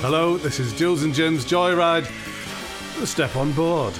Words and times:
Hello, 0.00 0.38
this 0.38 0.58
is 0.60 0.72
Jools 0.72 1.02
and 1.02 1.12
Jim's 1.12 1.44
Joyride. 1.44 2.06
Step 3.04 3.36
on 3.36 3.52
board. 3.52 3.92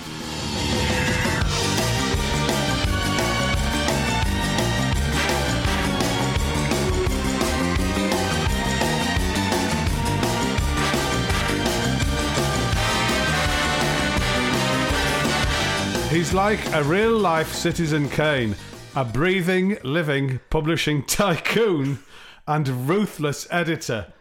He's 16.10 16.32
like 16.32 16.64
a 16.72 16.82
real 16.84 17.18
life 17.18 17.52
Citizen 17.52 18.08
Kane, 18.08 18.54
a 18.96 19.04
breathing, 19.04 19.76
living, 19.82 20.40
publishing 20.50 21.02
tycoon 21.06 21.98
and 22.46 22.88
ruthless 22.88 23.46
editor. 23.50 24.12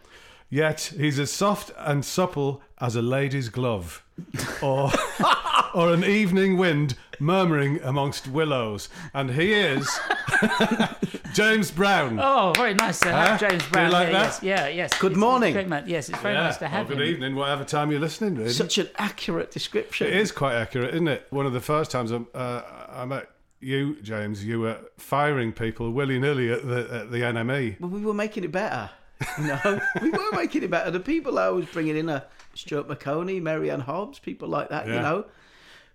Yet 0.50 0.92
he's 0.96 1.18
as 1.18 1.32
soft 1.32 1.72
and 1.78 2.04
supple 2.04 2.62
as 2.80 2.94
a 2.96 3.02
lady's 3.02 3.48
glove, 3.48 4.04
or 4.62 4.90
or 5.74 5.92
an 5.92 6.04
evening 6.04 6.56
wind 6.56 6.96
murmuring 7.18 7.80
amongst 7.82 8.28
willows. 8.28 8.88
And 9.12 9.30
he 9.32 9.52
is 9.52 9.88
James 11.34 11.70
Brown. 11.72 12.20
Oh, 12.20 12.52
very 12.56 12.74
nice 12.74 13.00
to 13.00 13.10
have 13.10 13.40
Huh? 13.40 13.48
James 13.48 13.62
Do 13.62 13.66
you 13.66 13.72
Brown. 13.72 13.90
like 13.92 14.08
here, 14.08 14.12
that? 14.18 14.24
Yes, 14.24 14.42
yeah, 14.42 14.68
yes. 14.68 14.98
Good 14.98 15.12
It's- 15.12 15.20
morning. 15.20 15.48
it's 15.48 15.54
great, 15.56 15.68
man. 15.68 15.84
Yes, 15.86 16.08
it's 16.08 16.18
very 16.20 16.34
Yeah. 16.34 16.44
nice 16.44 16.56
to 16.58 16.68
have 16.68 16.88
well, 16.88 16.98
him. 16.98 17.04
good 17.04 17.08
evening, 17.08 17.34
whatever 17.34 17.64
time 17.64 17.90
you're 17.90 18.00
listening. 18.00 18.36
Really. 18.36 18.50
Such 18.50 18.78
an 18.78 18.88
accurate 18.96 19.50
description. 19.50 20.06
It 20.08 20.14
is 20.14 20.30
quite 20.30 20.54
accurate, 20.54 20.94
isn't 20.94 21.08
it? 21.08 21.26
One 21.30 21.46
of 21.46 21.52
the 21.52 21.60
first 21.60 21.90
times 21.90 22.12
I, 22.12 22.16
uh, 22.34 22.62
I 22.92 23.04
met 23.06 23.28
you, 23.64 23.96
James, 24.02 24.44
you 24.44 24.60
were 24.60 24.78
firing 24.98 25.52
people 25.52 25.90
willy 25.90 26.18
nilly 26.18 26.52
at 26.52 26.66
the 26.66 26.88
at 26.92 27.10
the 27.10 27.18
NME. 27.18 27.80
Well, 27.80 27.90
we 27.90 28.00
were 28.00 28.14
making 28.14 28.44
it 28.44 28.52
better. 28.52 28.90
You 29.38 29.46
know, 29.46 29.80
we 30.02 30.10
were 30.10 30.32
making 30.32 30.62
it 30.62 30.70
better. 30.70 30.90
The 30.90 31.00
people 31.00 31.38
I 31.38 31.48
was 31.48 31.66
bringing 31.66 31.96
in 31.96 32.10
are 32.10 32.24
Stuart 32.54 32.88
Maconie, 32.88 33.40
Marianne 33.40 33.80
Hobbs, 33.80 34.18
people 34.18 34.48
like 34.48 34.68
that. 34.68 34.86
You 34.86 34.94
know, 34.94 35.26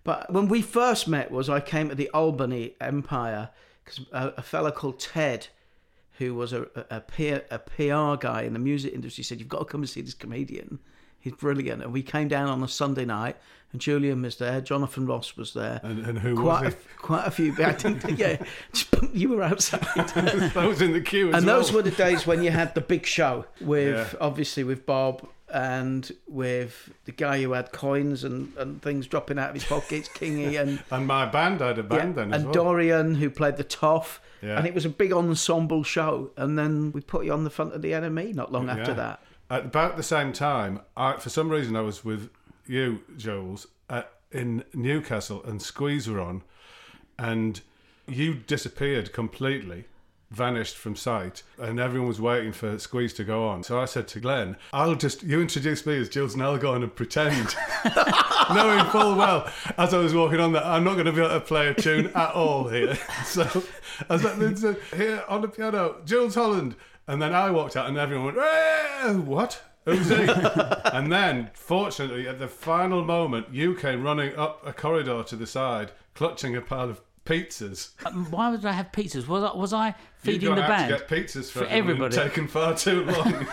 but 0.04 0.32
when 0.32 0.48
we 0.48 0.62
first 0.62 1.06
met 1.08 1.30
was 1.30 1.48
I 1.48 1.60
came 1.60 1.88
to 1.88 1.94
the 1.94 2.10
Albany 2.10 2.74
Empire 2.80 3.50
because 3.84 4.06
a, 4.12 4.28
a 4.38 4.42
fella 4.42 4.72
called 4.72 4.98
Ted, 4.98 5.48
who 6.18 6.34
was 6.34 6.52
a, 6.52 6.62
a, 6.74 6.96
a, 6.96 7.00
peer, 7.00 7.44
a 7.50 7.58
PR 7.58 8.20
guy 8.20 8.42
in 8.42 8.52
the 8.52 8.58
music 8.58 8.92
industry, 8.94 9.24
said 9.24 9.38
you've 9.38 9.48
got 9.48 9.60
to 9.60 9.64
come 9.64 9.82
and 9.82 9.88
see 9.88 10.00
this 10.00 10.14
comedian. 10.14 10.78
He's 11.20 11.34
brilliant. 11.34 11.82
And 11.82 11.92
we 11.92 12.02
came 12.02 12.28
down 12.28 12.48
on 12.48 12.62
a 12.62 12.68
Sunday 12.68 13.04
night, 13.04 13.36
and 13.72 13.80
Julian 13.80 14.22
was 14.22 14.36
there, 14.36 14.60
Jonathan 14.60 15.06
Ross 15.06 15.36
was 15.36 15.52
there, 15.54 15.80
And, 15.84 16.04
and 16.06 16.18
who 16.18 16.34
quite 16.40 16.64
was 16.64 16.74
a, 16.74 16.76
quite 16.98 17.26
a 17.26 17.30
few. 17.30 17.52
I 17.52 17.72
didn't, 17.72 18.18
yeah, 18.18 18.42
you 19.12 19.28
were 19.30 19.42
outside. 19.42 19.86
I 20.56 20.66
was 20.66 20.80
in 20.82 20.92
the 20.92 21.00
queue 21.00 21.28
as 21.28 21.36
and 21.36 21.46
well. 21.46 21.56
those 21.58 21.72
were 21.72 21.82
the 21.82 21.90
days 21.90 22.26
when 22.26 22.42
you 22.42 22.50
had 22.50 22.74
the 22.74 22.80
big 22.80 23.06
show 23.06 23.44
with 23.60 23.94
Yeah. 24.12 24.18
obviously 24.20 24.64
with 24.64 24.86
Bob 24.86 25.26
and 25.52 26.10
with 26.28 26.90
the 27.04 27.12
guy 27.12 27.42
who 27.42 27.52
had 27.52 27.70
coins 27.72 28.24
and, 28.24 28.52
and 28.56 28.80
things 28.82 29.06
dropping 29.06 29.38
out 29.38 29.48
of 29.50 29.54
his 29.54 29.64
pockets, 29.64 30.08
Kingy 30.08 30.60
and 30.60 30.82
and 30.90 31.06
my 31.06 31.26
band 31.26 31.60
I 31.60 31.68
had 31.68 31.78
a 31.78 31.82
band 31.82 32.14
then 32.14 32.32
as 32.32 32.36
and 32.42 32.44
well. 32.46 32.64
Dorian 32.64 33.16
who 33.16 33.28
played 33.30 33.56
the 33.56 33.64
toff. 33.64 34.20
Yeah. 34.42 34.56
And 34.56 34.66
it 34.66 34.72
was 34.74 34.84
a 34.86 34.88
big 34.88 35.12
ensemble 35.12 35.82
show. 35.82 36.30
And 36.36 36.58
then 36.58 36.92
we 36.92 37.02
put 37.02 37.24
you 37.26 37.32
on 37.32 37.44
the 37.44 37.50
front 37.50 37.74
of 37.74 37.82
the 37.82 37.92
NME 37.92 38.34
not 38.34 38.50
long 38.52 38.70
after 38.70 38.94
that. 38.94 39.22
At 39.50 39.66
about 39.66 39.96
the 39.96 40.04
same 40.04 40.32
time, 40.32 40.80
I, 40.96 41.16
for 41.16 41.28
some 41.28 41.48
reason, 41.48 41.74
I 41.74 41.80
was 41.80 42.04
with 42.04 42.30
you, 42.66 43.02
Jools, 43.16 43.66
at, 43.88 44.12
in 44.30 44.62
Newcastle, 44.72 45.42
and 45.42 45.60
Squeeze 45.60 46.08
were 46.08 46.20
on, 46.20 46.42
and 47.18 47.60
you 48.06 48.34
disappeared 48.34 49.12
completely, 49.12 49.86
vanished 50.30 50.76
from 50.76 50.94
sight, 50.94 51.42
and 51.58 51.80
everyone 51.80 52.06
was 52.06 52.20
waiting 52.20 52.52
for 52.52 52.78
Squeeze 52.78 53.12
to 53.14 53.24
go 53.24 53.48
on. 53.48 53.64
So 53.64 53.80
I 53.80 53.86
said 53.86 54.06
to 54.08 54.20
Glenn, 54.20 54.56
"I'll 54.72 54.94
just 54.94 55.24
you 55.24 55.40
introduce 55.40 55.84
me 55.84 55.98
as 55.98 56.08
Jools, 56.08 56.34
and 56.34 56.42
I'll 56.44 56.56
go 56.56 56.74
on 56.74 56.84
and 56.84 56.94
pretend." 56.94 57.56
Knowing 58.54 58.84
full 58.86 59.16
well, 59.16 59.50
as 59.78 59.94
I 59.94 59.98
was 59.98 60.14
walking 60.14 60.40
on, 60.40 60.52
that 60.52 60.64
I'm 60.64 60.84
not 60.84 60.94
going 60.94 61.06
to 61.06 61.12
be 61.12 61.20
able 61.20 61.30
to 61.30 61.40
play 61.40 61.68
a 61.68 61.74
tune 61.74 62.06
at 62.14 62.32
all 62.32 62.68
here. 62.68 62.96
So 63.24 63.44
I 64.08 64.14
was 64.14 64.24
like, 64.24 64.94
here 64.94 65.22
on 65.28 65.42
the 65.42 65.48
piano, 65.48 65.96
Jools 66.04 66.34
Holland. 66.34 66.74
And 67.06 67.20
then 67.20 67.34
I 67.34 67.50
walked 67.50 67.76
out 67.76 67.88
and 67.88 67.98
everyone 67.98 68.26
went, 68.36 68.38
"Eh, 68.38 69.12
what? 69.14 69.62
Who's 69.84 70.08
he? 70.10 70.14
and 70.92 71.10
then, 71.10 71.50
fortunately, 71.54 72.28
at 72.28 72.38
the 72.38 72.46
final 72.48 73.02
moment, 73.04 73.46
you 73.52 73.74
came 73.74 74.02
running 74.04 74.36
up 74.36 74.64
a 74.66 74.72
corridor 74.72 75.22
to 75.24 75.36
the 75.36 75.46
side, 75.46 75.90
clutching 76.14 76.54
a 76.54 76.60
pile 76.60 76.90
of 76.90 77.00
pizzas. 77.24 77.90
Um, 78.06 78.30
Why 78.30 78.50
would 78.50 78.64
I 78.64 78.72
have 78.72 78.92
pizzas? 78.92 79.26
Was 79.26 79.42
I, 79.42 79.56
was 79.56 79.72
I 79.72 79.86
You'd 79.86 79.94
feeding 80.18 80.48
gone 80.50 80.56
the 80.58 80.64
out 80.64 80.68
band? 80.68 80.92
to 80.92 80.98
get 80.98 81.08
pizzas 81.08 81.50
for, 81.50 81.60
For 81.60 81.64
everyone. 81.66 82.02
Everybody. 82.12 82.16
taken 82.28 82.46
far 82.48 82.76
too 82.76 83.04
long. 83.06 83.46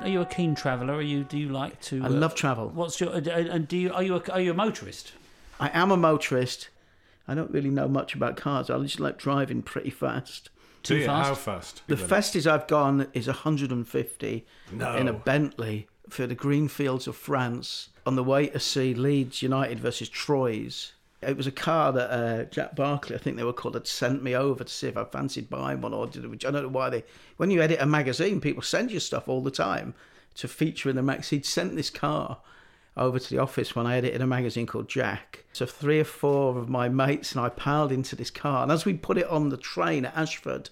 Are 0.00 0.08
you 0.08 0.20
a 0.20 0.26
keen 0.26 0.54
traveller? 0.54 0.94
Are 0.94 1.02
you? 1.02 1.24
Do 1.24 1.36
you 1.36 1.48
like 1.48 1.80
to? 1.82 2.02
I 2.02 2.06
uh, 2.06 2.10
love 2.10 2.34
travel. 2.34 2.68
What's 2.68 3.00
your? 3.00 3.10
uh, 3.10 3.20
And 3.20 3.66
do 3.66 3.76
you? 3.76 3.92
Are 3.92 4.02
you? 4.02 4.14
A, 4.16 4.22
are 4.32 4.40
you 4.40 4.52
a 4.52 4.54
motorist? 4.54 5.12
I 5.58 5.68
am 5.70 5.90
a 5.90 5.96
motorist. 5.96 6.68
I 7.28 7.34
don't 7.34 7.50
really 7.50 7.70
know 7.70 7.88
much 7.88 8.14
about 8.14 8.36
cars. 8.36 8.70
I 8.70 8.78
just 8.78 9.00
like 9.00 9.18
driving 9.18 9.62
pretty 9.62 9.90
fast. 9.90 10.50
Do 10.82 10.94
Too 10.94 11.00
you? 11.00 11.06
fast? 11.06 11.28
How 11.28 11.34
fast? 11.34 11.82
The 11.88 11.96
fastest 11.96 12.46
I've 12.46 12.66
gone 12.68 13.08
is 13.12 13.26
150 13.26 14.46
No. 14.72 14.96
in 14.96 15.08
a 15.08 15.12
Bentley 15.12 15.88
for 16.08 16.26
the 16.26 16.34
green 16.36 16.68
fields 16.68 17.06
of 17.08 17.16
France 17.16 17.88
on 18.06 18.14
the 18.14 18.22
way 18.22 18.46
to 18.48 18.60
see 18.60 18.94
Leeds 18.94 19.42
United 19.42 19.80
versus 19.80 20.08
Troyes. 20.08 20.92
It 21.22 21.36
was 21.36 21.46
a 21.48 21.52
car 21.52 21.92
that 21.92 22.10
uh, 22.10 22.44
Jack 22.44 22.76
Barclay, 22.76 23.16
I 23.16 23.18
think 23.18 23.36
they 23.36 23.42
were 23.42 23.52
called, 23.52 23.74
had 23.74 23.88
sent 23.88 24.22
me 24.22 24.36
over 24.36 24.62
to 24.62 24.72
see 24.72 24.86
if 24.86 24.96
I 24.96 25.04
fancied 25.04 25.50
buying 25.50 25.80
one 25.80 25.92
or 25.94 26.06
did. 26.06 26.24
Which 26.30 26.44
I 26.44 26.50
don't 26.52 26.62
know 26.62 26.68
why 26.68 26.90
they. 26.90 27.04
When 27.38 27.50
you 27.50 27.60
edit 27.62 27.80
a 27.80 27.86
magazine, 27.86 28.40
people 28.40 28.62
send 28.62 28.92
you 28.92 29.00
stuff 29.00 29.26
all 29.26 29.42
the 29.42 29.50
time 29.50 29.94
to 30.34 30.46
feature 30.46 30.88
in 30.90 30.94
the 30.94 31.02
mag. 31.02 31.24
He'd 31.24 31.46
sent 31.46 31.74
this 31.74 31.90
car 31.90 32.38
over 32.96 33.18
to 33.18 33.30
the 33.30 33.38
office 33.38 33.76
when 33.76 33.86
I 33.86 33.96
edited 33.96 34.22
a 34.22 34.26
magazine 34.26 34.66
called 34.66 34.88
Jack. 34.88 35.44
So 35.52 35.66
three 35.66 36.00
or 36.00 36.04
four 36.04 36.58
of 36.58 36.68
my 36.68 36.88
mates 36.88 37.32
and 37.32 37.40
I 37.40 37.48
piled 37.50 37.92
into 37.92 38.16
this 38.16 38.30
car, 38.30 38.62
and 38.62 38.72
as 38.72 38.84
we 38.84 38.94
put 38.94 39.18
it 39.18 39.28
on 39.28 39.50
the 39.50 39.56
train 39.56 40.04
at 40.04 40.16
Ashford 40.16 40.70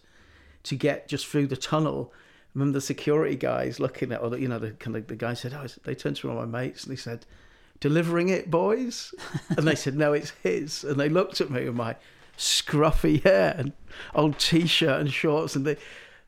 to 0.64 0.74
get 0.74 1.08
just 1.08 1.26
through 1.26 1.46
the 1.46 1.56
tunnel. 1.56 2.12
I 2.12 2.58
remember 2.58 2.78
the 2.78 2.80
security 2.80 3.36
guys 3.36 3.78
looking 3.78 4.12
at, 4.12 4.22
or 4.22 4.30
the, 4.30 4.40
you 4.40 4.48
know, 4.48 4.58
the 4.58 4.72
kind 4.72 4.96
of 4.96 5.06
the 5.06 5.16
guy 5.16 5.34
said, 5.34 5.52
"Oh," 5.54 5.66
they 5.84 5.94
turned 5.94 6.16
to 6.16 6.28
one 6.28 6.38
of 6.38 6.48
my 6.48 6.60
mates 6.60 6.84
and 6.84 6.92
they 6.92 7.00
said, 7.00 7.26
"Delivering 7.80 8.28
it, 8.28 8.50
boys," 8.50 9.14
and 9.56 9.66
they 9.66 9.74
said, 9.74 9.96
"No, 9.96 10.12
it's 10.12 10.30
his." 10.42 10.84
And 10.84 10.98
they 10.98 11.08
looked 11.08 11.40
at 11.40 11.50
me 11.50 11.64
with 11.64 11.74
my 11.74 11.96
scruffy 12.36 13.22
hair 13.22 13.54
and 13.56 13.72
old 14.14 14.38
t-shirt 14.38 15.00
and 15.00 15.12
shorts, 15.12 15.54
and 15.54 15.64
the 15.64 15.76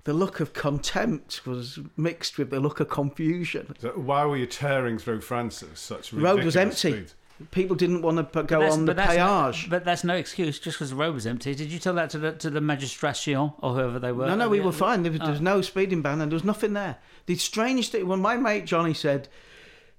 the 0.06 0.14
look 0.14 0.38
of 0.38 0.52
contempt 0.52 1.44
was 1.44 1.80
mixed 1.96 2.38
with 2.38 2.50
the 2.50 2.60
look 2.60 2.78
of 2.78 2.88
confusion. 2.88 3.74
So 3.80 3.88
why 3.90 4.24
were 4.24 4.36
you 4.36 4.46
tearing 4.46 4.98
through 4.98 5.20
France 5.20 5.64
at 5.64 5.76
such 5.76 6.12
The 6.12 6.20
road 6.20 6.44
was 6.44 6.56
empty. 6.56 6.76
speed? 6.92 7.12
People 7.50 7.74
didn't 7.74 8.02
want 8.02 8.16
to 8.32 8.42
go 8.44 8.60
That's- 8.60 8.72
on 8.72 8.84
the 8.84 8.94
that's 8.94 9.12
péage. 9.14 9.64
No, 9.64 9.70
but 9.70 9.84
that's 9.84 10.04
no 10.04 10.14
excuse. 10.14 10.60
Just 10.60 10.78
because 10.78 10.90
the 10.90 10.96
road 10.96 11.12
was 11.12 11.26
empty. 11.26 11.56
Did 11.56 11.72
you 11.72 11.80
tell 11.80 11.92
that 11.94 12.10
to 12.10 12.18
the 12.18 12.32
to 12.32 12.48
the 12.50 12.60
magistration 12.60 13.52
or 13.58 13.74
whoever 13.74 13.98
they 13.98 14.12
were? 14.12 14.28
No, 14.28 14.36
no, 14.36 14.48
we 14.48 14.58
Yeah. 14.58 14.66
were 14.66 14.72
fine. 14.72 15.02
There 15.02 15.10
was, 15.10 15.20
there 15.20 15.30
was 15.30 15.40
oh. 15.40 15.42
no 15.42 15.60
speeding 15.60 16.02
ban, 16.02 16.20
and 16.20 16.30
there 16.30 16.36
was 16.36 16.44
nothing 16.44 16.72
there. 16.72 16.96
The 17.26 17.34
strange 17.34 17.90
thing, 17.90 18.06
when 18.06 18.20
my 18.20 18.36
mate 18.36 18.64
Johnny 18.64 18.94
said, 18.94 19.28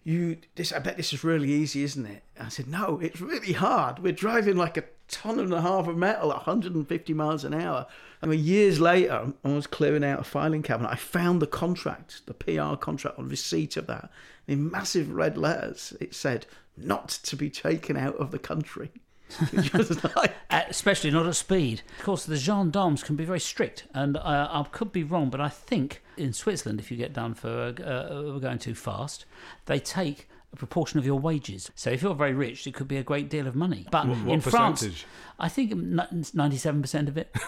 "You, 0.05 0.37
this, 0.55 0.71
I 0.71 0.79
bet 0.79 0.95
this 0.97 1.11
is 1.13 1.23
really 1.23 1.51
easy, 1.51 1.83
isn't 1.83 2.05
it?" 2.05 2.23
I 2.39 2.47
said, 2.47 2.67
"No, 2.67 2.99
it's 3.03 3.19
really 3.21 3.53
hard. 3.53 3.99
We're 3.99 4.13
driving 4.13 4.55
like 4.55 4.77
a 4.77 4.85
ton 5.07 5.39
and 5.39 5.53
a 5.53 5.61
half 5.61 5.87
of 5.87 5.97
metal 5.97 6.31
at 6.31 6.37
150 6.47 7.13
miles 7.13 7.43
an 7.43 7.53
hour." 7.53 7.87
I 8.21 8.25
mean, 8.25 8.43
years 8.43 8.79
later, 8.79 9.33
I 9.43 9.47
was 9.49 9.67
clearing 9.67 10.03
out 10.03 10.19
a 10.19 10.23
filing 10.23 10.63
cabinet. 10.63 10.89
I 10.89 10.95
found 10.95 11.41
the 11.41 11.47
contract, 11.47 12.25
the 12.25 12.33
PR 12.33 12.75
contract, 12.75 13.19
on 13.19 13.29
receipt 13.29 13.77
of 13.77 13.85
that 13.87 14.09
in 14.47 14.71
massive 14.71 15.11
red 15.11 15.37
letters. 15.37 15.93
It 15.99 16.15
said, 16.15 16.45
"Not 16.75 17.09
to 17.09 17.35
be 17.35 17.49
taken 17.49 17.95
out 17.97 18.15
of 18.15 18.31
the 18.31 18.39
country." 18.39 18.91
Like- 20.15 20.33
Uh, 20.49 20.61
especially 20.69 21.11
not 21.11 21.27
at 21.27 21.35
speed. 21.35 21.81
Of 21.99 22.05
course, 22.05 22.25
the 22.25 22.37
gendarmes 22.37 23.03
can 23.03 23.17
be 23.17 23.25
very 23.25 23.39
strict, 23.41 23.85
and 23.93 24.15
uh, 24.15 24.47
I 24.49 24.63
could 24.71 24.93
be 24.93 25.03
wrong, 25.03 25.29
but 25.29 25.41
I 25.41 25.49
think 25.49 26.01
in 26.15 26.31
Switzerland, 26.31 26.79
if 26.79 26.89
you 26.89 26.95
get 26.97 27.11
done 27.13 27.33
for 27.33 27.75
uh, 27.79 27.83
uh, 27.83 28.37
going 28.39 28.57
too 28.57 28.73
fast, 28.73 29.25
they 29.65 29.79
take 29.79 30.29
proportion 30.57 30.99
of 30.99 31.05
your 31.05 31.19
wages. 31.19 31.71
So 31.75 31.89
if 31.89 32.01
you're 32.01 32.15
very 32.15 32.33
rich, 32.33 32.67
it 32.67 32.73
could 32.73 32.87
be 32.87 32.97
a 32.97 33.03
great 33.03 33.29
deal 33.29 33.47
of 33.47 33.55
money. 33.55 33.85
But 33.91 34.07
What- 34.07 34.17
what 34.19 34.33
in 34.33 34.41
France. 34.41 35.05
I 35.39 35.49
think 35.49 35.71
ninety-seven 35.75 36.81
percent 36.81 37.09
of 37.09 37.17
it, 37.17 37.29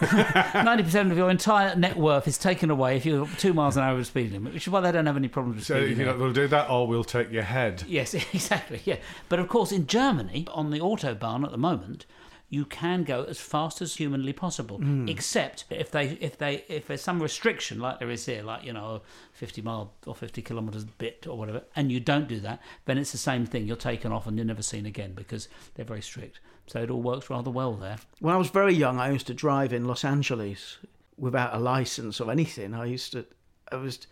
ninety 0.54 0.84
percent 0.84 1.10
of 1.10 1.18
your 1.18 1.28
entire 1.28 1.74
net 1.74 1.96
worth 1.96 2.28
is 2.28 2.38
taken 2.38 2.70
away 2.70 2.96
if 2.96 3.04
you're 3.04 3.26
two 3.38 3.52
miles 3.52 3.76
an 3.76 3.82
hour 3.82 3.98
the 3.98 4.04
speed 4.04 4.30
limit, 4.32 4.54
which 4.54 4.66
is 4.68 4.72
why 4.72 4.80
they 4.80 4.92
don't 4.92 5.06
have 5.06 5.16
any 5.16 5.26
problems 5.26 5.56
with 5.56 5.66
So 5.66 5.78
you 5.78 5.96
know, 6.04 6.16
we'll 6.16 6.32
do 6.32 6.46
that, 6.48 6.70
or 6.70 6.86
we'll 6.86 7.02
take 7.02 7.32
your 7.32 7.42
head. 7.42 7.82
Yes, 7.88 8.14
exactly. 8.32 8.80
Yeah, 8.84 8.96
but 9.28 9.40
of 9.40 9.48
course, 9.48 9.72
in 9.72 9.88
Germany, 9.88 10.46
on 10.54 10.70
the 10.70 10.78
autobahn 10.78 11.44
at 11.44 11.50
the 11.50 11.58
moment, 11.58 12.06
you 12.52 12.64
can 12.64 13.04
go 13.04 13.22
as 13.24 13.38
fast 13.38 13.80
as 13.80 13.94
humanly 13.94 14.32
possible, 14.32 14.78
hmm. 14.78 15.08
except 15.08 15.64
if 15.70 15.92
they 15.92 16.18
if 16.20 16.36
they 16.36 16.64
if 16.68 16.88
there's 16.88 17.00
some 17.00 17.22
restriction 17.22 17.78
like 17.78 18.00
there 18.00 18.10
is 18.10 18.26
here, 18.26 18.42
like 18.42 18.64
you 18.64 18.72
know, 18.72 19.02
50 19.34 19.62
mile 19.62 19.92
or 20.04 20.16
50 20.16 20.42
kilometers 20.42 20.84
bit 20.84 21.28
or 21.28 21.38
whatever, 21.38 21.62
and 21.76 21.92
you 21.92 22.00
don't 22.00 22.26
do 22.26 22.40
that, 22.40 22.60
then 22.86 22.98
it's 22.98 23.12
the 23.12 23.18
same 23.18 23.46
thing. 23.46 23.66
You're 23.66 23.76
taken 23.76 24.10
off 24.10 24.26
and 24.26 24.36
you're 24.36 24.44
never 24.44 24.62
seen 24.62 24.84
again 24.84 25.14
because 25.14 25.48
they're 25.74 25.84
very 25.84 26.02
strict. 26.02 26.40
So 26.66 26.82
it 26.82 26.90
all 26.90 27.02
works 27.02 27.30
rather 27.30 27.50
well 27.50 27.74
there. 27.74 27.98
when 28.18 28.34
I 28.34 28.38
was 28.38 28.50
very 28.50 28.74
young, 28.74 28.98
I 28.98 29.12
used 29.12 29.28
to 29.28 29.34
drive 29.34 29.72
in 29.72 29.84
Los 29.84 30.04
Angeles 30.04 30.78
without 31.16 31.54
a 31.54 31.58
license 31.58 32.20
or 32.20 32.32
anything. 32.32 32.74
I 32.74 32.86
used 32.86 33.12
to, 33.12 33.26
I 33.70 33.76
was, 33.76 34.06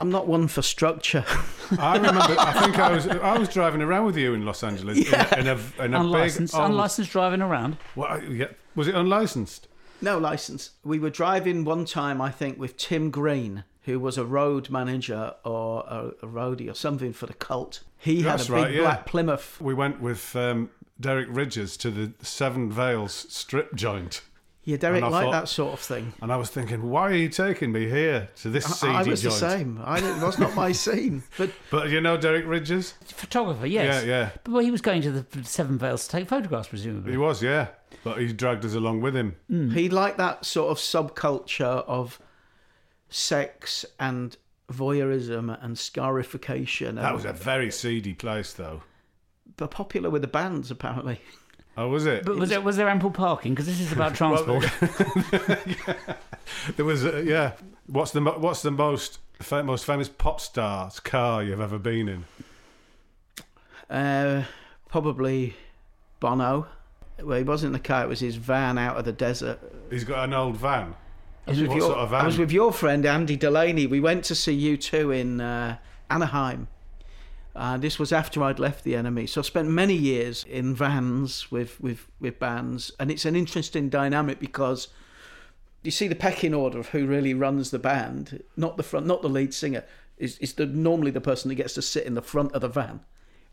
I'm 0.00 0.10
not 0.10 0.26
one 0.26 0.48
for 0.48 0.62
structure. 0.62 1.24
I 1.78 1.96
remember. 1.96 2.20
I 2.38 2.52
think 2.62 2.78
I 2.78 2.90
was 2.92 3.06
I 3.06 3.38
was 3.38 3.48
driving 3.48 3.82
around 3.82 4.06
with 4.06 4.16
you 4.16 4.34
in 4.34 4.44
Los 4.44 4.62
Angeles 4.64 4.98
in 4.98 5.14
a, 5.14 5.38
in 5.38 5.46
a, 5.46 5.84
in 5.84 5.94
a 5.94 6.00
Unlicensed, 6.00 6.54
big 6.54 6.60
old, 6.60 6.70
unlicensed 6.70 7.10
driving 7.12 7.42
around. 7.42 7.76
What, 7.94 8.28
yeah, 8.30 8.48
was 8.74 8.88
it 8.88 8.94
unlicensed? 8.94 9.68
no 10.02 10.18
license. 10.18 10.70
We 10.82 10.98
were 10.98 11.10
driving 11.10 11.64
one 11.64 11.84
time, 11.84 12.20
I 12.20 12.30
think, 12.30 12.58
with 12.58 12.76
Tim 12.76 13.10
Green, 13.10 13.64
who 13.82 14.00
was 14.00 14.16
a 14.16 14.24
road 14.24 14.70
manager 14.70 15.34
or 15.44 15.84
a, 15.86 16.08
a 16.24 16.28
roadie 16.28 16.70
or 16.70 16.74
something 16.74 17.12
for 17.12 17.26
the 17.26 17.34
cult. 17.34 17.82
He 17.98 18.22
That's 18.22 18.46
had 18.46 18.50
a 18.50 18.56
big 18.56 18.64
right, 18.64 18.74
yeah. 18.74 18.80
black 18.82 19.06
Plymouth. 19.06 19.60
We 19.60 19.74
went 19.74 20.00
with 20.00 20.34
um, 20.34 20.70
Derek 20.98 21.28
Ridgers 21.30 21.76
to 21.78 21.90
the 21.90 22.12
Seven 22.24 22.70
Veils 22.72 23.26
strip 23.28 23.74
joint, 23.74 24.22
Yeah, 24.62 24.76
Derek 24.76 25.02
And 25.02 25.10
liked 25.10 25.24
thought- 25.24 25.32
that 25.32 25.48
sort 25.48 25.72
of 25.72 25.80
thing. 25.80 26.12
and 26.20 26.30
I 26.30 26.36
was 26.36 26.50
thinking, 26.50 26.90
why 26.90 27.10
are 27.10 27.14
you 27.14 27.30
taking 27.30 27.72
me 27.72 27.88
here 27.88 28.28
to 28.42 28.50
this 28.50 28.66
seedy 28.66 28.92
I 28.92 29.02
was 29.02 29.22
joint? 29.22 29.34
the 29.40 29.50
same. 29.50 29.80
I, 29.82 29.98
it 29.98 30.22
was 30.22 30.38
not 30.38 30.54
my 30.54 30.72
scene. 30.84 31.22
But 31.38 31.50
But 31.70 31.88
you 31.88 32.00
know 32.02 32.16
Derek 32.18 32.46
Ridgers? 32.46 32.92
Photographer, 33.06 33.66
yes. 33.66 34.04
Yeah, 34.04 34.08
yeah. 34.08 34.30
But 34.44 34.52
well, 34.52 34.62
he 34.62 34.70
was 34.70 34.82
going 34.82 35.00
to 35.02 35.10
the 35.12 35.44
Seven 35.44 35.78
Veils 35.78 36.04
to 36.04 36.10
take 36.10 36.28
photographs, 36.28 36.68
presumably. 36.68 37.12
He 37.12 37.16
was, 37.16 37.42
yeah. 37.42 37.68
But 38.04 38.18
he 38.20 38.32
dragged 38.34 38.64
us 38.66 38.74
along 38.74 39.00
with 39.00 39.16
him. 39.16 39.36
Hmm. 39.48 39.70
he 39.70 39.88
liked 39.88 40.18
that 40.18 40.44
sort 40.44 40.70
of 40.70 40.78
subculture 40.78 41.82
of 41.86 42.18
sex 43.08 43.84
and 43.98 44.36
voyeurism 44.70 45.58
and 45.64 45.78
scarification. 45.78 46.96
That 46.96 47.14
was 47.14 47.24
a 47.24 47.32
very 47.32 47.70
seedy 47.70 48.14
place, 48.14 48.52
though. 48.52 48.82
but 49.56 49.70
popular 49.70 50.10
with 50.10 50.22
the 50.22 50.28
bands 50.28 50.70
apparently. 50.70 51.20
Oh, 51.76 51.88
was 51.88 52.04
it? 52.06 52.24
But 52.24 52.36
was 52.36 52.50
there, 52.50 52.60
was 52.60 52.76
there 52.76 52.88
ample 52.88 53.10
parking? 53.10 53.52
Because 53.52 53.66
this 53.66 53.80
is 53.80 53.92
about 53.92 54.14
transport. 54.20 54.66
There 56.76 56.84
was, 56.84 57.04
uh, 57.04 57.22
yeah. 57.24 57.52
What's 57.86 58.10
the 58.10 58.20
what's 58.20 58.62
the 58.62 58.70
most 58.72 59.18
fa- 59.40 59.62
most 59.62 59.84
famous 59.84 60.08
pop 60.08 60.40
star's 60.40 60.98
car 61.00 61.42
you've 61.42 61.60
ever 61.60 61.78
been 61.78 62.08
in? 62.08 62.24
Uh, 63.88 64.44
probably 64.88 65.54
Bono. 66.18 66.66
Well, 67.22 67.38
he 67.38 67.44
wasn't 67.44 67.68
in 67.68 67.72
the 67.74 67.78
car; 67.86 68.04
it 68.04 68.08
was 68.08 68.20
his 68.20 68.36
van 68.36 68.78
out 68.78 68.96
of 68.96 69.04
the 69.04 69.12
desert. 69.12 69.58
He's 69.90 70.04
got 70.04 70.24
an 70.24 70.34
old 70.34 70.56
van. 70.56 70.94
I 71.46 71.50
was, 71.50 71.60
with 71.60 71.68
What 71.68 71.76
your, 71.78 71.86
sort 71.86 71.98
of 71.98 72.10
van? 72.10 72.20
I 72.20 72.26
was 72.26 72.38
with 72.38 72.52
your 72.52 72.72
friend 72.72 73.06
Andy 73.06 73.36
Delaney. 73.36 73.86
We 73.86 74.00
went 74.00 74.24
to 74.24 74.34
see 74.34 74.76
U2 74.76 75.16
in 75.18 75.40
uh, 75.40 75.76
Anaheim. 76.10 76.68
Uh, 77.54 77.76
this 77.76 77.98
was 77.98 78.12
after 78.12 78.42
I'd 78.42 78.58
left 78.60 78.84
the 78.84 78.92
NME, 78.94 79.28
so 79.28 79.40
I 79.40 79.44
spent 79.44 79.68
many 79.68 79.94
years 79.94 80.44
in 80.44 80.74
vans 80.74 81.50
with, 81.50 81.80
with, 81.80 82.06
with 82.20 82.38
bands, 82.38 82.92
and 83.00 83.10
it's 83.10 83.24
an 83.24 83.34
interesting 83.34 83.88
dynamic 83.88 84.38
because 84.38 84.88
you 85.82 85.90
see 85.90 86.06
the 86.08 86.14
pecking 86.14 86.54
order 86.54 86.78
of 86.78 86.90
who 86.90 87.06
really 87.06 87.34
runs 87.34 87.70
the 87.70 87.78
band, 87.78 88.42
not 88.56 88.76
the 88.76 88.82
front, 88.82 89.06
not 89.06 89.22
the 89.22 89.28
lead 89.28 89.52
singer, 89.54 89.84
is 90.16 90.36
is 90.38 90.52
the 90.52 90.66
normally 90.66 91.10
the 91.10 91.20
person 91.20 91.48
that 91.48 91.54
gets 91.54 91.74
to 91.74 91.82
sit 91.82 92.04
in 92.04 92.14
the 92.14 92.22
front 92.22 92.52
of 92.52 92.60
the 92.60 92.68
van 92.68 93.00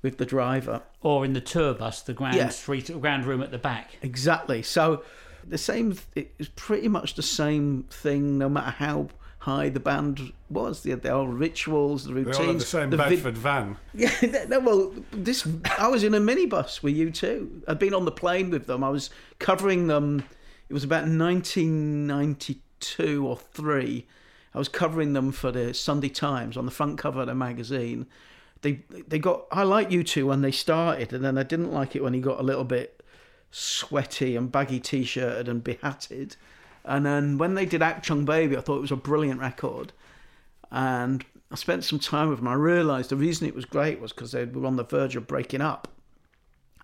with 0.01 0.17
the 0.17 0.25
driver. 0.25 0.81
or 1.01 1.23
in 1.25 1.33
the 1.33 1.41
tour 1.41 1.73
bus, 1.73 2.01
the 2.01 2.13
grand 2.13 2.35
Yeah. 2.35 2.49
street, 2.49 2.91
grand 3.01 3.25
room 3.25 3.41
at 3.41 3.49
the 3.51 3.57
back. 3.57 3.97
Exactly. 4.01 4.61
So 4.61 5.03
the 5.47 5.57
same. 5.57 5.97
It's 6.15 6.49
pretty 6.55 6.87
much 6.89 7.15
the 7.15 7.23
same 7.23 7.83
thing, 7.89 8.37
no 8.37 8.49
matter 8.49 8.71
how 8.71 9.07
high 9.47 9.69
the 9.69 9.79
band 9.79 10.33
was. 10.49 10.83
The, 10.83 10.93
the 10.95 11.09
old 11.09 11.33
rituals, 11.33 12.03
the 12.03 12.13
routines. 12.13 12.37
They 12.37 12.43
all 12.43 12.49
had 12.49 12.59
the 12.59 12.65
same 12.65 12.89
vid- 12.89 12.99
Bedford 12.99 13.37
van. 13.37 13.77
Yeah. 13.93 14.11
No, 14.49 14.59
well, 14.59 14.93
this. 15.11 15.47
I 15.77 15.87
was 15.87 16.03
in 16.03 16.13
a 16.13 16.19
minibus 16.19 16.83
with 16.83 16.95
U2. 16.95 17.63
I'd 17.67 17.79
been 17.79 17.93
on 17.93 18.05
the 18.05 18.11
plane 18.11 18.49
with 18.49 18.67
them. 18.67 18.83
I 18.83 18.89
was 18.89 19.09
covering 19.39 19.87
them. 19.87 20.23
It 20.69 20.73
was 20.73 20.83
about 20.83 21.07
1992 21.07 23.25
or 23.25 23.37
three. 23.37 24.05
I 24.53 24.57
was 24.57 24.67
covering 24.67 25.13
them 25.13 25.31
for 25.31 25.51
the 25.51 25.73
Sunday 25.73 26.09
Times 26.09 26.57
on 26.57 26.65
the 26.65 26.71
front 26.71 26.97
cover 26.97 27.21
of 27.21 27.27
the 27.27 27.35
magazine. 27.35 28.05
They 28.61 28.81
they 29.07 29.19
got. 29.19 29.45
I 29.51 29.63
liked 29.63 29.91
U2 29.91 30.25
when 30.25 30.41
they 30.41 30.51
started, 30.51 31.13
and 31.13 31.23
then 31.23 31.37
I 31.37 31.43
didn't 31.43 31.71
like 31.71 31.95
it 31.95 32.03
when 32.03 32.13
he 32.13 32.19
got 32.19 32.39
a 32.39 32.43
little 32.43 32.65
bit 32.65 33.01
sweaty 33.51 34.35
and 34.35 34.51
baggy 34.51 34.79
t-shirted 34.79 35.47
and 35.47 35.63
behatted. 35.63 36.35
And 36.87 37.05
then 37.05 37.37
when 37.37 37.53
they 37.53 37.65
did 37.65 37.81
Achtung 37.81 38.25
Baby, 38.25 38.57
I 38.57 38.61
thought 38.61 38.77
it 38.77 38.81
was 38.81 38.91
a 38.91 38.95
brilliant 38.95 39.41
record. 39.41 39.91
And 40.71 41.23
I 41.51 41.55
spent 41.55 41.83
some 41.83 41.99
time 41.99 42.29
with 42.29 42.39
them. 42.39 42.47
I 42.47 42.53
realised 42.53 43.09
the 43.09 43.15
reason 43.15 43.47
it 43.47 43.55
was 43.55 43.65
great 43.65 43.99
was 43.99 44.13
because 44.13 44.31
they 44.31 44.45
were 44.45 44.65
on 44.65 44.77
the 44.77 44.83
verge 44.83 45.15
of 45.15 45.27
breaking 45.27 45.61
up, 45.61 45.87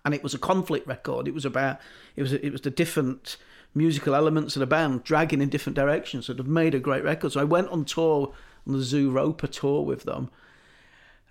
and 0.04 0.14
it 0.14 0.22
was 0.22 0.34
a 0.34 0.38
conflict 0.38 0.86
record. 0.86 1.26
It 1.26 1.34
was 1.34 1.44
about 1.44 1.80
it 2.16 2.22
was 2.22 2.32
it 2.32 2.50
was 2.50 2.60
the 2.60 2.70
different 2.70 3.36
musical 3.74 4.14
elements 4.14 4.56
of 4.56 4.60
the 4.60 4.66
band 4.66 5.04
dragging 5.04 5.40
in 5.40 5.48
different 5.48 5.76
directions. 5.76 6.26
So 6.26 6.32
they've 6.32 6.46
made 6.46 6.74
a 6.74 6.78
great 6.78 7.04
record. 7.04 7.32
So 7.32 7.40
I 7.40 7.44
went 7.44 7.68
on 7.68 7.84
tour 7.84 8.32
on 8.66 8.72
the 8.72 8.78
Zooropa 8.78 9.50
tour 9.50 9.82
with 9.82 10.04
them, 10.04 10.30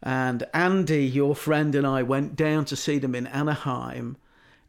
and 0.02 0.46
Andy, 0.54 1.06
your 1.06 1.36
friend, 1.36 1.74
and 1.74 1.88
I 1.88 2.04
went 2.04 2.36
down 2.36 2.66
to 2.66 2.76
see 2.76 3.00
them 3.00 3.16
in 3.16 3.28
Anaheim. 3.28 4.18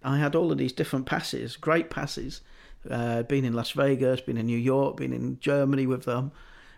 I 0.03 0.19
had 0.19 0.35
all 0.35 0.53
of 0.53 0.59
these 0.59 0.73
different 0.73 1.07
passes, 1.07 1.57
great 1.57 1.89
passes. 1.89 2.43
Uh, 2.91 3.23
been 3.23 3.45
in 3.45 3.53
Las 3.53 3.73
Vegas, 3.73 4.21
been 4.21 4.37
in 4.37 4.47
New 4.47 4.59
York, 4.59 4.97
been 4.97 5.13
in 5.13 5.39
Germany 5.41 5.87
with 5.87 6.05
them, 6.05 6.33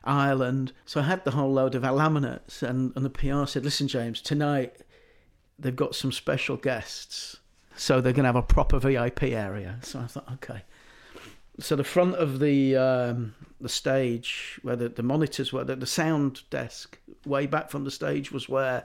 Ireland. 0.05 0.73
So 0.85 1.01
I 1.01 1.05
had 1.05 1.25
the 1.25 1.33
whole 1.33 1.53
load 1.53 1.75
of 1.75 1.83
laminates, 1.83 2.63
and, 2.63 2.93
and 2.97 3.05
the 3.05 3.11
PR 3.11 3.47
said, 3.47 3.65
"Listen, 3.65 3.89
James, 3.89 4.21
tonight 4.21 4.77
they've 5.59 5.75
got 5.75 5.95
some 5.95 6.13
special 6.13 6.57
guests, 6.57 7.37
so 7.77 8.01
they're 8.01 8.13
going 8.13 8.25
to 8.25 8.29
have 8.29 8.37
a 8.37 8.43
proper 8.43 8.79
VIP 8.79 9.25
area." 9.25 9.79
So 9.83 10.01
I 10.01 10.07
thought, 10.07 10.33
okay. 10.35 10.63
So 11.59 11.75
the 11.75 11.85
front 11.85 12.17
of 12.17 12.39
the 12.39 12.77
um, 12.77 13.35
the 13.61 13.69
stage, 13.69 14.59
where 14.63 14.77
the, 14.77 14.89
the 14.89 15.03
monitors 15.03 15.53
were, 15.53 15.65
the, 15.65 15.77
the 15.77 15.87
sound 15.87 16.43
desk, 16.51 16.99
way 17.25 17.47
back 17.47 17.71
from 17.71 17.85
the 17.85 17.91
stage 17.91 18.31
was 18.31 18.49
where 18.49 18.85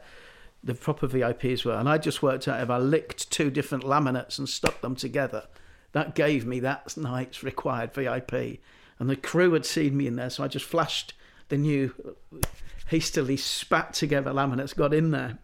the 0.63 0.73
proper 0.73 1.07
VIPs 1.07 1.65
were. 1.65 1.73
And 1.73 1.89
I 1.89 1.97
just 1.97 2.21
worked 2.21 2.47
out 2.47 2.61
if 2.61 2.69
I 2.69 2.77
licked 2.77 3.31
two 3.31 3.49
different 3.49 3.83
laminates 3.83 4.37
and 4.37 4.47
stuck 4.47 4.81
them 4.81 4.95
together, 4.95 5.47
that 5.93 6.15
gave 6.15 6.45
me 6.45 6.59
that 6.61 6.95
night's 6.97 7.43
required 7.43 7.93
VIP. 7.93 8.59
And 8.99 9.09
the 9.09 9.15
crew 9.15 9.53
had 9.53 9.65
seen 9.65 9.97
me 9.97 10.07
in 10.07 10.15
there, 10.15 10.29
so 10.29 10.43
I 10.43 10.47
just 10.47 10.65
flashed 10.65 11.13
the 11.49 11.57
new, 11.57 11.93
hastily 12.87 13.35
spat 13.37 13.93
together 13.93 14.31
laminates, 14.31 14.75
got 14.75 14.93
in 14.93 15.11
there. 15.11 15.37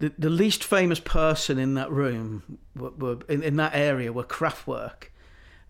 The, 0.00 0.12
the 0.18 0.30
least 0.30 0.64
famous 0.64 0.98
person 1.00 1.58
in 1.58 1.74
that 1.74 1.90
room, 1.90 2.58
were, 2.74 2.90
were 2.90 3.18
in, 3.28 3.42
in 3.42 3.56
that 3.56 3.74
area, 3.74 4.12
were 4.12 4.24
Kraftwerk. 4.24 5.04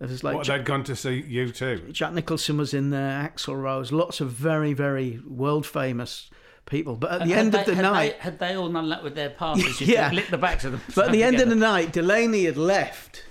It 0.01 0.09
was 0.09 0.25
like 0.25 0.37
What, 0.37 0.47
Jack, 0.47 0.61
they'd 0.61 0.67
gone 0.67 0.85
to 0.85 0.97
see 0.97 1.23
U2. 1.23 1.93
Jack 1.93 2.13
Nicholson 2.15 2.57
was 2.57 2.75
in 2.75 2.91
there, 2.91 3.31
Axl 3.31 3.61
Rose, 3.61 3.93
lots 3.93 4.21
of 4.21 4.31
very, 4.31 4.73
very 4.73 5.21
world 5.29 5.67
famous 5.67 6.31
people. 6.67 6.97
But 6.97 7.13
at 7.13 7.29
the 7.29 7.35
Had 7.35 7.39
end 7.39 7.53
they- 7.53 7.61
of 7.61 7.67
the 7.67 7.75
had 7.77 7.83
night, 7.83 8.13
they, 8.17 8.19
had 8.19 8.39
they 8.39 8.55
all 8.57 8.71
done 8.71 8.89
that 8.89 9.05
with 9.05 9.15
their 9.15 9.31
passes? 9.31 9.81
Yeah. 9.87 10.09
could 10.09 10.17
lick 10.17 10.29
the 10.29 10.39
backs 10.39 10.65
of 10.65 10.73
them. 10.73 10.81
But 10.95 11.07
at 11.07 11.13
the 11.13 11.23
end 11.23 11.41
of 11.41 11.49
the 11.51 11.55
night, 11.55 11.93
Delaney 11.93 12.45
had 12.47 12.57
left. 12.57 13.25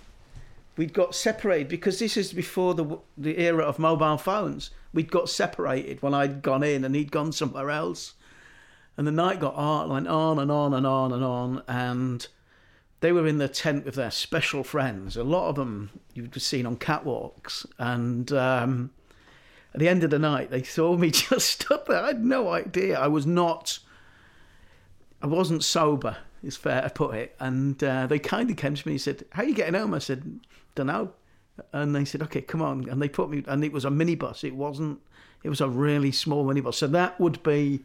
We'd 0.75 0.93
got 0.93 1.13
separated 1.13 1.67
because 1.67 1.99
this 1.99 2.17
is 2.17 2.33
before 2.33 2.73
the 2.73 2.99
the 3.17 3.39
era 3.39 3.63
of 3.63 3.77
mobile 3.77 4.17
phones. 4.17 4.71
We'd 4.93 5.11
got 5.11 5.29
separated 5.29 6.01
when 6.01 6.13
I'd 6.13 6.41
gone 6.41 6.63
in 6.63 6.83
and 6.83 6.95
he'd 6.95 7.11
gone 7.11 7.31
somewhere 7.31 7.69
else. 7.69 8.13
And 8.97 9.07
the 9.07 9.11
night 9.11 9.39
got 9.39 9.55
on, 9.55 9.89
went 9.89 10.07
on 10.07 10.37
and 10.39 10.51
on 10.51 10.73
and 10.73 10.85
on 10.85 11.11
and 11.11 11.23
on. 11.23 11.63
And 11.67 12.27
they 12.99 13.11
were 13.11 13.27
in 13.27 13.39
the 13.39 13.47
tent 13.47 13.85
with 13.85 13.95
their 13.95 14.11
special 14.11 14.63
friends. 14.63 15.17
A 15.17 15.23
lot 15.23 15.49
of 15.49 15.55
them 15.55 15.89
you'd 16.13 16.39
seen 16.41 16.65
on 16.65 16.77
catwalks. 16.77 17.65
And 17.77 18.31
um, 18.31 18.91
at 19.73 19.79
the 19.79 19.89
end 19.89 20.03
of 20.03 20.09
the 20.11 20.19
night, 20.19 20.51
they 20.51 20.63
saw 20.63 20.95
me 20.95 21.11
just 21.11 21.61
stood 21.61 21.81
there. 21.87 22.03
I 22.03 22.07
had 22.07 22.23
no 22.23 22.49
idea. 22.49 22.99
I 22.99 23.07
was 23.07 23.25
not. 23.25 23.79
I 25.21 25.27
wasn't 25.27 25.63
sober. 25.63 26.17
is 26.43 26.57
fair 26.57 26.81
to 26.81 26.89
put 26.89 27.15
it. 27.15 27.35
And 27.39 27.83
uh, 27.83 28.07
they 28.07 28.19
kindly 28.19 28.55
came 28.55 28.75
to 28.75 28.87
me 28.87 28.93
and 28.93 29.01
said, 29.01 29.25
"How 29.31 29.43
are 29.43 29.47
you 29.47 29.55
getting 29.55 29.73
home?" 29.73 29.93
I 29.93 29.99
said, 29.99 30.39
"Don't 30.75 30.87
know." 30.87 31.11
And 31.71 31.95
they 31.95 32.05
said, 32.05 32.21
"Okay, 32.23 32.41
come 32.41 32.61
on." 32.61 32.87
And 32.89 33.01
they 33.01 33.09
put 33.09 33.29
me, 33.29 33.43
and 33.47 33.63
it 33.63 33.71
was 33.71 33.85
a 33.85 33.89
minibus. 33.89 34.43
It 34.43 34.55
wasn't. 34.55 34.99
It 35.43 35.49
was 35.49 35.61
a 35.61 35.67
really 35.69 36.11
small 36.11 36.45
minibus. 36.45 36.75
So 36.75 36.87
that 36.87 37.19
would 37.19 37.43
be, 37.43 37.83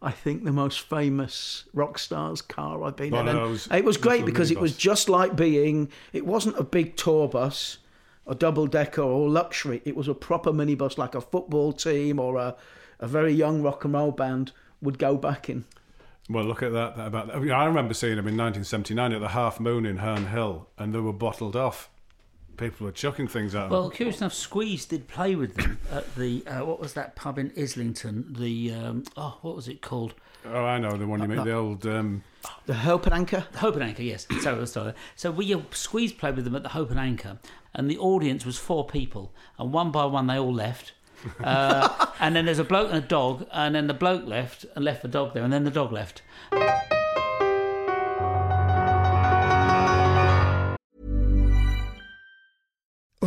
I 0.00 0.10
think, 0.12 0.44
the 0.44 0.52
most 0.52 0.80
famous 0.80 1.64
rock 1.74 1.98
star's 1.98 2.40
car 2.40 2.82
I've 2.84 2.96
been 2.96 3.10
Well, 3.10 3.28
in. 3.28 3.34
no, 3.36 3.44
it 3.46 3.48
was- 3.50 3.66
it 3.66 3.70
was 3.70 3.78
it 3.78 3.84
was 3.84 3.96
great 3.96 4.24
because 4.24 4.50
it 4.50 4.60
was 4.60 4.76
just 4.76 5.08
like 5.08 5.36
being. 5.36 5.88
It 6.12 6.24
wasn't 6.26 6.58
a 6.58 6.64
big 6.64 6.96
tour 6.96 7.28
bus, 7.28 7.78
a 8.26 8.34
double 8.34 8.66
decker 8.66 9.02
or 9.02 9.28
luxury. 9.28 9.82
It 9.84 9.96
was 9.96 10.08
a 10.08 10.14
proper 10.14 10.52
minibus, 10.52 10.96
like 10.96 11.14
a 11.14 11.20
football 11.20 11.72
team 11.72 12.18
or 12.20 12.36
a, 12.36 12.54
a 13.00 13.08
very 13.08 13.32
young 13.32 13.62
rock 13.62 13.84
and 13.84 13.94
roll 13.94 14.12
band 14.12 14.52
would 14.80 14.98
go 14.98 15.16
back 15.16 15.50
in. 15.50 15.64
Well, 16.30 16.44
look 16.44 16.62
at 16.62 16.72
that. 16.72 16.96
that 16.96 17.08
about 17.08 17.26
that. 17.26 17.36
I, 17.50 17.62
I 17.62 17.64
remember 17.66 17.94
seeing 17.94 18.14
them 18.16 18.28
in 18.28 18.36
1979 18.36 19.12
at 19.12 19.20
the 19.20 19.28
Half 19.28 19.58
Moon 19.58 19.84
in 19.84 19.96
Herne 19.98 20.26
Hill, 20.28 20.68
and 20.78 20.94
they 20.94 21.00
were 21.00 21.12
bottled 21.12 21.56
off. 21.56 21.90
People 22.56 22.86
were 22.86 22.92
chucking 22.92 23.28
things 23.28 23.54
at 23.54 23.62
them. 23.62 23.70
Well, 23.70 23.90
curious 23.90 24.20
enough, 24.20 24.34
Squeeze 24.34 24.84
did 24.84 25.08
play 25.08 25.34
with 25.34 25.54
them 25.54 25.78
at 25.90 26.14
the 26.14 26.46
uh, 26.46 26.64
what 26.64 26.80
was 26.80 26.94
that 26.94 27.16
pub 27.16 27.38
in 27.38 27.52
Islington? 27.56 28.34
The 28.38 28.72
um, 28.74 29.04
oh, 29.16 29.38
what 29.42 29.56
was 29.56 29.68
it 29.68 29.80
called? 29.82 30.14
oh, 30.46 30.64
I 30.64 30.78
know 30.78 30.96
the 30.96 31.06
one 31.06 31.22
you 31.22 31.28
mean. 31.28 31.44
The 31.44 31.52
old. 31.52 31.86
Um, 31.86 32.22
The 32.66 32.74
Hope 32.74 33.06
and 33.06 33.14
Anchor. 33.14 33.46
The 33.52 33.58
Hope 33.58 33.74
and 33.74 33.84
Anchor, 33.84 34.02
yes. 34.02 34.26
Sorry, 34.40 34.66
sorry. 34.66 34.92
So 35.16 35.30
we 35.30 35.52
uh, 35.54 35.60
Squeeze 35.70 36.12
played 36.12 36.36
with 36.36 36.44
them 36.44 36.56
at 36.56 36.62
the 36.62 36.70
Hope 36.70 36.90
and 36.90 36.98
Anchor, 37.00 37.38
and 37.74 37.90
the 37.90 37.98
audience 37.98 38.44
was 38.44 38.58
four 38.58 38.86
people, 38.86 39.32
and 39.58 39.72
one 39.72 39.90
by 39.90 40.04
one 40.04 40.26
they 40.26 40.38
all 40.38 40.52
left. 40.52 40.92
Uh, 41.44 42.06
and 42.18 42.34
then 42.34 42.46
there's 42.46 42.58
a 42.58 42.64
bloke 42.64 42.88
and 42.88 42.98
a 42.98 43.06
dog, 43.06 43.46
and 43.52 43.76
then 43.76 43.86
the 43.86 43.94
bloke 43.94 44.26
left 44.26 44.66
and 44.74 44.84
left 44.84 45.02
the 45.02 45.08
dog 45.08 45.34
there, 45.34 45.44
and 45.44 45.52
then 45.52 45.62
the 45.62 45.70
dog 45.70 45.92
left. 45.92 46.20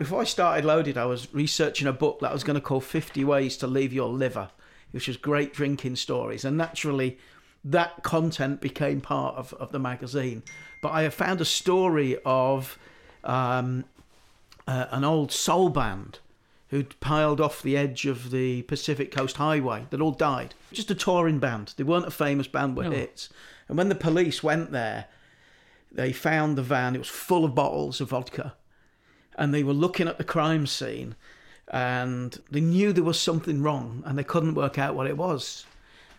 Before 0.00 0.22
I 0.22 0.24
started 0.24 0.64
Loaded, 0.64 0.96
I 0.96 1.04
was 1.04 1.28
researching 1.34 1.86
a 1.86 1.92
book 1.92 2.20
that 2.20 2.30
I 2.30 2.32
was 2.32 2.42
going 2.42 2.54
to 2.54 2.60
call 2.62 2.80
50 2.80 3.22
Ways 3.22 3.58
to 3.58 3.66
Leave 3.66 3.92
Your 3.92 4.08
Liver, 4.08 4.48
which 4.92 5.06
was 5.06 5.18
great 5.18 5.52
drinking 5.52 5.96
stories. 5.96 6.42
And 6.42 6.56
naturally, 6.56 7.18
that 7.62 8.02
content 8.02 8.62
became 8.62 9.02
part 9.02 9.36
of, 9.36 9.52
of 9.52 9.72
the 9.72 9.78
magazine. 9.78 10.42
But 10.80 10.92
I 10.92 11.02
have 11.02 11.12
found 11.12 11.42
a 11.42 11.44
story 11.44 12.16
of 12.24 12.78
um, 13.24 13.84
uh, 14.66 14.86
an 14.90 15.04
old 15.04 15.32
soul 15.32 15.68
band 15.68 16.20
who'd 16.68 16.98
piled 17.00 17.38
off 17.38 17.60
the 17.60 17.76
edge 17.76 18.06
of 18.06 18.30
the 18.30 18.62
Pacific 18.62 19.10
Coast 19.12 19.36
Highway 19.36 19.84
that 19.90 20.00
all 20.00 20.12
died. 20.12 20.54
Just 20.72 20.90
a 20.90 20.94
touring 20.94 21.40
band. 21.40 21.74
They 21.76 21.84
weren't 21.84 22.06
a 22.06 22.10
famous 22.10 22.46
band 22.48 22.74
with 22.74 22.86
No. 22.86 22.92
hits. 22.92 23.28
And 23.68 23.76
when 23.76 23.90
the 23.90 23.94
police 23.94 24.42
went 24.42 24.72
there, 24.72 25.08
they 25.92 26.10
found 26.10 26.56
the 26.56 26.62
van. 26.62 26.94
It 26.94 27.00
was 27.00 27.08
full 27.08 27.44
of 27.44 27.54
bottles 27.54 28.00
of 28.00 28.08
vodka 28.08 28.54
and 29.40 29.54
they 29.54 29.64
were 29.64 29.72
looking 29.72 30.06
at 30.06 30.18
the 30.18 30.24
crime 30.24 30.66
scene 30.66 31.16
and 31.68 32.42
they 32.50 32.60
knew 32.60 32.92
there 32.92 33.02
was 33.02 33.18
something 33.18 33.62
wrong 33.62 34.02
and 34.04 34.18
they 34.18 34.22
couldn't 34.22 34.54
work 34.54 34.78
out 34.78 34.94
what 34.94 35.06
it 35.06 35.16
was. 35.16 35.64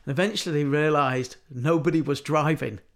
And 0.03 0.11
eventually 0.11 0.55
they 0.55 0.63
realised 0.67 1.35
nobody 1.49 2.01
was 2.01 2.19
driving. 2.19 2.79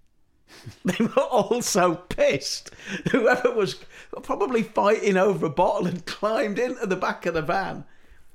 They 0.84 1.04
were 1.04 1.22
all 1.24 1.62
so 1.62 1.96
pissed. 1.96 2.72
Whoever 3.12 3.52
was 3.52 3.76
probably 4.24 4.64
fighting 4.64 5.18
over 5.18 5.48
a 5.48 5.50
bottle 5.50 5.86
had 5.86 6.06
climbed 6.06 6.60
into 6.60 6.86
the 6.86 6.96
back 6.96 7.26
of 7.26 7.34
the 7.34 7.42
van. 7.42 7.84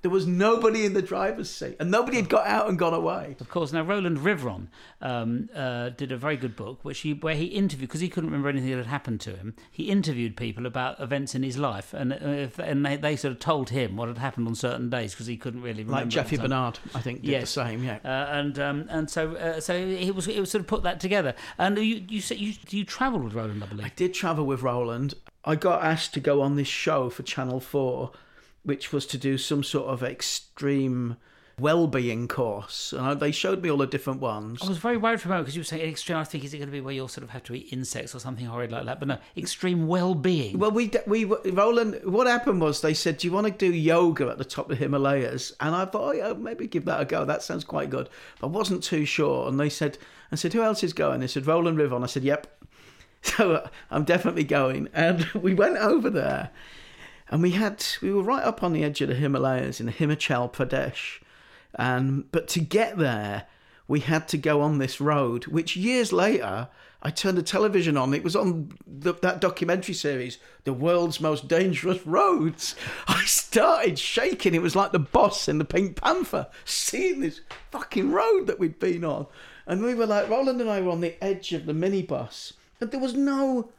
There 0.02 0.10
was 0.10 0.26
nobody 0.26 0.86
in 0.86 0.94
the 0.94 1.02
driver's 1.02 1.50
seat 1.50 1.76
and 1.78 1.90
nobody 1.90 2.16
had 2.16 2.28
got 2.30 2.46
out 2.46 2.68
and 2.68 2.78
gone 2.78 2.94
away. 2.94 3.36
Of 3.38 3.48
course, 3.50 3.72
now 3.72 3.82
Roland 3.82 4.18
Rivron 4.18 4.68
um, 5.02 5.50
uh, 5.54 5.90
did 5.90 6.10
a 6.10 6.16
very 6.16 6.36
good 6.38 6.56
book, 6.56 6.78
which 6.82 7.00
he 7.00 7.12
where 7.12 7.34
he 7.34 7.46
interviewed 7.46 7.88
because 7.88 8.00
he 8.00 8.08
couldn't 8.08 8.30
remember 8.30 8.48
anything 8.48 8.70
that 8.70 8.76
had 8.78 8.86
happened 8.86 9.20
to 9.22 9.36
him. 9.36 9.54
He 9.70 9.90
interviewed 9.90 10.36
people 10.36 10.64
about 10.64 10.98
events 11.00 11.34
in 11.34 11.42
his 11.42 11.58
life, 11.58 11.92
and 11.92 12.12
uh, 12.14 12.16
if, 12.20 12.58
and 12.58 12.84
they, 12.86 12.96
they 12.96 13.14
sort 13.16 13.32
of 13.32 13.40
told 13.40 13.70
him 13.70 13.96
what 13.96 14.08
had 14.08 14.18
happened 14.18 14.46
on 14.48 14.54
certain 14.54 14.88
days 14.88 15.12
because 15.12 15.26
he 15.26 15.36
couldn't 15.36 15.62
really 15.62 15.82
remember. 15.84 16.04
Like 16.04 16.08
Jeffrey. 16.08 16.38
Bernard, 16.38 16.78
I 16.94 17.00
think, 17.00 17.22
did 17.22 17.30
Yes. 17.30 17.42
the 17.54 17.64
same, 17.66 17.84
yeah. 17.84 17.98
Uh, 18.04 18.08
and 18.08 18.58
um, 18.58 18.86
and 18.88 19.10
so 19.10 19.34
uh, 19.36 19.60
so 19.60 19.74
it 19.74 20.14
was 20.14 20.28
it 20.28 20.40
was 20.40 20.50
sort 20.50 20.60
of 20.60 20.66
put 20.66 20.82
that 20.84 20.98
together. 21.00 21.34
And 21.58 21.76
you 21.76 22.02
you 22.08 22.20
said 22.22 22.38
you 22.38 22.54
you 22.70 22.84
travelled 22.84 23.24
with 23.24 23.34
Roland, 23.34 23.62
I 23.62 23.66
believe. 23.66 23.84
I 23.86 23.92
did 23.94 24.14
travel 24.14 24.46
with 24.46 24.62
Roland. 24.62 25.14
I 25.44 25.56
got 25.56 25.82
asked 25.82 26.14
to 26.14 26.20
go 26.20 26.42
on 26.42 26.56
this 26.56 26.68
show 26.68 27.08
for 27.08 27.22
Channel 27.22 27.60
4, 27.60 28.10
which 28.62 28.92
was 28.92 29.06
to 29.06 29.18
do 29.18 29.38
some 29.38 29.62
sort 29.62 29.88
of 29.88 30.02
extreme 30.02 31.16
well-being 31.60 32.26
course. 32.26 32.92
And 32.92 33.02
I, 33.02 33.14
they 33.14 33.32
showed 33.32 33.62
me 33.62 33.70
all 33.70 33.76
the 33.76 33.86
different 33.86 34.20
ones. 34.20 34.60
I 34.62 34.68
was 34.68 34.78
very 34.78 34.96
worried 34.96 35.20
for 35.20 35.28
a 35.28 35.30
moment 35.30 35.46
because 35.46 35.56
you 35.56 35.60
were 35.60 35.64
saying 35.64 35.88
extreme. 35.88 36.18
I 36.18 36.24
think 36.24 36.44
is 36.44 36.54
it 36.54 36.58
going 36.58 36.68
to 36.68 36.72
be 36.72 36.80
where 36.80 36.94
you'll 36.94 37.08
sort 37.08 37.24
of 37.24 37.30
have 37.30 37.42
to 37.44 37.54
eat 37.54 37.72
insects 37.72 38.14
or 38.14 38.18
something 38.18 38.46
horrid 38.46 38.72
like 38.72 38.86
that? 38.86 38.98
But 38.98 39.08
no, 39.08 39.18
extreme 39.36 39.86
well-being. 39.86 40.58
Well, 40.58 40.70
we 40.70 40.90
we 41.06 41.24
Roland. 41.24 42.00
What 42.04 42.26
happened 42.26 42.60
was 42.60 42.80
they 42.80 42.94
said, 42.94 43.18
"Do 43.18 43.26
you 43.26 43.32
want 43.32 43.46
to 43.46 43.52
do 43.52 43.72
yoga 43.72 44.28
at 44.28 44.38
the 44.38 44.44
top 44.44 44.70
of 44.70 44.78
the 44.78 44.84
Himalayas?" 44.84 45.54
And 45.60 45.74
I 45.74 45.84
thought, 45.84 46.08
oh, 46.08 46.12
yeah, 46.12 46.32
maybe 46.32 46.66
give 46.66 46.86
that 46.86 47.00
a 47.00 47.04
go. 47.04 47.24
That 47.24 47.42
sounds 47.42 47.64
quite 47.64 47.90
good. 47.90 48.08
But 48.40 48.48
I 48.48 48.50
wasn't 48.50 48.82
too 48.82 49.04
sure. 49.04 49.48
And 49.48 49.60
they 49.60 49.68
said, 49.68 49.98
"I 50.32 50.36
said, 50.36 50.52
who 50.52 50.62
else 50.62 50.82
is 50.82 50.92
going?" 50.92 51.20
They 51.20 51.26
said, 51.26 51.46
"Roland 51.46 51.78
Rivron." 51.78 52.02
I 52.02 52.06
said, 52.06 52.24
"Yep." 52.24 52.46
So 53.22 53.52
uh, 53.52 53.68
I'm 53.90 54.04
definitely 54.04 54.44
going. 54.44 54.88
And 54.94 55.24
we 55.34 55.52
went 55.52 55.76
over 55.76 56.08
there, 56.08 56.48
and 57.30 57.42
we 57.42 57.52
had 57.52 57.84
we 58.02 58.12
were 58.12 58.22
right 58.22 58.44
up 58.44 58.62
on 58.62 58.72
the 58.72 58.84
edge 58.84 59.00
of 59.00 59.08
the 59.08 59.14
Himalayas 59.14 59.80
in 59.80 59.88
Himachal 59.88 60.52
Pradesh, 60.52 61.20
and 61.74 62.30
but 62.32 62.48
to 62.48 62.60
get 62.60 62.98
there, 62.98 63.46
we 63.88 64.00
had 64.00 64.28
to 64.28 64.36
go 64.36 64.60
on 64.60 64.78
this 64.78 65.00
road, 65.00 65.46
which 65.46 65.76
years 65.76 66.12
later. 66.12 66.68
I 67.02 67.08
turned 67.08 67.38
the 67.38 67.42
television 67.42 67.96
on. 67.96 68.12
It 68.12 68.22
was 68.22 68.36
on 68.36 68.72
the, 68.86 69.14
that 69.14 69.40
documentary 69.40 69.94
series, 69.94 70.36
The 70.64 70.74
World's 70.74 71.18
Most 71.18 71.48
Dangerous 71.48 72.06
Roads. 72.06 72.76
I 73.08 73.24
started 73.24 73.98
shaking. 73.98 74.54
It 74.54 74.60
was 74.60 74.76
like 74.76 74.92
the 74.92 74.98
boss 74.98 75.48
in 75.48 75.56
the 75.56 75.64
Pink 75.64 75.96
Panther, 75.96 76.48
seeing 76.66 77.20
this 77.20 77.40
fucking 77.70 78.12
road 78.12 78.46
that 78.48 78.58
we'd 78.58 78.78
been 78.78 79.02
on. 79.02 79.28
And 79.66 79.82
we 79.82 79.94
were 79.94 80.04
like, 80.04 80.28
Roland 80.28 80.60
and 80.60 80.68
I 80.68 80.82
were 80.82 80.90
on 80.90 81.00
the 81.00 81.22
edge 81.24 81.54
of 81.54 81.64
the 81.64 81.72
minibus, 81.72 82.52
and 82.82 82.90
there 82.90 83.00
was 83.00 83.14
no 83.14 83.70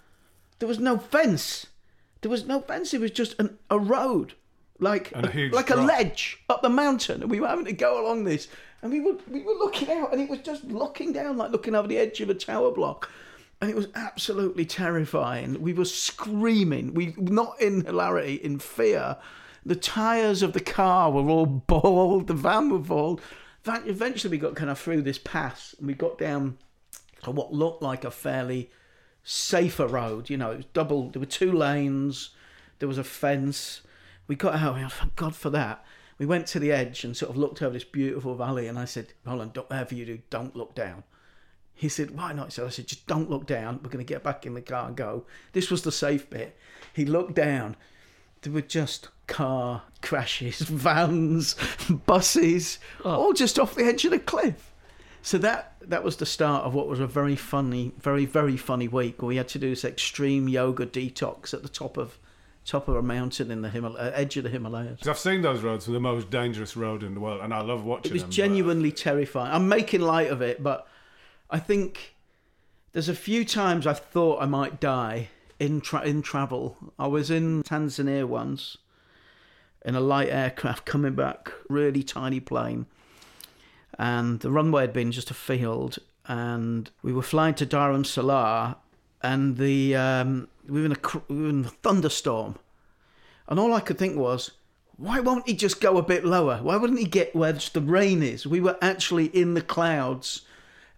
there 0.60 0.68
was 0.68 0.80
no 0.80 0.98
fence. 0.98 1.66
There 2.22 2.32
was 2.32 2.46
no 2.46 2.62
fence. 2.62 2.94
It 2.94 3.02
was 3.02 3.12
just 3.12 3.40
an, 3.40 3.58
a 3.70 3.80
road, 3.80 4.34
like 4.80 5.12
And 5.14 5.26
a 5.26 5.32
huge 5.32 5.54
like 5.54 5.70
a 5.70 5.76
ledge 5.76 6.40
up 6.50 6.62
the 6.62 6.70
mountain, 6.70 7.22
and 7.22 7.32
we 7.32 7.40
were 7.40 7.48
having 7.48 7.66
to 7.66 7.74
go 7.74 8.04
along 8.04 8.24
this. 8.24 8.48
And 8.82 8.92
we 8.92 9.00
were 9.00 9.18
we 9.30 9.42
were 9.44 9.54
looking 9.54 9.90
out, 9.92 10.12
and 10.12 10.22
it 10.22 10.30
was 10.30 10.40
just 10.40 10.64
looking 10.66 11.14
down, 11.14 11.38
like 11.38 11.52
looking 11.52 11.76
over 11.76 11.88
the 11.88 11.98
edge 11.98 12.22
of 12.22 12.30
a 12.30 12.34
tower 12.34 12.72
block. 12.72 13.10
And 13.60 13.70
it 13.70 13.76
was 13.76 13.90
absolutely 13.94 14.66
terrifying. 14.66 15.62
We 15.62 15.74
were 15.74 15.86
screaming. 15.86 16.94
We 16.94 17.14
not 17.18 17.62
in 17.62 17.86
hilarity, 17.86 18.36
in 18.36 18.60
fear. 18.60 19.18
The 19.64 19.76
tires 19.76 20.42
of 20.42 20.54
the 20.54 20.60
car 20.60 21.12
were 21.12 21.30
all 21.30 21.46
bald. 21.68 22.28
The 22.28 22.34
van 22.34 22.70
were 22.70 22.80
bald. 22.80 23.22
That 23.64 23.88
eventually 23.88 24.32
we 24.32 24.40
got 24.40 24.56
kind 24.56 24.72
of 24.72 24.80
through 24.80 25.04
this 25.04 25.20
pass, 25.20 25.76
and 25.78 25.88
we 25.88 25.94
got 25.94 26.18
down 26.18 26.58
to 27.24 27.32
what 27.32 27.54
looked 27.54 27.84
like 27.84 28.04
a 28.04 28.12
fairly 28.12 28.72
safer 29.24 29.88
road. 29.88 30.30
You 30.30 30.38
know, 30.38 30.52
it 30.52 30.58
was 30.58 30.66
double. 30.74 31.10
There 31.10 31.20
were 31.20 31.26
two 31.26 31.52
lanes. 31.52 32.32
There 32.80 32.88
was 32.88 32.98
a 32.98 33.04
fence. 33.04 33.82
We 34.28 34.36
got 34.36 34.56
out. 34.56 34.78
oh, 34.80 34.88
Thank 34.90 35.16
God 35.16 35.36
for 35.36 35.50
that. 35.52 35.84
we 36.18 36.26
went 36.26 36.48
to 36.48 36.60
the 36.60 36.72
edge 36.72 37.04
and 37.04 37.16
sort 37.16 37.32
of 37.32 37.38
looked 37.38 37.62
over 37.62 37.74
this 37.74 37.84
beautiful 37.84 38.36
valley. 38.36 38.68
And 38.68 38.78
I 38.80 38.86
said, 38.86 39.14
Roland, 39.26 39.54
don't, 39.54 39.70
whatever 39.70 39.96
you 39.96 40.06
do, 40.06 40.20
don't 40.30 40.56
look 40.56 40.76
down. 40.76 41.04
He 41.74 41.90
said, 41.90 42.12
why 42.12 42.32
not? 42.34 42.54
So 42.54 42.66
I 42.66 42.70
said, 42.70 42.88
just 42.88 43.08
don't 43.08 43.30
look 43.30 43.48
down. 43.48 43.80
We're 43.82 43.90
going 43.90 44.06
to 44.06 44.14
get 44.14 44.24
back 44.24 44.46
in 44.46 44.54
the 44.54 44.62
car 44.62 44.88
and 44.88 44.96
go. 44.96 45.26
This 45.54 45.72
was 45.72 45.82
the 45.82 45.92
safe 45.92 46.30
bit. 46.30 46.56
He 46.94 47.06
looked 47.06 47.34
down. 47.34 47.76
There 48.42 48.54
were 48.54 48.62
just 48.62 49.10
car 49.28 49.84
crashes, 50.02 50.60
vans, 50.62 51.56
buses, 52.06 52.80
oh. 53.06 53.12
all 53.12 53.34
just 53.34 53.58
off 53.58 53.76
the 53.76 53.86
edge 53.86 54.06
of 54.06 54.12
the 54.12 54.20
cliff. 54.20 54.71
So 55.24 55.38
that 55.40 55.76
that 55.82 56.04
was 56.04 56.18
the 56.18 56.26
start 56.26 56.64
of 56.66 56.74
what 56.74 56.88
was 56.88 57.00
a 57.00 57.08
very 57.08 57.36
funny, 57.36 57.92
very 58.00 58.26
very 58.26 58.58
funny 58.58 58.88
week. 58.88 59.22
We 59.22 59.36
had 59.38 59.48
to 59.50 59.60
do 59.60 59.70
this 59.70 59.86
extreme 59.86 60.48
yoga 60.50 60.86
detox 60.86 61.54
at 61.54 61.62
the 61.64 61.70
top 61.70 61.98
of 61.98 62.18
top 62.66 62.88
of 62.88 62.96
a 62.96 63.02
mountain 63.02 63.50
in 63.52 63.62
the 63.62 63.70
Himal- 63.70 63.96
uh, 64.00 64.12
edge 64.14 64.38
of 64.38 64.44
the 64.44 64.50
Himalayas. 64.50 65.08
I've 65.08 65.18
seen 65.18 65.42
those 65.42 65.62
roads. 65.62 65.86
They're 65.86 65.94
the 65.94 66.00
most 66.00 66.30
dangerous 66.30 66.78
road 66.78 67.02
in 67.04 67.14
the 67.16 67.20
world, 67.20 67.42
and 67.42 67.54
I 67.54 67.62
love 67.62 67.84
watching 67.86 68.12
It 68.12 68.14
was 68.14 68.22
them. 68.24 68.30
but- 68.30 68.36
genuinely 68.36 68.92
terrifying. 68.92 69.52
I'm 69.54 69.68
making 69.68 70.02
light 70.02 70.30
of 70.32 70.42
it, 70.42 70.62
but 70.62 70.88
I 71.50 71.60
think 71.60 72.16
there's 72.94 73.10
a 73.10 73.16
few 73.16 73.46
times 73.46 73.88
I've 73.88 74.00
thought 74.00 74.42
I 74.42 74.46
might 74.46 74.80
die 74.80 75.30
in 75.60 75.82
tra- 75.82 76.04
in 76.04 76.22
travel. 76.22 76.78
I 77.00 77.08
was 77.08 77.30
in 77.32 77.64
Tanzania 77.64 78.26
once 78.26 78.78
in 79.84 79.96
a 79.96 80.00
light 80.00 80.30
aircraft 80.30 80.86
coming 80.94 81.14
back, 81.14 81.52
really 81.70 82.04
tiny 82.04 82.40
plane, 82.40 82.86
and 83.98 84.40
the 84.40 84.52
runway 84.52 84.82
had 84.82 84.94
been 84.94 85.12
just 85.12 85.32
a 85.32 85.34
field, 85.34 86.00
and 86.28 86.90
we 87.02 87.14
were 87.14 87.22
flying 87.22 87.56
to 87.56 87.66
Dar 87.66 87.94
es 87.94 88.10
Salaam, 88.10 88.76
and 89.22 89.58
the 89.58 89.96
um, 89.96 90.48
we 90.68 90.80
were 90.80 90.86
in 90.86 90.92
a 90.94 91.22
we 91.28 91.42
were 91.44 91.50
in 91.50 91.66
a 91.66 91.70
thunderstorm, 91.70 92.58
and 93.48 93.60
all 93.60 93.74
I 93.74 93.80
could 93.80 93.98
think 93.98 94.18
was, 94.18 94.52
why 94.98 95.20
won't 95.20 95.48
he 95.48 95.56
just 95.56 95.82
go 95.82 95.98
a 95.98 96.04
bit 96.04 96.26
lower? 96.26 96.58
Why 96.58 96.78
wouldn't 96.78 97.00
he 97.00 97.06
get 97.06 97.36
where 97.36 97.54
the 97.54 97.82
rain 97.82 98.24
is? 98.24 98.46
We 98.46 98.62
were 98.62 98.78
actually 98.82 99.26
in 99.26 99.54
the 99.54 99.62
clouds, 99.62 100.42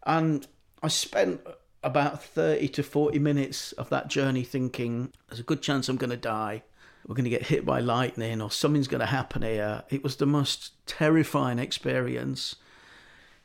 and 0.06 0.48
I 0.82 0.90
spent 0.90 1.42
about 1.84 2.24
30 2.24 2.70
to 2.70 2.84
40 2.84 3.20
minutes 3.20 3.74
of 3.74 3.90
that 3.90 4.08
journey 4.08 4.44
thinking, 4.44 5.12
there's 5.28 5.40
a 5.40 5.44
good 5.44 5.62
chance 5.62 5.90
I'm 5.90 5.98
going 5.98 6.10
to 6.10 6.18
die. 6.18 6.64
We're 7.06 7.16
going 7.16 7.26
to 7.26 7.30
get 7.30 7.48
hit 7.48 7.66
by 7.66 7.82
lightning 7.82 8.42
or 8.42 8.50
something's 8.50 8.88
going 8.88 9.02
to 9.02 9.06
happen 9.06 9.42
here. 9.42 9.84
It 9.90 10.04
was 10.04 10.16
the 10.16 10.26
most 10.26 10.72
terrifying 10.86 11.60
experience. 11.60 12.56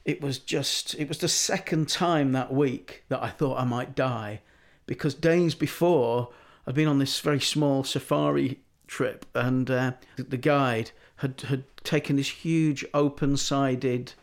It 0.08 0.22
was 0.22 0.38
just, 0.38 0.94
it 0.94 1.06
was 1.06 1.18
the 1.18 1.28
second 1.28 1.90
time 1.90 2.32
that 2.32 2.50
week 2.50 3.04
that 3.10 3.22
I 3.22 3.28
thought 3.28 3.60
I 3.60 3.64
might 3.64 3.94
die 3.94 4.40
because 4.86 5.12
days 5.12 5.54
before 5.54 6.30
I'd 6.66 6.74
been 6.74 6.88
on 6.88 6.98
this 6.98 7.20
very 7.20 7.40
small 7.40 7.84
safari 7.84 8.60
trip 8.86 9.26
and 9.34 9.70
uh, 9.70 9.92
the 10.16 10.38
guide 10.38 10.92
had, 11.16 11.42
had 11.42 11.64
taken 11.84 12.16
this 12.16 12.30
huge 12.30 12.86
open 12.94 13.36
sided 13.36 14.14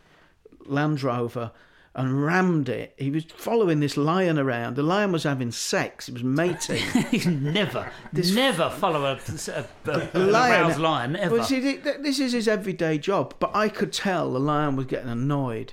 Land 0.64 1.04
Rover 1.04 1.52
and 1.96 2.22
rammed 2.22 2.68
it. 2.68 2.92
He 2.98 3.10
was 3.10 3.24
following 3.24 3.80
this 3.80 3.96
lion 3.96 4.38
around. 4.38 4.76
The 4.76 4.82
lion 4.82 5.12
was 5.12 5.22
having 5.22 5.50
sex. 5.50 6.06
He 6.06 6.12
was 6.12 6.22
mating. 6.22 6.76
He's 7.10 7.26
never, 7.26 7.90
never 8.12 8.68
follow 8.68 9.04
a, 9.06 9.18
a, 9.48 9.90
a, 9.90 10.10
a 10.12 10.18
lion- 10.18 10.80
lion 10.80 11.16
ever. 11.16 11.36
Well, 11.36 11.44
see, 11.44 11.62
th- 11.62 11.82
th- 11.82 11.96
this 12.02 12.20
is 12.20 12.32
his 12.32 12.48
everyday 12.48 12.98
job. 12.98 13.34
But 13.38 13.56
I 13.56 13.70
could 13.70 13.94
tell 13.94 14.30
the 14.30 14.38
lion 14.38 14.76
was 14.76 14.84
getting 14.84 15.08
annoyed. 15.08 15.72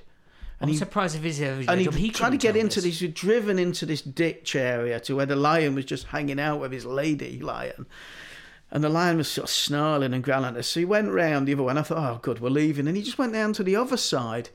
I'm 0.62 0.68
he- 0.68 0.76
surprised 0.78 1.14
if 1.14 1.22
he's 1.22 1.42
ever. 1.42 1.62
And 1.68 1.78
he, 1.78 1.84
job, 1.84 1.94
he 1.94 2.10
tried 2.10 2.30
to 2.30 2.38
get 2.38 2.56
into 2.56 2.80
this. 2.80 3.00
He'd 3.00 3.12
driven 3.12 3.58
into 3.58 3.84
this 3.84 4.00
ditch 4.00 4.56
area 4.56 5.00
to 5.00 5.16
where 5.16 5.26
the 5.26 5.36
lion 5.36 5.74
was 5.74 5.84
just 5.84 6.06
hanging 6.06 6.40
out 6.40 6.58
with 6.58 6.72
his 6.72 6.86
lady 6.86 7.38
lion. 7.38 7.84
And 8.70 8.82
the 8.82 8.88
lion 8.88 9.18
was 9.18 9.30
sort 9.30 9.44
of 9.44 9.50
snarling 9.50 10.14
and 10.14 10.24
growling 10.24 10.54
at 10.54 10.56
us. 10.56 10.68
So 10.68 10.80
he 10.80 10.86
went 10.86 11.10
round 11.12 11.46
the 11.46 11.52
other 11.52 11.64
way. 11.64 11.70
And 11.70 11.78
I 11.78 11.82
thought, 11.82 11.98
oh, 11.98 12.18
good, 12.22 12.40
we're 12.40 12.48
leaving. 12.48 12.88
And 12.88 12.96
he 12.96 13.02
just 13.02 13.18
went 13.18 13.34
down 13.34 13.52
to 13.52 13.62
the 13.62 13.76
other 13.76 13.98
side 13.98 14.48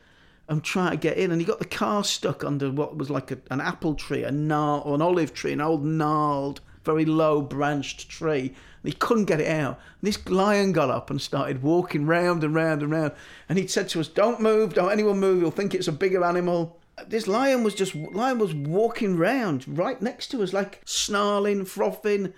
and 0.50 0.64
trying 0.64 0.92
to 0.92 0.98
get 0.98 1.18
in. 1.18 1.32
And 1.32 1.40
he 1.40 1.48
got 1.48 1.60
the 1.60 1.66
car 1.66 2.04
stuck 2.04 2.44
under 2.44 2.72
what 2.72 2.98
was 2.98 3.10
like 3.10 3.32
a, 3.32 3.38
an 3.52 3.62
apple 3.62 3.96
tree, 3.96 4.24
a 4.24 4.30
or 4.30 4.96
an 4.96 5.02
olive 5.02 5.34
tree, 5.34 5.54
an 5.54 5.62
old 5.62 5.86
gnarled, 5.86 6.60
very 6.84 7.06
low 7.06 7.42
branched 7.42 8.10
tree. 8.10 8.54
And 8.84 8.92
he 8.92 8.98
couldn't 8.98 9.26
get 9.26 9.42
it 9.42 9.48
out. 9.48 9.80
And 10.02 10.08
this 10.08 10.28
lion 10.28 10.72
got 10.72 10.90
up 10.90 11.10
and 11.10 11.22
started 11.22 11.62
walking 11.62 12.06
round 12.06 12.44
and 12.44 12.56
round 12.56 12.82
and 12.82 12.92
round. 12.92 13.14
And 13.48 13.58
he'd 13.58 13.72
said 13.72 13.90
to 13.90 14.00
us, 14.00 14.08
don't 14.08 14.42
move, 14.42 14.74
don't 14.74 14.92
anyone 14.92 15.20
move. 15.20 15.42
You'll 15.42 15.52
think 15.52 15.74
it's 15.74 15.88
a 15.88 15.94
bigger 15.94 16.24
animal 16.24 16.80
this 17.08 17.28
lion 17.28 17.64
was 17.64 17.76
just 17.76 17.96
lion 17.96 18.40
was 18.40 18.54
walking 18.54 19.16
round 19.16 19.66
right 19.68 20.02
next 20.02 20.28
to 20.28 20.44
us 20.44 20.52
like 20.52 20.82
snarling 20.84 21.64
frothing 21.64 22.34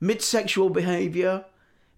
mid-sexual 0.00 0.70
behaviour 0.70 1.44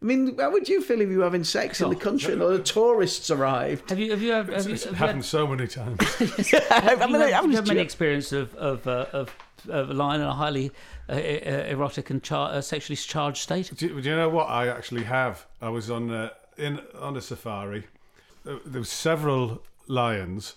I 0.01 0.05
mean, 0.05 0.39
how 0.39 0.53
would 0.53 0.69
you 0.69 0.81
feel 0.81 1.01
if 1.01 1.09
you 1.11 1.19
were 1.19 1.25
having 1.25 1.43
sex 1.45 1.81
in 1.81 1.91
the 1.91 1.97
country 1.97 2.33
and 2.33 2.41
all 2.43 2.51
the 2.51 2.63
tourists 2.63 3.31
arrived? 3.31 3.91
Have 3.91 3.99
you 3.99 4.11
have 4.13 4.23
you 4.23 4.31
have, 4.33 4.49
have 4.49 4.67
you, 4.67 4.75
It's 4.75 4.85
have 4.85 4.93
you 4.93 4.97
had, 4.99 5.07
happened 5.09 5.25
so 5.25 5.47
many 5.47 5.67
times. 5.67 6.01
have 6.15 7.03
I 7.03 7.07
you 7.07 7.13
mean, 7.13 7.21
had, 7.21 7.23
I 7.23 7.31
have 7.31 7.43
you 7.45 7.49
was 7.51 7.57
had 7.59 7.67
many 7.69 7.81
ju- 7.81 7.85
experience 7.85 8.31
of 8.33 8.55
of 8.55 8.87
uh, 8.87 9.07
of, 9.13 9.35
of 9.69 9.91
a 9.91 9.95
lion 9.95 10.21
in 10.21 10.27
a 10.29 10.35
highly 10.35 10.71
uh, 11.11 11.15
erotic 11.15 12.11
and 12.11 12.23
char- 12.23 12.53
uh, 12.53 12.61
sexually 12.61 12.97
charged 12.97 13.39
state? 13.39 13.73
do, 13.77 13.87
you- 13.89 14.01
do 14.01 14.09
you 14.09 14.15
know 14.17 14.29
what 14.29 14.49
I 14.49 14.69
actually 14.69 15.03
have? 15.05 15.47
I 15.61 15.69
was 15.71 15.91
on 15.91 16.11
uh, 16.13 16.31
in 16.57 16.81
on 17.01 17.17
a 17.17 17.21
safari. 17.21 17.85
Uh, 18.47 18.59
There 18.65 18.81
were 18.81 18.85
several 18.85 19.63
lions 19.89 20.55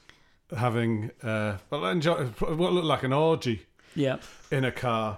having 0.56 1.10
uh, 1.23 1.58
well, 1.71 1.86
enjoy, 1.88 2.25
what 2.25 2.73
looked 2.73 2.86
like 2.86 3.01
an 3.04 3.13
orgy 3.13 3.65
Yeah, 3.95 4.17
in 4.51 4.65
a 4.65 4.71
car. 4.71 5.17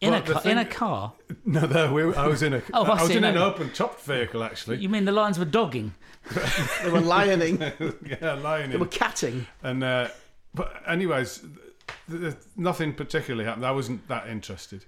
In 0.00 0.14
a 0.14 0.18
But 0.20 0.26
the 0.26 0.34
car, 0.34 0.52
in 0.52 0.58
a 0.58 0.64
car. 0.64 1.12
No, 1.44 1.60
there 1.60 1.92
we, 1.92 2.14
I 2.14 2.26
was 2.26 2.42
in 2.42 2.54
a. 2.54 2.62
Oh, 2.72 2.84
I 2.84 2.90
I 2.90 3.02
was 3.02 3.10
see, 3.10 3.16
in 3.16 3.24
an 3.24 3.36
open 3.36 3.70
topped 3.72 4.02
vehicle 4.02 4.42
actually. 4.44 4.78
You 4.78 4.88
mean 4.88 5.04
the 5.04 5.12
lions 5.12 5.38
were 5.38 5.44
dogging? 5.44 5.94
They 6.84 6.90
were 6.90 7.00
lioning, 7.00 7.58
yeah, 8.06 8.36
lioning. 8.36 8.70
they 8.72 8.76
were 8.76 8.84
in. 8.84 8.90
catting. 8.90 9.46
And 9.62 9.82
uh, 9.82 10.08
but 10.54 10.82
anyways, 10.86 11.42
th- 12.10 12.20
th- 12.20 12.34
nothing 12.56 12.92
particularly 12.94 13.44
happened. 13.44 13.64
I 13.66 13.70
wasn't 13.72 14.06
that 14.08 14.28
interested. 14.28 14.84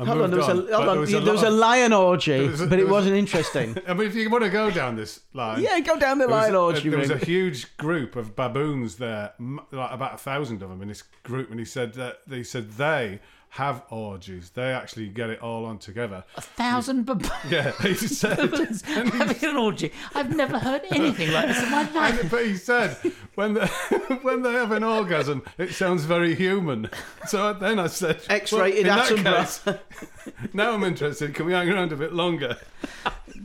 I 0.00 0.04
Hold 0.04 0.20
on, 0.22 0.30
there 0.30 0.38
was 0.38 0.48
a, 0.48 0.52
hold 0.52 0.70
on, 0.70 0.86
there 0.86 1.00
was 1.00 1.10
there 1.10 1.20
was, 1.20 1.42
lot 1.42 1.48
a 1.48 1.50
lion 1.50 1.92
orgy, 1.92 2.46
was 2.46 2.60
a- 2.60 2.66
but 2.68 2.78
it 2.78 2.84
was, 2.84 2.92
wasn't 2.92 3.16
interesting. 3.16 3.76
I 3.86 3.94
mean, 3.94 4.06
if 4.06 4.14
you 4.14 4.30
want 4.30 4.44
to 4.44 4.50
go 4.50 4.70
down 4.70 4.94
this 4.94 5.20
line, 5.34 5.60
yeah, 5.60 5.78
go 5.80 5.98
down 5.98 6.18
the 6.18 6.26
There 6.26 6.34
was, 6.36 6.42
lion 6.44 6.54
a, 6.54 6.60
orgy 6.60 6.88
there 6.88 6.98
was 7.00 7.10
a 7.10 7.18
huge 7.18 7.76
group 7.78 8.14
of 8.14 8.36
baboons 8.36 8.96
there, 8.96 9.32
like 9.72 9.90
about 9.92 10.14
a 10.14 10.18
thousand 10.18 10.62
of 10.62 10.68
them 10.68 10.80
in 10.82 10.88
this 10.88 11.02
group, 11.24 11.50
and 11.50 11.58
he 11.58 11.64
said 11.66 11.94
that 11.94 12.20
they 12.28 12.44
said 12.44 12.72
they 12.72 13.18
have 13.50 13.82
orgies. 13.90 14.50
They 14.50 14.72
actually 14.72 15.08
get 15.08 15.30
it 15.30 15.40
all 15.40 15.64
on 15.64 15.78
together. 15.78 16.24
A 16.36 16.40
thousand 16.40 17.06
baboons 17.06 17.32
Yeah, 17.50 17.72
he 17.82 17.94
said. 17.94 18.38
having 18.84 19.48
an 19.50 19.56
orgy. 19.56 19.92
I've 20.14 20.34
never 20.34 20.58
heard 20.58 20.82
anything 20.90 21.32
like 21.32 21.48
this 21.48 21.62
in 21.62 21.70
my 21.70 21.90
life. 21.90 22.30
but 22.30 22.46
he 22.46 22.56
said 22.56 22.96
when 23.34 23.54
they 23.54 23.66
when 24.22 24.42
they 24.42 24.52
have 24.52 24.72
an 24.72 24.84
orgasm, 24.84 25.42
it 25.56 25.72
sounds 25.72 26.04
very 26.04 26.34
human. 26.34 26.90
So 27.26 27.52
then 27.54 27.78
I 27.78 27.86
said, 27.86 28.20
X-rated 28.28 28.86
well, 28.86 29.10
in 29.12 29.24
that 29.24 29.44
Attenborough. 29.64 29.84
case, 30.24 30.52
now 30.52 30.72
I'm 30.72 30.84
interested. 30.84 31.34
Can 31.34 31.46
we 31.46 31.52
hang 31.52 31.68
around 31.70 31.92
a 31.92 31.96
bit 31.96 32.12
longer? 32.12 32.58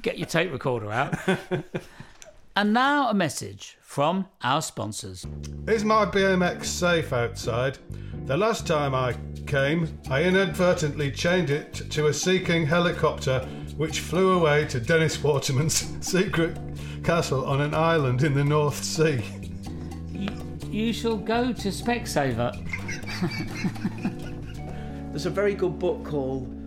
Get 0.02 0.18
your 0.18 0.28
tape 0.28 0.52
recorder 0.52 0.92
out. 0.92 1.16
And 2.56 2.74
now 2.74 3.10
a 3.10 3.14
message 3.14 3.78
from 3.82 4.28
our 4.42 4.62
sponsors. 4.62 5.26
Is 5.68 5.84
my 5.84 6.06
BMX 6.06 6.66
safe 6.66 7.14
outside? 7.14 7.78
The 8.26 8.38
last 8.38 8.68
time 8.68 8.96
I 8.96 9.16
came, 9.48 10.00
I 10.10 10.24
inadvertently 10.24 11.12
chained 11.12 11.50
it 11.50 11.74
to 11.92 12.08
a 12.08 12.14
Sea 12.14 12.40
King 12.40 12.66
helicopter 12.66 13.40
which 13.76 14.00
flew 14.00 14.34
away 14.34 14.66
to 14.66 14.80
Dennis 14.80 15.22
Waterman's 15.22 15.88
secret 16.08 16.58
castle 17.04 17.46
on 17.46 17.60
an 17.60 17.74
island 17.74 18.24
in 18.24 18.34
the 18.34 18.44
North 18.44 18.84
Sea. 18.84 19.22
You 20.70 20.94
shall 20.94 21.18
go 21.18 21.52
to 21.52 21.68
Specsaver. 21.70 22.52
There's 25.10 25.26
a 25.26 25.30
very 25.30 25.54
good 25.54 25.78
book 25.80 26.04
called 26.04 26.63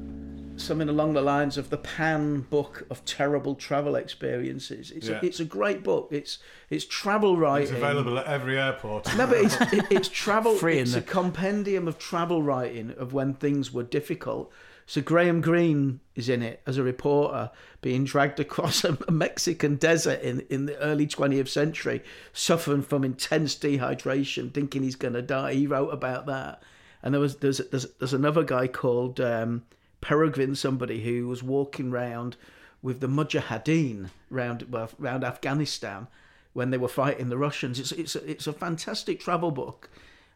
something 0.57 0.89
along 0.89 1.13
the 1.15 1.21
lines 1.23 1.57
of 1.59 1.71
the 1.71 1.77
Pan 1.77 2.41
Book 2.41 2.87
of 2.91 3.05
Terrible 3.05 3.55
Travel 3.55 3.95
Experiences. 3.97 4.91
It's, 4.91 5.09
Yeah. 5.09 5.21
a, 5.23 5.25
it's 5.27 5.41
a 5.41 5.45
great 5.45 5.83
book. 5.83 6.09
It's 6.11 6.39
it's 6.71 6.85
travel 6.85 7.37
writing. 7.37 7.69
It's 7.69 7.77
available 7.77 8.19
at 8.19 8.27
every 8.27 8.59
airport. 8.59 9.15
No, 9.17 9.27
but 9.27 9.39
it's 9.39 9.61
it, 9.73 9.85
it's 9.91 10.09
travel. 10.09 10.55
Free 10.59 10.77
in 10.79 10.83
it's 10.83 10.93
the- 10.93 10.99
a 10.99 11.03
compendium 11.03 11.87
of 11.89 11.99
travel 11.99 12.43
writing 12.43 12.91
of 12.99 13.13
when 13.13 13.35
things 13.35 13.73
were 13.73 13.83
difficult. 13.85 14.51
So 14.89 15.01
Graham 15.01 15.41
Greene 15.41 15.99
is 16.15 16.29
in 16.29 16.43
it 16.43 16.63
as 16.65 16.79
a 16.79 16.83
reporter, 16.85 17.51
being 17.81 18.05
dragged 18.05 18.39
across 18.39 18.85
a, 18.85 18.97
a 19.09 19.13
Mexican 19.13 19.77
desert 19.77 20.21
in 20.23 20.41
in 20.49 20.67
the 20.67 20.77
early 20.79 21.07
20th 21.07 21.49
century, 21.49 22.03
suffering 22.33 22.83
from 22.83 23.03
intense 23.05 23.57
dehydration, 23.57 24.55
thinking 24.55 24.83
he's 24.85 24.97
going 24.97 25.15
to 25.15 25.23
die. 25.23 25.55
He 25.55 25.67
wrote 25.67 25.89
about 25.93 26.27
that. 26.27 26.63
And 27.03 27.13
there 27.15 27.21
was 27.21 27.37
there's 27.37 27.59
there's, 27.59 27.87
there's 27.99 28.13
another 28.15 28.43
guy 28.45 28.69
called 28.69 29.21
um, 29.21 29.63
Peregrine, 30.07 30.55
somebody 30.55 31.03
who 31.03 31.27
was 31.27 31.43
walking 31.43 31.91
round 31.91 32.37
with 32.81 33.01
the 33.01 33.09
Mujahideen 33.09 34.11
round 34.31 34.67
well, 34.71 34.89
round 34.99 35.25
Afghanistan 35.25 36.07
when 36.53 36.71
they 36.71 36.79
were 36.79 36.87
fighting 37.03 37.29
the 37.29 37.37
Russians. 37.37 37.81
It's 37.81 37.91
it's 37.91 38.15
a, 38.15 38.31
it's 38.31 38.47
a 38.47 38.53
fantastic 38.53 39.19
travel 39.19 39.51
book. 39.51 39.91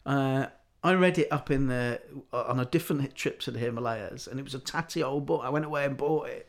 Uh, 0.04 0.46
I 0.82 0.94
read 0.94 1.18
it 1.18 1.28
up 1.30 1.52
in 1.52 1.68
the 1.68 2.00
on 2.32 2.58
a 2.58 2.64
different 2.64 3.14
trip 3.14 3.38
to 3.40 3.52
the 3.52 3.60
Himalayas, 3.60 4.26
and 4.26 4.40
it 4.40 4.42
was 4.42 4.56
a 4.56 4.58
tatty 4.58 5.04
old 5.04 5.24
book. 5.26 5.42
I 5.44 5.50
went 5.50 5.66
away 5.66 5.84
and 5.84 5.96
bought 5.96 6.28
it, 6.28 6.48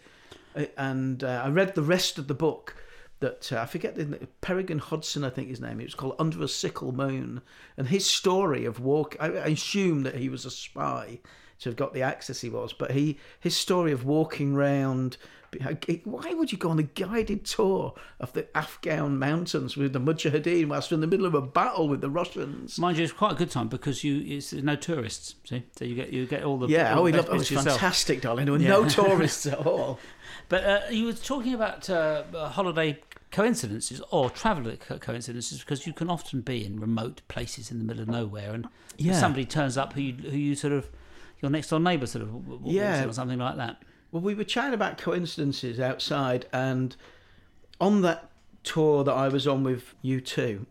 Uh, 0.56 0.66
and 0.78 1.24
uh, 1.24 1.44
I 1.46 1.50
read 1.50 1.76
the 1.76 1.84
rest 1.84 2.18
of 2.18 2.28
the 2.28 2.34
book 2.34 2.76
that 3.20 3.54
uh, 3.54 3.62
I 3.62 3.66
forget 3.68 3.96
the 3.96 4.28
Peregrine 4.42 4.80
Hodson, 4.80 5.24
I 5.24 5.30
think 5.30 5.48
his 5.48 5.62
name. 5.62 5.80
It 5.80 5.86
was 5.86 5.96
called 5.96 6.16
Under 6.18 6.44
a 6.44 6.48
Sickle 6.48 6.92
Moon, 6.92 7.42
and 7.78 7.88
his 7.88 8.06
story 8.06 8.66
of 8.66 8.80
walk. 8.80 9.16
I, 9.20 9.28
I 9.28 9.48
assume 9.48 10.04
that 10.04 10.16
he 10.16 10.30
was 10.30 10.46
a 10.46 10.52
spy 10.52 11.20
to 11.62 11.70
have 11.70 11.76
got 11.78 11.94
the 11.94 12.02
access 12.02 12.42
he 12.42 12.50
was, 12.50 12.74
but 12.74 12.92
he 12.92 13.18
his 13.40 13.56
story 13.56 13.92
of 13.92 14.04
walking 14.06 14.54
round. 14.56 15.18
Why 16.06 16.34
would 16.34 16.52
you 16.54 16.58
go 16.58 16.70
on 16.70 16.80
a 16.80 16.84
guided 16.84 17.44
tour 17.44 17.94
of 18.22 18.32
the 18.32 18.48
Afghan 18.58 19.20
mountains 19.20 19.76
with 19.76 19.92
the 19.92 20.00
Mujahideen 20.00 20.68
whilst 20.70 20.94
in 20.94 21.02
the 21.02 21.08
middle 21.08 21.26
of 21.26 21.34
a 21.34 21.42
battle 21.42 21.90
with 21.90 22.00
the 22.00 22.10
Russians? 22.10 22.80
Mind 22.80 22.98
you, 22.98 23.04
it's 23.04 23.12
quite 23.12 23.34
a 23.34 23.36
good 23.36 23.52
time 23.52 23.68
because 23.68 24.02
you 24.04 24.24
it's 24.26 24.54
no 24.54 24.76
tourists. 24.78 25.36
See, 25.44 25.64
so 25.76 25.84
you 25.86 25.96
get 25.96 26.12
you 26.14 26.26
get 26.26 26.44
all 26.44 26.58
the 26.58 26.68
Yeah, 26.68 26.96
all 26.96 27.04
oh, 27.04 27.12
the 27.12 27.18
loved, 27.18 27.30
it 27.30 27.34
was 27.38 27.52
yourself. 27.52 27.80
fantastic, 27.80 28.22
darling. 28.22 28.46
There 28.46 28.54
were 28.54 28.60
Yeah. 28.60 28.70
no 28.70 28.86
tourists 28.88 29.46
at 29.46 29.60
all. 29.66 30.00
But 30.48 30.64
uh, 30.64 30.82
you 30.90 31.06
were 31.06 31.14
talking 31.14 31.54
about 31.54 31.90
uh, 31.90 32.24
uh, 32.34 32.50
holiday 32.50 33.00
coincidences 33.32 34.02
or 34.12 34.30
travel 34.30 34.72
coincidences 35.00 35.60
because 35.60 35.86
you 35.88 35.94
can 35.94 36.10
often 36.10 36.42
be 36.42 36.66
in 36.66 36.80
remote 36.80 37.22
places 37.28 37.72
in 37.72 37.78
the 37.78 37.84
middle 37.86 38.04
of 38.04 38.10
nowhere 38.10 38.54
and 38.54 38.68
Yeah. 38.98 39.14
somebody 39.20 39.46
turns 39.46 39.78
up 39.78 39.94
who 39.94 40.02
you, 40.02 40.14
who 40.30 40.38
you 40.38 40.56
sort 40.56 40.74
of 40.74 40.90
your 41.42 41.52
next 41.52 41.70
door 41.70 41.80
neighbour 41.80 42.06
sort 42.06 42.24
of 42.24 42.62
Yeah. 42.64 43.04
in 43.04 43.10
or 43.10 43.14
something 43.14 43.40
like 43.40 43.58
that. 43.58 43.82
Well, 44.12 44.22
we 44.22 44.34
were 44.36 44.44
chatting 44.44 44.74
about 44.74 44.98
coincidences 44.98 45.80
outside, 45.80 46.46
and 46.54 46.96
on 47.80 48.02
that 48.02 48.30
tour 48.64 49.04
that 49.04 49.14
I 49.14 49.28
was 49.30 49.48
on 49.48 49.64
with 49.64 49.94
U2, 50.04 50.66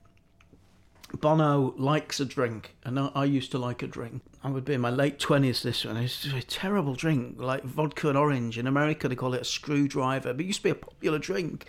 Bono 1.20 1.74
likes 1.76 2.20
a 2.20 2.24
drink, 2.24 2.76
and 2.84 2.98
I, 2.98 3.10
I 3.14 3.24
used 3.24 3.50
to 3.52 3.58
like 3.58 3.82
a 3.82 3.86
drink. 3.88 4.22
I 4.44 4.50
would 4.50 4.64
be 4.64 4.74
in 4.74 4.80
my 4.80 4.90
late 4.90 5.18
twenties. 5.18 5.62
This 5.62 5.84
one 5.84 5.96
it's 5.96 6.24
a 6.26 6.40
terrible 6.42 6.94
drink, 6.94 7.36
like 7.38 7.64
vodka 7.64 8.08
and 8.08 8.16
orange. 8.16 8.56
In 8.58 8.66
America, 8.66 9.08
they 9.08 9.16
call 9.16 9.34
it 9.34 9.40
a 9.40 9.44
screwdriver, 9.44 10.32
but 10.32 10.40
it 10.42 10.46
used 10.46 10.60
to 10.60 10.64
be 10.64 10.70
a 10.70 10.74
popular 10.76 11.18
drink, 11.18 11.66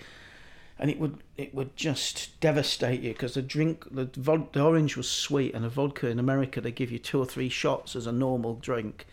and 0.82 0.90
it 0.90 1.00
would 1.00 1.24
it 1.38 1.56
would 1.56 1.78
just 1.78 2.38
devastate 2.42 3.02
you 3.02 3.14
because 3.14 3.36
the 3.36 3.42
drink, 3.42 3.86
the, 3.92 4.08
vod, 4.08 4.52
the 4.52 4.62
orange 4.62 4.98
was 4.98 5.08
sweet, 5.08 5.54
and 5.54 5.64
the 5.64 5.70
vodka 5.70 6.08
in 6.08 6.20
America 6.20 6.60
they 6.60 6.72
give 6.72 6.90
U2 6.90 7.20
or 7.20 7.26
three 7.26 7.48
shots 7.48 7.96
as 7.96 8.06
a 8.06 8.12
normal 8.12 8.56
drink 8.56 9.06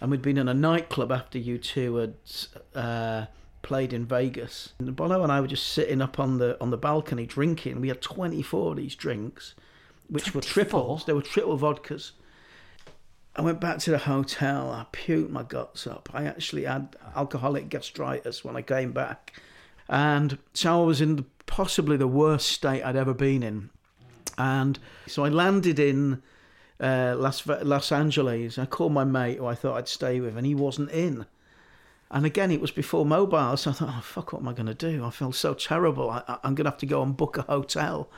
and 0.00 0.10
we'd 0.10 0.22
been 0.22 0.38
in 0.38 0.48
a 0.48 0.54
nightclub 0.54 1.12
after 1.12 1.38
you 1.38 1.58
two 1.58 1.96
had 1.96 2.14
uh, 2.74 3.26
played 3.62 3.92
in 3.92 4.06
Vegas. 4.06 4.72
And 4.78 4.94
Bono 4.96 5.22
and 5.22 5.30
I 5.30 5.40
were 5.40 5.46
just 5.46 5.68
sitting 5.68 6.00
up 6.00 6.18
on 6.18 6.38
the 6.38 6.56
on 6.60 6.70
the 6.70 6.78
balcony 6.78 7.26
drinking. 7.26 7.80
We 7.80 7.88
had 7.88 8.00
24 8.00 8.70
of 8.70 8.76
these 8.78 8.94
drinks, 8.94 9.54
which 10.08 10.34
were 10.34 10.40
triples. 10.40 11.04
They 11.04 11.12
were 11.12 11.22
triple 11.22 11.58
vodkas. 11.58 12.12
I 13.36 13.42
went 13.42 13.60
back 13.60 13.78
to 13.80 13.90
the 13.90 13.98
hotel. 13.98 14.70
I 14.70 14.86
puked 14.92 15.30
my 15.30 15.42
guts 15.42 15.86
up. 15.86 16.08
I 16.12 16.24
actually 16.24 16.64
had 16.64 16.96
alcoholic 17.14 17.68
gastritis 17.68 18.44
when 18.44 18.56
I 18.56 18.62
came 18.62 18.92
back, 18.92 19.40
and 19.90 20.38
so 20.54 20.82
I 20.82 20.86
was 20.86 21.00
in 21.00 21.26
possibly 21.46 21.96
the 21.96 22.06
worst 22.06 22.46
state 22.46 22.82
I'd 22.82 22.96
ever 22.96 23.12
been 23.12 23.42
in. 23.42 23.70
And 24.38 24.78
so 25.08 25.24
I 25.24 25.28
landed 25.28 25.80
in 25.80 26.22
uh, 26.78 27.16
Las 27.18 27.46
Los 27.46 27.92
Angeles. 27.92 28.56
I 28.56 28.66
called 28.66 28.92
my 28.92 29.04
mate 29.04 29.38
who 29.38 29.46
I 29.46 29.56
thought 29.56 29.76
I'd 29.76 29.88
stay 29.88 30.20
with, 30.20 30.36
and 30.36 30.46
he 30.46 30.54
wasn't 30.54 30.92
in. 30.92 31.26
And 32.12 32.24
again, 32.24 32.52
it 32.52 32.60
was 32.60 32.70
before 32.70 33.04
mobile, 33.04 33.56
so 33.56 33.70
I 33.70 33.74
thought, 33.74 33.88
oh 33.90 34.00
fuck, 34.00 34.32
what 34.32 34.42
am 34.42 34.48
I 34.48 34.52
going 34.52 34.66
to 34.66 34.74
do? 34.74 35.04
I 35.04 35.10
feel 35.10 35.32
so 35.32 35.54
terrible. 35.54 36.08
I, 36.08 36.38
I'm 36.42 36.54
going 36.54 36.64
to 36.64 36.70
have 36.70 36.78
to 36.78 36.86
go 36.86 37.02
and 37.02 37.16
book 37.16 37.36
a 37.36 37.42
hotel. 37.42 38.08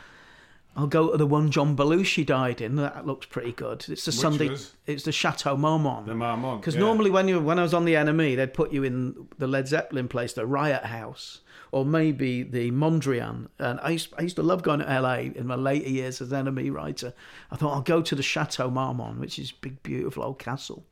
I'll 0.74 0.86
go 0.86 1.10
to 1.10 1.18
the 1.18 1.26
one 1.26 1.50
John 1.50 1.76
Belushi 1.76 2.24
died 2.24 2.60
in. 2.62 2.76
That 2.76 3.06
looks 3.06 3.26
pretty 3.26 3.52
good. 3.52 3.84
It's 3.88 4.06
the 4.06 4.12
Sunday. 4.12 4.48
was? 4.48 4.74
It's 4.86 5.04
the 5.04 5.12
Chateau 5.12 5.56
Marmont. 5.56 6.06
The 6.06 6.14
Marmont. 6.14 6.62
Because 6.62 6.74
yeah. 6.74 6.80
normally 6.80 7.10
when 7.10 7.28
you 7.28 7.40
when 7.40 7.58
I 7.58 7.62
was 7.62 7.74
on 7.74 7.84
the 7.84 7.94
NME, 7.94 8.36
they'd 8.36 8.54
put 8.54 8.72
you 8.72 8.82
in 8.82 9.28
the 9.38 9.46
Led 9.46 9.68
Zeppelin 9.68 10.08
place, 10.08 10.32
the 10.32 10.46
Riot 10.46 10.84
House, 10.84 11.40
or 11.72 11.84
maybe 11.84 12.42
the 12.42 12.70
Mondrian. 12.70 13.48
And 13.58 13.80
I 13.80 13.90
used, 13.90 14.14
I 14.16 14.22
used 14.22 14.36
to 14.36 14.42
love 14.42 14.62
going 14.62 14.80
to 14.80 14.86
LA 14.86 15.16
in 15.34 15.46
my 15.46 15.56
later 15.56 15.90
years 15.90 16.22
as 16.22 16.30
NME 16.30 16.72
writer. 16.72 17.12
I 17.50 17.56
thought 17.56 17.74
I'll 17.74 17.82
go 17.82 18.00
to 18.00 18.14
the 18.14 18.22
Chateau 18.22 18.70
Marmont, 18.70 19.20
which 19.20 19.38
is 19.38 19.52
big, 19.52 19.82
beautiful 19.82 20.22
old 20.22 20.38
castle. 20.38 20.86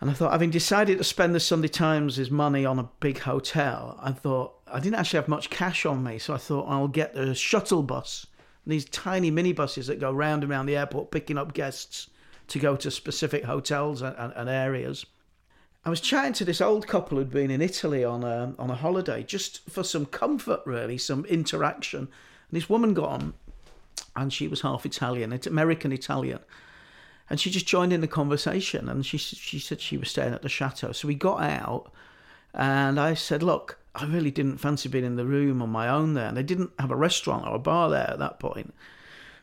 And 0.00 0.10
I 0.10 0.12
thought, 0.12 0.30
having 0.30 0.50
decided 0.50 0.98
to 0.98 1.04
spend 1.04 1.34
the 1.34 1.40
Sunday 1.40 1.66
Times' 1.66 2.30
money 2.30 2.64
on 2.64 2.78
a 2.78 2.88
big 3.00 3.18
hotel, 3.18 3.98
I 4.00 4.12
thought 4.12 4.54
I 4.68 4.78
didn't 4.78 4.94
actually 4.94 5.18
have 5.18 5.28
much 5.28 5.50
cash 5.50 5.84
on 5.84 6.04
me, 6.04 6.18
so 6.18 6.34
I 6.34 6.36
thought 6.36 6.68
I'll 6.68 6.86
get 6.86 7.14
the 7.14 7.34
shuttle 7.34 7.82
bus, 7.82 8.26
these 8.68 8.84
tiny 8.84 9.32
minibuses 9.32 9.86
that 9.86 9.98
go 9.98 10.12
round 10.12 10.42
and 10.42 10.50
round 10.50 10.68
the 10.68 10.76
airport 10.76 11.10
picking 11.10 11.38
up 11.38 11.54
guests 11.54 12.10
to 12.48 12.58
go 12.58 12.76
to 12.76 12.90
specific 12.90 13.44
hotels 13.44 14.02
and, 14.02 14.14
and, 14.16 14.32
and 14.36 14.48
areas. 14.48 15.06
I 15.84 15.90
was 15.90 16.00
chatting 16.00 16.34
to 16.34 16.44
this 16.44 16.60
old 16.60 16.86
couple 16.86 17.16
who'd 17.16 17.30
been 17.30 17.50
in 17.50 17.62
Italy 17.62 18.04
on 18.04 18.22
a 18.24 18.54
on 18.58 18.70
a 18.70 18.74
holiday, 18.74 19.22
just 19.22 19.68
for 19.70 19.82
some 19.82 20.04
comfort, 20.04 20.60
really, 20.66 20.98
some 20.98 21.24
interaction. 21.26 22.00
And 22.00 22.08
this 22.50 22.68
woman 22.68 22.92
got 22.92 23.08
on, 23.08 23.34
and 24.14 24.32
she 24.32 24.48
was 24.48 24.60
half 24.60 24.84
Italian, 24.84 25.32
it's 25.32 25.46
American 25.46 25.92
Italian, 25.92 26.40
and 27.30 27.40
she 27.40 27.50
just 27.50 27.66
joined 27.66 27.92
in 27.92 28.02
the 28.02 28.08
conversation. 28.08 28.88
And 28.88 29.06
she 29.06 29.16
she 29.16 29.58
said 29.58 29.80
she 29.80 29.96
was 29.96 30.10
staying 30.10 30.34
at 30.34 30.42
the 30.42 30.48
chateau, 30.48 30.92
so 30.92 31.08
we 31.08 31.14
got 31.14 31.40
out, 31.40 31.90
and 32.52 33.00
I 33.00 33.14
said, 33.14 33.42
"Look, 33.42 33.77
I 33.94 34.04
really 34.04 34.30
didn't 34.30 34.58
fancy 34.58 34.88
being 34.88 35.04
in 35.04 35.16
the 35.16 35.26
room 35.26 35.62
on 35.62 35.70
my 35.70 35.88
own 35.88 36.14
there." 36.14 36.28
And 36.28 36.36
they 36.36 36.42
didn't 36.42 36.70
have 36.78 36.90
a 36.90 36.96
restaurant 36.96 37.46
or 37.46 37.56
a 37.56 37.58
bar 37.58 37.90
there 37.90 38.10
at 38.10 38.18
that 38.18 38.38
point. 38.38 38.74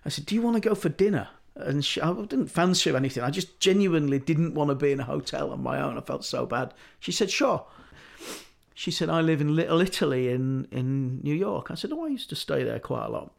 I 0.05 0.10
said, 0.10 0.25
"Do 0.25 0.36
you 0.36 0.41
want 0.41 0.55
to 0.55 0.69
go 0.69 0.75
for 0.75 0.89
dinner?" 0.89 1.29
And 1.55 1.86
she, 1.86 2.01
I 2.01 2.13
didn't 2.13 2.47
fancy 2.47 2.93
anything. 2.93 3.23
I 3.23 3.29
just 3.29 3.60
genuinely 3.60 4.19
didn't 4.19 4.53
want 4.53 4.69
to 4.69 4.75
be 4.75 4.91
in 4.91 4.99
a 4.99 5.05
hotel 5.05 5.51
on 5.51 5.63
my 5.63 5.81
own. 5.81 5.97
I 5.97 6.01
felt 6.01 6.25
so 6.25 6.45
bad. 6.45 6.73
She 6.99 7.12
said, 7.12 7.31
"Sure." 7.31 7.65
She 8.73 8.91
said, 8.91 9.10
"I 9.10 9.21
live 9.21 9.39
in 9.39 9.55
Little 9.55 9.79
Italy 9.79 10.29
in 10.29 10.67
in 10.71 11.21
New 11.21 11.34
York." 11.34 11.71
I 11.71 11.75
said, 11.75 11.91
"Oh, 11.93 12.05
I 12.05 12.10
used 12.10 12.29
to 12.29 12.36
stay 12.36 12.63
there 12.63 12.79
quite 12.79 13.05
a 13.05 13.10
lot." 13.10 13.31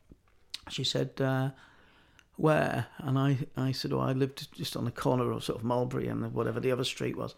She 0.68 0.82
said, 0.82 1.20
uh, 1.20 1.50
"Where?" 2.36 2.86
And 2.98 3.18
I 3.18 3.46
I 3.56 3.72
said, 3.72 3.92
"Oh, 3.92 4.00
I 4.00 4.12
lived 4.12 4.50
just 4.52 4.76
on 4.76 4.86
the 4.86 4.90
corner 4.90 5.30
of 5.30 5.44
sort 5.44 5.58
of 5.58 5.64
Mulberry 5.64 6.08
and 6.08 6.32
whatever 6.32 6.58
the 6.58 6.72
other 6.72 6.84
street 6.84 7.16
was." 7.16 7.34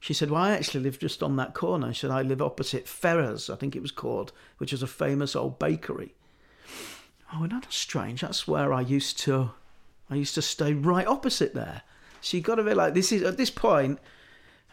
She 0.00 0.14
said, 0.14 0.30
Well, 0.30 0.42
I 0.42 0.52
actually 0.52 0.80
live 0.80 0.98
just 0.98 1.22
on 1.22 1.36
that 1.36 1.54
corner. 1.54 1.92
She 1.92 2.00
said, 2.00 2.10
I 2.10 2.22
live 2.22 2.40
opposite 2.40 2.88
Ferrara's, 2.88 3.50
I 3.50 3.56
think 3.56 3.76
it 3.76 3.82
was 3.82 3.92
called, 3.92 4.32
which 4.56 4.72
is 4.72 4.82
a 4.82 4.86
famous 4.86 5.36
old 5.36 5.58
bakery. 5.58 6.14
Oh, 7.32 7.44
and 7.44 7.52
that's 7.52 7.76
strange. 7.76 8.22
That's 8.22 8.48
where 8.48 8.72
I 8.72 8.80
used 8.80 9.18
to 9.20 9.52
I 10.08 10.16
used 10.16 10.34
to 10.34 10.42
stay 10.42 10.72
right 10.72 11.06
opposite 11.06 11.54
there. 11.54 11.82
So 12.22 12.36
you 12.36 12.42
gotta 12.42 12.64
realise 12.64 12.94
this 12.94 13.12
is 13.12 13.22
at 13.22 13.36
this 13.36 13.50
point, 13.50 13.98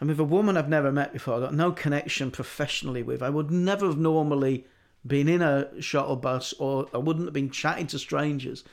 I'm 0.00 0.08
with 0.08 0.18
a 0.18 0.24
woman 0.24 0.56
I've 0.56 0.68
never 0.68 0.90
met 0.90 1.12
before, 1.12 1.34
I've 1.34 1.42
got 1.42 1.54
no 1.54 1.72
connection 1.72 2.30
professionally 2.30 3.02
with. 3.02 3.22
I 3.22 3.30
would 3.30 3.50
never 3.50 3.86
have 3.86 3.98
normally 3.98 4.66
been 5.06 5.28
in 5.28 5.42
a 5.42 5.80
shuttle 5.80 6.16
bus 6.16 6.54
or 6.54 6.88
I 6.94 6.98
wouldn't 6.98 7.26
have 7.26 7.34
been 7.34 7.50
chatting 7.50 7.86
to 7.88 7.98
strangers. 7.98 8.64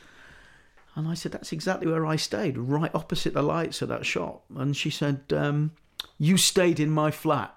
And 0.95 1.07
I 1.07 1.13
said, 1.15 1.33
That's 1.33 1.51
exactly 1.51 1.91
where 1.91 2.05
I 2.05 2.15
stayed, 2.15 2.57
right 2.57 2.95
opposite 2.95 3.33
the 3.33 3.41
lights 3.41 3.81
of 3.81 3.89
that 3.89 4.05
shop. 4.05 4.45
And 4.55 4.75
she 4.75 4.89
said, 4.89 5.21
um, 5.31 5.71
You 6.17 6.37
stayed 6.37 6.79
in 6.79 6.89
my 6.89 7.11
flat. 7.11 7.55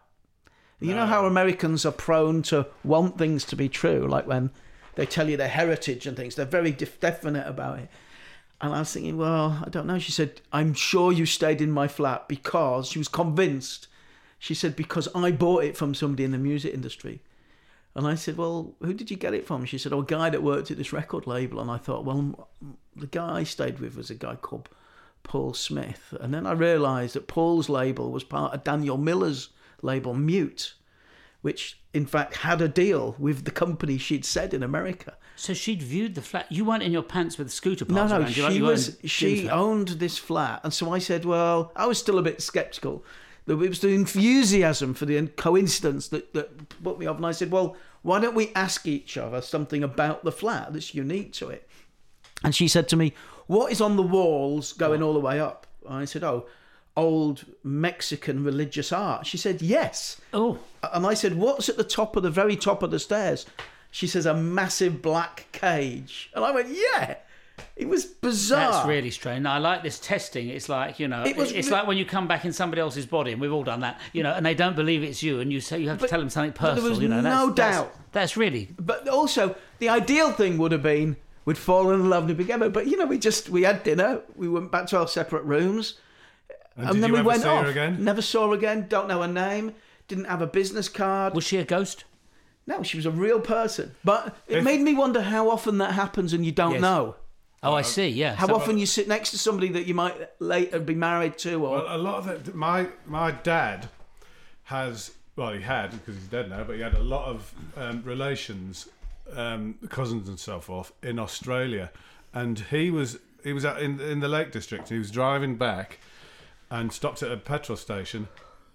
You 0.81 0.94
know 0.94 1.07
how 1.07 1.27
Americans 1.27 1.85
are 1.85 1.92
prone 1.92 2.42
to 2.42 2.66
want 2.85 3.18
things 3.18 3.44
to 3.47 3.57
be 3.57 3.68
true, 3.68 4.07
like 4.07 4.29
when 4.29 4.51
they 4.94 5.07
tell 5.07 5.29
you 5.29 5.37
their 5.37 5.49
heritage 5.49 6.07
and 6.07 6.16
things, 6.16 6.37
they're 6.37 6.47
very 6.47 6.71
def- 6.71 7.01
definite 7.01 7.47
about 7.49 7.81
it. 7.81 7.88
And 8.61 8.73
I 8.75 8.81
was 8.81 8.92
thinking, 8.92 9.16
well, 9.16 9.62
I 9.64 9.71
don't 9.71 9.87
know. 9.87 9.99
She 9.99 10.12
said, 10.12 10.40
I'm 10.53 10.75
sure 10.75 11.12
you 11.12 11.27
stayed 11.27 11.61
in 11.61 11.71
my 11.71 11.88
flat 11.88 12.29
because 12.29 12.88
she 12.88 12.99
was 12.99 13.09
convinced. 13.09 13.87
She 14.38 14.55
said, 14.55 14.77
because 14.77 15.09
I 15.14 15.33
bought 15.33 15.64
it 15.64 15.77
from 15.77 15.94
somebody 15.94 16.25
in 16.25 16.33
the 16.33 16.38
music 16.38 16.75
industry. 16.75 17.23
And 17.94 18.07
I 18.07 18.14
said, 18.14 18.37
well, 18.37 18.75
who 18.81 18.92
did 18.92 19.11
you 19.11 19.16
get 19.16 19.35
it 19.35 19.47
from? 19.47 19.64
She 19.64 19.79
said, 19.79 19.92
oh, 19.92 20.01
a 20.01 20.05
guy 20.05 20.31
that 20.31 20.42
worked 20.42 20.71
at 20.71 20.77
this 20.77 20.92
record 20.92 21.27
label. 21.27 21.61
And 21.61 21.71
I 21.71 21.79
thought, 21.79 22.05
well, 22.05 22.49
the 22.94 23.07
guy 23.07 23.38
I 23.38 23.44
stayed 23.44 23.81
with 23.81 23.97
was 23.97 24.11
a 24.11 24.14
guy 24.14 24.37
called 24.37 24.68
Paul 25.28 25.54
Smith. 25.54 26.14
And 26.18 26.34
then 26.34 26.46
I 26.46 26.52
realised 26.52 27.14
that 27.14 27.28
Paul's 27.28 27.68
label 27.68 28.10
was 28.10 28.24
part 28.24 28.54
of 28.54 28.64
Daniel 28.64 28.96
Miller's 28.96 29.50
label, 29.82 30.14
Mute, 30.14 30.74
which 31.42 31.78
in 31.94 32.06
fact 32.06 32.38
had 32.38 32.60
a 32.60 32.66
deal 32.66 33.14
with 33.18 33.44
the 33.44 33.50
company 33.50 33.98
she'd 33.98 34.24
said 34.24 34.52
in 34.52 34.62
America. 34.62 35.16
So 35.36 35.54
she'd 35.54 35.82
viewed 35.82 36.16
the 36.16 36.22
flat. 36.22 36.50
You 36.50 36.64
weren't 36.64 36.82
in 36.82 36.92
your 36.92 37.04
pants 37.04 37.38
with 37.38 37.52
scooter 37.52 37.84
No, 37.88 37.94
parts 37.94 38.10
no, 38.10 38.18
around 38.20 38.32
she 38.32 38.56
you 38.56 38.64
was. 38.64 38.98
She 39.04 39.42
flat. 39.42 39.54
owned 39.54 39.88
this 39.88 40.18
flat, 40.18 40.62
and 40.64 40.72
so 40.72 40.92
I 40.92 40.98
said, 40.98 41.24
"Well, 41.24 41.70
I 41.76 41.86
was 41.86 41.98
still 41.98 42.18
a 42.18 42.22
bit 42.22 42.42
sceptical. 42.42 43.04
It 43.46 43.54
was 43.54 43.80
the 43.80 43.88
enthusiasm 43.88 44.94
for 44.94 45.06
the 45.06 45.26
coincidence 45.36 46.08
that 46.08 46.34
that 46.34 46.82
put 46.82 46.98
me 46.98 47.06
off." 47.06 47.18
And 47.18 47.26
I 47.26 47.30
said, 47.30 47.52
"Well, 47.52 47.76
why 48.02 48.18
don't 48.18 48.34
we 48.34 48.50
ask 48.56 48.86
each 48.86 49.16
other 49.16 49.40
something 49.40 49.84
about 49.84 50.24
the 50.24 50.32
flat 50.32 50.72
that's 50.72 50.94
unique 50.94 51.32
to 51.34 51.50
it?" 51.50 51.68
And 52.42 52.54
she 52.54 52.66
said 52.66 52.88
to 52.88 52.96
me, 52.96 53.14
"What 53.48 53.72
is 53.72 53.80
on 53.80 53.96
the 53.96 54.02
walls 54.02 54.72
going 54.72 55.02
all 55.02 55.12
the 55.14 55.20
way 55.20 55.40
up?" 55.40 55.66
I 55.88 56.04
said, 56.04 56.22
"Oh." 56.22 56.46
Old 56.96 57.44
Mexican 57.62 58.42
religious 58.42 58.90
art. 58.90 59.24
She 59.24 59.37
said, 59.37 59.62
Yes. 59.62 60.20
Oh, 60.32 60.58
And 60.82 61.06
I 61.06 61.14
said, 61.14 61.34
What's 61.37 61.68
at 61.68 61.76
the 61.76 61.84
top 61.84 62.16
of 62.16 62.24
the 62.24 62.30
very 62.30 62.56
top 62.56 62.82
of 62.82 62.90
the 62.90 62.98
stairs? 62.98 63.46
She 63.92 64.08
says, 64.08 64.26
A 64.26 64.34
massive 64.34 65.00
black 65.00 65.46
cage. 65.52 66.28
And 66.34 66.44
I 66.44 66.50
went, 66.50 66.70
Yeah. 66.70 67.14
It 67.76 67.88
was 67.88 68.04
bizarre. 68.04 68.72
That's 68.72 68.88
really 68.88 69.12
strange. 69.12 69.46
I 69.46 69.58
like 69.58 69.84
this 69.84 70.00
testing. 70.00 70.48
It's 70.48 70.68
like 70.68 70.98
you 70.98 71.06
know, 71.06 71.22
It 71.24 71.37
was 71.37 71.52
it's 71.52 71.70
like 71.70 71.87
when 71.87 71.98
you 71.98 72.04
come 72.04 72.26
back 72.26 72.44
in 72.44 72.52
somebody 72.52 72.80
else's 72.80 73.06
body, 73.06 73.30
and 73.30 73.40
we've 73.40 73.52
all 73.52 73.62
done 73.62 73.80
that, 73.80 74.00
you 74.12 74.24
know, 74.24 74.32
and 74.32 74.44
they 74.44 74.54
don't 74.54 74.74
believe 74.74 75.04
it's 75.04 75.22
you, 75.22 75.38
and 75.38 75.52
you 75.52 75.61
say 75.61 75.78
you 75.78 75.88
have 75.88 76.00
to 76.00 76.08
tell 76.08 76.18
them 76.18 76.30
something 76.30 76.50
but 76.50 76.74
personal. 76.74 77.00
you 77.00 77.06
know, 77.08 77.20
no 77.20 77.50
that's- 77.50 77.76
doubt. 77.76 77.94
That's, 78.11 78.37
really 78.37 78.70
But 78.76 79.06
also, 79.06 79.54
the 79.78 79.88
ideal 79.90 80.32
thing 80.32 80.58
would 80.58 80.72
have 80.72 80.82
been 80.82 81.16
we'd 81.48 81.56
fallen 81.56 81.98
in 81.98 82.11
love 82.11 82.28
and 82.28 82.37
be 82.37 82.44
together. 82.44 82.68
But 82.68 82.87
you 82.88 82.98
know, 82.98 83.06
we 83.06 83.18
just 83.18 83.48
we 83.48 83.62
had 83.62 83.82
dinner. 83.82 84.20
We 84.37 84.48
went 84.50 84.70
back 84.70 84.87
to 84.88 84.98
our 84.98 85.08
separate 85.08 85.44
rooms, 85.44 85.94
And, 86.76 86.90
and, 86.90 87.02
then 87.02 87.11
we 87.11 87.22
went 87.22 87.46
off. 87.46 87.66
again? 87.66 88.04
Never 88.04 88.20
saw 88.20 88.48
her 88.48 88.54
again. 88.54 88.84
Don't 88.88 89.08
know 89.08 89.22
her 89.22 89.28
name. 89.28 89.72
Didn't 90.08 90.26
have 90.26 90.42
a 90.42 90.46
business 90.46 90.90
card. 90.90 91.34
was 91.34 91.44
she 91.44 91.56
a 91.56 91.64
ghost? 91.64 92.04
no, 92.66 92.82
she 92.82 92.98
was 92.98 93.06
a 93.06 93.11
real 93.11 93.40
person. 93.40 93.94
But 94.04 94.37
it 94.46 94.58
If- 94.58 94.64
made 94.64 94.82
me 94.82 94.92
wonder 94.92 95.22
how 95.22 95.48
often 95.50 95.78
that 95.78 95.92
happens 95.92 96.34
and 96.34 96.44
you 96.44 96.52
don't 96.52 96.72
Yes. 96.72 96.82
know. 96.82 97.16
Oh, 97.62 97.72
I 97.72 97.80
see. 97.80 98.08
Yeah. 98.08 98.34
How 98.34 98.46
So- 98.48 98.54
often 98.56 98.76
you 98.76 98.84
sit 98.84 99.08
next 99.08 99.30
to 99.30 99.38
somebody 99.38 99.68
that 99.70 99.87
you 99.87 99.94
might 99.94 100.16
later 100.38 100.78
be 100.78 100.94
married 100.94 101.38
to, 101.38 101.54
or 101.64 101.70
Well, 101.76 101.87
a 101.88 101.96
lot 101.96 102.16
of 102.18 102.28
it. 102.28 102.54
My 102.54 102.88
my 103.06 103.30
dad 103.30 103.88
has. 104.64 105.12
Well, 105.34 105.52
he 105.54 105.62
had 105.62 105.92
because 105.92 106.16
he's 106.16 106.26
dead 106.26 106.50
now, 106.50 106.62
but 106.64 106.76
he 106.76 106.82
had 106.82 106.94
a 106.94 107.02
lot 107.02 107.24
of 107.26 107.54
um, 107.76 108.02
relations, 108.04 108.88
um, 109.34 109.74
cousins 109.88 110.28
and 110.28 110.38
so 110.38 110.60
forth 110.60 110.92
in 111.02 111.18
Australia, 111.18 111.90
and 112.32 112.58
he 112.70 112.90
was 112.90 113.18
he 113.44 113.52
was 113.52 113.64
out 113.64 113.80
in 113.82 114.00
in 114.00 114.20
the 114.20 114.28
Lake 114.28 114.52
District. 114.52 114.88
He 114.88 114.98
was 114.98 115.10
driving 115.10 115.56
back, 115.56 115.98
and 116.70 116.92
stopped 116.92 117.22
at 117.22 117.30
a 117.30 117.36
petrol 117.36 117.76
station, 117.76 118.28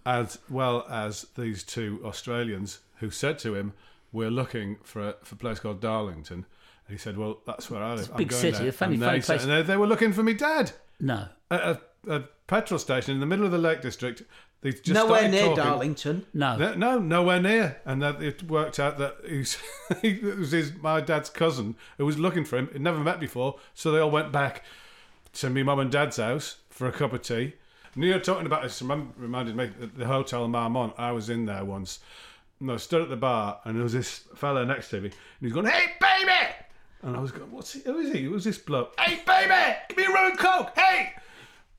as 0.06 0.40
well 0.50 0.86
as 0.90 1.28
these 1.38 1.64
two 1.64 2.02
Australians 2.04 2.80
who 2.98 3.10
said 3.10 3.40
to 3.40 3.56
him, 3.56 3.74
"We're 4.12 4.32
looking 4.32 4.78
for 4.84 5.10
a, 5.10 5.16
for 5.24 5.36
a 5.36 5.38
place 5.38 5.60
called 5.60 5.82
Darlington." 5.82 6.46
And 6.88 6.92
he 6.92 6.98
said, 6.98 7.18
"Well, 7.18 7.40
that's 7.46 7.70
where 7.70 7.82
I 7.84 7.96
live. 7.96 8.10
I'm 8.12 8.18
big 8.18 8.30
going 8.30 8.42
city, 8.42 8.58
there." 8.58 8.68
a 8.70 8.72
funny- 8.72 8.98
funny 8.98 9.22
said- 9.22 9.26
place. 9.40 9.44
and 9.44 9.52
they, 9.52 9.62
they 9.62 9.78
were 9.78 9.88
looking 9.88 10.14
for 10.14 10.24
me 10.24 10.34
dad 10.34 10.72
no. 11.00 11.28
at 11.50 11.62
a, 11.62 11.82
a 12.08 12.20
petrol 12.48 12.78
station 12.80 13.14
in 13.14 13.20
the 13.20 13.26
middle 13.26 13.46
of 13.46 13.52
the 13.52 13.58
Lake 13.58 13.82
District. 13.82 14.22
They 14.64 14.72
just 14.72 14.88
nowhere 14.88 15.20
started 15.20 15.32
near 15.32 15.44
talking. 15.44 15.64
Darlington. 15.64 16.26
No. 16.34 16.58
No, 16.58 16.74
no, 16.74 16.98
nowhere 16.98 17.42
near. 17.42 17.82
And 17.84 18.02
that 18.02 18.24
it 18.24 18.44
worked 18.44 18.80
out 18.80 18.98
that 18.98 19.18
he's, 19.28 19.58
it 20.02 20.24
was 20.38 20.52
his 20.52 20.74
my 20.82 21.02
dad's 21.02 21.30
cousin 21.30 21.76
who 21.98 22.06
was 22.06 22.18
looking 22.18 22.46
for 22.46 22.58
him. 22.58 22.70
He'd 22.72 22.82
never 22.82 23.00
met 23.00 23.20
before, 23.20 23.60
so 23.74 23.92
they 23.92 24.00
all 24.00 24.10
went 24.10 24.32
back 24.32 24.64
to 25.34 25.50
me 25.50 25.64
mum 25.64 25.80
and 25.80 25.92
dad's 25.92 26.16
house 26.16 26.58
for 26.70 26.88
a 26.88 26.94
cup 26.94 27.12
of 27.12 27.22
tea. 27.24 27.54
And 27.94 28.04
you're 28.06 28.20
talking 28.20 28.46
about 28.46 28.64
this 28.64 28.82
reminded 28.82 29.56
me 29.56 29.70
that 29.80 29.98
the 29.98 30.06
hotel 30.06 30.46
in 30.46 30.52
Marmont. 30.52 30.94
I 30.98 31.12
was 31.12 31.30
in 31.30 31.46
there 31.46 31.66
once. 31.66 32.00
And 32.62 32.72
I 32.72 32.78
stood 32.78 33.02
at 33.02 33.10
the 33.10 33.18
bar, 33.18 33.60
and 33.66 33.76
there 33.76 33.84
was 33.84 33.92
this 33.92 34.24
fella 34.36 34.66
next 34.66 34.90
to 34.92 35.02
me, 35.02 35.08
and 35.08 35.14
he's 35.42 35.52
going, 35.52 35.66
"Hey, 35.66 35.96
baby!" 36.00 36.56
And 37.02 37.18
I 37.18 37.20
was 37.20 37.34
going, 37.34 37.52
"What's 37.52 37.74
he? 37.74 37.82
Who 37.82 38.00
is 38.00 38.14
he? 38.14 38.24
Who's 38.24 38.46
this 38.46 38.58
bloke? 38.58 38.98
Hey, 38.98 39.22
baby! 39.26 39.78
Give 39.90 39.98
me 39.98 40.06
a 40.06 40.10
rum 40.10 40.32
and 40.32 40.40
coke! 40.40 40.72
Hey!" 40.78 41.12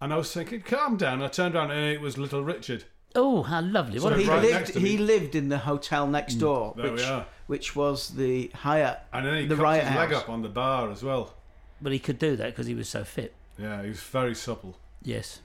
And 0.01 0.13
I 0.13 0.17
was 0.17 0.33
thinking, 0.33 0.61
"Calm 0.63 0.97
down." 0.97 1.23
I 1.23 1.29
turned 1.29 1.55
around, 1.55 1.71
and 1.71 1.81
it 1.95 2.01
was 2.01 2.19
Little 2.19 2.43
Richard. 2.45 2.85
Oh, 3.15 3.43
how 3.45 3.61
lovely! 3.63 4.01
What 4.01 4.11
So 4.13 4.15
a 4.17 4.19
He 4.19 4.29
right 4.29 4.43
next 4.43 4.53
lived. 4.69 4.73
to 4.75 4.81
me. 4.81 4.91
He 4.91 4.99
lived 4.99 5.35
in 5.35 5.49
the 5.49 5.59
hotel 5.59 6.07
next 6.07 6.37
mm, 6.37 6.41
door, 6.41 6.75
there 6.77 6.87
we 6.87 6.91
which 6.93 7.05
are. 7.05 7.27
which 7.47 7.77
was 7.77 8.09
the 8.11 8.51
Hyatt, 8.55 8.99
And 9.13 9.25
then 9.27 9.35
he 9.43 9.47
the 9.47 9.55
cocked 9.55 9.63
Riot 9.65 9.85
his 9.85 9.93
House. 9.93 9.99
leg 10.11 10.13
up 10.15 10.29
on 10.29 10.43
the 10.43 10.49
bar 10.49 10.91
as 10.91 11.03
well. 11.03 11.35
But 11.81 11.93
he 11.93 11.99
could 11.99 12.19
do 12.19 12.35
that 12.37 12.47
because 12.47 12.67
he 12.67 12.75
was 12.75 12.89
so 12.89 13.05
fit. 13.05 13.35
Yeah, 13.59 13.83
he 13.83 13.89
was 13.91 14.01
very 14.01 14.35
supple. 14.35 14.79
Yes. 15.03 15.41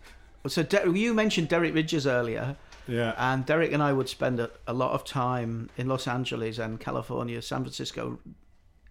So 0.48 0.64
Der- 0.64 0.88
you 0.90 1.14
mentioned 1.14 1.50
Derek 1.50 1.76
Ridgers 1.76 2.08
earlier, 2.08 2.56
Yeah. 2.88 3.14
and 3.18 3.46
Derek 3.46 3.72
and 3.72 3.84
I 3.84 3.94
would 3.94 4.10
spend 4.10 4.40
a, 4.40 4.50
a 4.66 4.74
lot 4.74 4.94
of 4.94 5.04
time 5.06 5.70
in 5.78 5.88
Los 5.88 6.08
Angeles 6.08 6.58
and 6.58 6.80
California, 6.80 7.42
San 7.42 7.62
Francisco, 7.62 8.20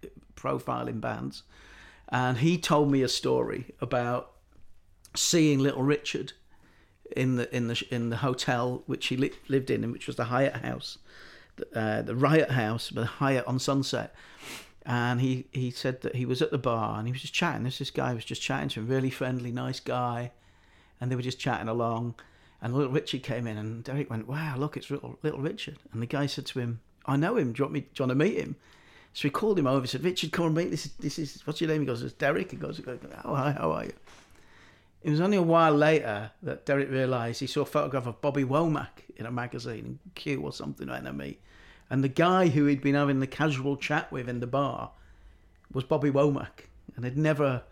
uh, 0.03 0.07
profiling 0.37 1.01
bands, 1.01 1.43
and 2.07 2.37
he 2.37 2.57
told 2.57 2.89
me 2.91 3.01
a 3.01 3.09
story 3.09 3.73
about 3.81 4.31
seeing 5.19 5.59
Little 5.59 5.83
Richard 5.83 6.33
in 7.15 7.35
the 7.35 7.55
in 7.55 7.67
the 7.67 7.83
in 7.89 8.09
the 8.09 8.17
hotel 8.17 8.83
which 8.85 9.07
he 9.07 9.17
li- 9.17 9.31
lived 9.47 9.69
in, 9.69 9.91
which 9.91 10.07
was 10.07 10.15
the 10.15 10.25
Hyatt 10.25 10.57
House, 10.57 10.97
the, 11.55 11.79
uh, 11.79 12.01
the 12.01 12.15
Riot 12.15 12.51
House, 12.51 12.89
the 12.89 13.05
Hyatt 13.05 13.47
on 13.47 13.59
Sunset. 13.59 14.13
And 14.85 15.21
he, 15.21 15.45
he 15.51 15.69
said 15.69 16.01
that 16.01 16.15
he 16.15 16.25
was 16.25 16.41
at 16.41 16.49
the 16.49 16.57
bar 16.57 16.97
and 16.97 17.07
he 17.07 17.11
was 17.11 17.21
just 17.21 17.33
chatting. 17.33 17.63
This 17.63 17.77
this 17.77 17.91
guy 17.91 18.13
was 18.13 18.25
just 18.25 18.41
chatting 18.41 18.69
to 18.69 18.79
him, 18.79 18.87
really 18.87 19.11
friendly, 19.11 19.51
nice 19.51 19.79
guy 19.79 20.31
and 20.99 21.11
they 21.11 21.15
were 21.15 21.21
just 21.21 21.39
chatting 21.39 21.67
along. 21.67 22.15
And 22.61 22.73
little 22.73 22.91
Richard 22.91 23.23
came 23.23 23.47
in, 23.47 23.57
and 23.57 23.83
Derek 23.83 24.09
went, 24.09 24.27
"Wow, 24.27 24.55
look, 24.57 24.75
it's 24.75 24.91
little 24.91 25.17
little 25.23 25.39
Richard." 25.39 25.77
And 25.93 26.01
the 26.01 26.05
guy 26.05 26.25
said 26.25 26.45
to 26.47 26.59
him, 26.59 26.81
"I 27.05 27.15
know 27.15 27.37
him. 27.37 27.53
Do 27.53 27.59
you 27.59 27.65
want 27.65 27.73
me? 27.73 27.79
Do 27.81 27.87
you 27.95 28.07
want 28.07 28.19
to 28.19 28.25
meet 28.25 28.37
him?" 28.37 28.57
So 29.13 29.23
he 29.23 29.29
called 29.29 29.57
him 29.57 29.67
over. 29.67 29.87
Said, 29.87 30.03
"Richard, 30.03 30.31
come 30.31 30.47
and 30.47 30.55
meet. 30.55 30.69
This 30.69 30.85
is 30.85 30.91
this 30.99 31.19
is 31.19 31.41
what's 31.47 31.61
your 31.61 31.69
name?" 31.69 31.81
He 31.81 31.87
goes, 31.87 32.03
"It's 32.03 32.13
Derek." 32.13 32.51
He 32.51 32.57
goes, 32.57 32.81
"Oh, 33.23 33.35
hi, 33.35 33.51
how 33.51 33.71
are 33.71 33.85
you?" 33.85 33.93
It 35.01 35.11
was 35.11 35.21
only 35.21 35.37
a 35.37 35.41
while 35.41 35.73
later 35.73 36.31
that 36.43 36.65
Derek 36.65 36.89
realised 36.89 37.39
he 37.39 37.47
saw 37.47 37.61
a 37.61 37.65
photograph 37.65 38.05
of 38.05 38.19
Bobby 38.21 38.43
Womack 38.43 39.03
in 39.15 39.25
a 39.25 39.31
magazine, 39.31 39.85
in 39.85 39.99
Q 40.15 40.41
or 40.41 40.51
something, 40.51 40.87
NME. 40.87 41.37
And 41.89 42.03
the 42.03 42.09
guy 42.09 42.47
who 42.47 42.65
he'd 42.65 42.81
been 42.81 42.95
having 42.95 43.19
the 43.19 43.27
casual 43.27 43.77
chat 43.77 44.11
with 44.11 44.27
in 44.27 44.41
the 44.41 44.47
bar 44.47 44.91
was 45.71 45.83
Bobby 45.83 46.11
Womack. 46.11 46.65
And 46.95 47.05
they'd 47.05 47.17
never, 47.17 47.63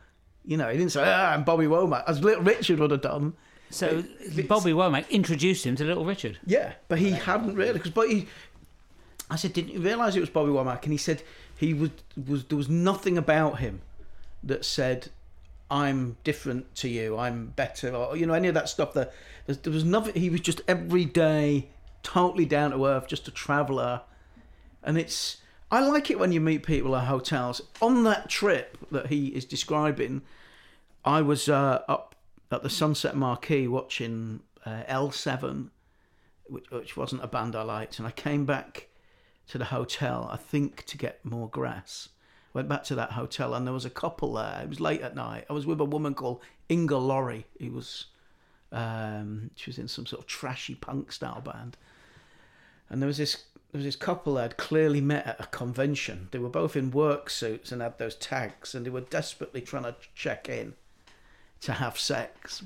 you 0.46 0.58
know, 0.58 0.70
he 0.70 0.78
didn't 0.78 0.94
say, 0.94 1.04
ah, 1.06 1.34
I'm 1.34 1.44
Bobby 1.44 1.66
Womack, 1.66 2.04
as 2.08 2.24
little 2.24 2.44
Richard 2.44 2.80
would 2.80 2.92
have 2.92 3.02
done. 3.02 3.34
So 3.70 4.04
Bobby 4.48 4.72
Womack 4.72 5.10
introduced 5.10 5.66
him 5.66 5.76
to 5.76 5.84
Little 5.84 6.06
Richard. 6.06 6.40
Yeah, 6.46 6.74
but 6.88 7.00
he 7.00 7.12
hadn't 7.12 7.56
really 7.56 7.74
because. 7.74 7.92
But 7.92 8.10
he, 8.10 8.28
I 9.30 9.36
said, 9.36 9.54
didn't 9.54 9.74
you 9.74 9.82
realise 9.82 10.16
it 10.16 10.22
was 10.22 10.30
Bobby 10.30 10.52
Womack? 10.52 10.84
And 10.84 10.94
he 10.94 10.98
said 10.98 11.22
he 11.58 11.74
was 11.74 11.90
was 12.28 12.46
there 12.46 12.58
was 12.58 12.70
nothing 12.70 13.18
about 13.18 13.60
him 13.60 13.82
that 14.44 14.64
said 14.64 15.10
I'm 15.70 16.18
different 16.24 16.74
to 16.76 16.90
you, 16.90 17.18
I'm 17.18 17.48
better, 17.48 17.94
or 17.94 18.16
you 18.16 18.26
know 18.26 18.34
any 18.34 18.48
of 18.48 18.54
that 18.54 18.70
stuff. 18.70 18.94
That 18.94 19.14
there, 19.46 19.74
was 19.74 19.84
nothing. 19.84 20.16
He 20.16 20.30
was 20.30 20.42
just 20.42 20.62
everyday, 20.68 21.70
totally 22.04 22.46
down 22.46 22.72
to 22.72 22.86
earth, 22.86 23.08
just 23.08 23.28
a 23.28 23.32
traveller. 23.32 24.02
And 24.84 24.98
it's 24.98 25.38
I 25.70 25.82
like 25.82 26.10
it 26.10 26.20
when 26.20 26.32
you 26.32 26.40
meet 26.40 26.64
people 26.64 26.96
at 26.96 27.08
hotels. 27.08 27.62
On 27.82 28.04
that 28.04 28.30
trip 28.30 28.78
that 28.92 29.08
he 29.08 29.28
is 29.28 29.44
describing, 29.44 30.22
I 31.04 31.22
was 31.22 31.50
uh, 31.50 31.84
up 31.88 32.16
at 32.52 32.64
the 32.64 32.70
Sunset 32.70 33.16
Marquis 33.16 33.68
watching 33.68 34.42
uh, 34.66 34.84
L7 34.88 35.70
which, 36.50 36.70
which 36.72 36.98
wasn't 36.98 37.24
a 37.24 37.28
band 37.28 37.56
I 37.56 37.64
liked, 37.64 38.00
and 38.00 38.08
I 38.08 38.12
came 38.12 38.46
back 38.46 38.88
to 39.48 39.58
the 39.58 39.66
hotel, 39.66 40.30
I 40.32 40.38
think, 40.38 40.86
to 40.86 40.98
get 40.98 41.24
more 41.24 41.50
grass. 41.50 42.10
Went 42.58 42.70
back 42.70 42.86
to 42.86 42.96
that 42.96 43.12
hotel, 43.12 43.54
and 43.54 43.68
there 43.68 43.74
was 43.74 43.86
a 43.86 43.90
couple 43.92 44.34
there. 44.34 44.62
It 44.64 44.70
was 44.70 44.80
late 44.80 45.02
at 45.02 45.16
night. 45.16 45.46
I 45.48 45.54
was 45.54 45.68
with 45.68 45.80
a 45.80 45.86
woman 45.86 46.16
called 46.16 46.42
Inga 46.72 46.98
Laurie, 46.98 47.46
who 47.60 47.70
was 47.70 48.08
um, 48.72 49.52
she 49.56 49.70
was 49.70 49.78
in 49.78 49.88
some 49.88 50.08
sort 50.08 50.24
of 50.24 50.28
trashy 50.28 50.74
punk 50.74 51.12
style 51.12 51.40
band, 51.40 51.78
and 52.90 53.00
there 53.00 53.06
was 53.06 53.20
this 53.20 53.44
there 53.72 53.78
was 53.78 53.86
this 53.86 53.96
couple 53.96 54.38
had 54.38 54.58
clearly 54.58 55.02
met 55.02 55.28
at 55.28 55.40
a 55.40 55.46
convention. 55.46 56.30
They 56.32 56.40
were 56.40 56.50
both 56.50 56.76
in 56.76 56.90
work 56.90 57.30
suits 57.30 57.72
and 57.72 57.80
had 57.80 58.00
those 58.00 58.16
tags, 58.16 58.74
and 58.74 58.84
they 58.84 58.90
were 58.90 59.02
desperately 59.02 59.62
trying 59.62 59.84
to 59.84 59.96
check 60.16 60.50
in 60.50 60.74
to 61.62 61.74
have 61.74 62.00
sex. 62.00 62.64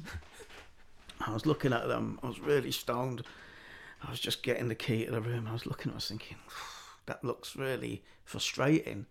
I 1.20 1.34
was 1.34 1.46
looking 1.46 1.74
at 1.74 1.90
them. 1.90 2.18
I 2.24 2.28
was 2.28 2.40
really 2.40 2.72
stoned. 2.72 3.24
I 4.02 4.10
was 4.10 4.22
just 4.22 4.42
getting 4.42 4.70
the 4.70 4.74
key 4.76 5.04
to 5.04 5.12
the 5.12 5.20
room. 5.20 5.48
I 5.50 5.52
was 5.52 5.66
looking. 5.66 5.92
I 5.92 5.96
was 5.96 6.08
thinking, 6.08 6.38
that 7.08 7.26
looks 7.26 7.58
really 7.58 8.04
frustrating. 8.24 9.08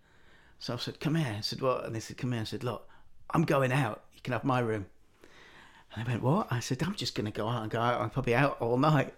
So 0.61 0.75
I 0.75 0.77
said, 0.77 0.99
"Come 1.01 1.15
here." 1.15 1.35
I 1.37 1.41
said, 1.41 1.59
"What?" 1.61 1.85
And 1.85 1.93
they 1.93 1.99
said, 1.99 2.17
"Come 2.17 2.31
here." 2.31 2.41
I 2.41 2.45
said, 2.45 2.63
"Look, 2.63 2.87
I'm 3.31 3.43
going 3.43 3.73
out. 3.73 4.03
You 4.13 4.21
can 4.23 4.31
have 4.31 4.45
my 4.45 4.59
room." 4.59 4.85
And 5.93 6.05
they 6.05 6.09
went, 6.09 6.23
"What?" 6.23 6.47
I 6.49 6.61
said, 6.61 6.81
"I'm 6.83 6.95
just 6.95 7.15
going 7.15 7.25
to 7.25 7.37
go 7.37 7.49
out 7.49 7.63
and 7.63 7.71
go 7.71 7.81
out. 7.81 7.99
I'm 7.99 8.09
probably 8.09 8.35
out 8.35 8.61
all 8.61 8.77
night." 8.77 9.13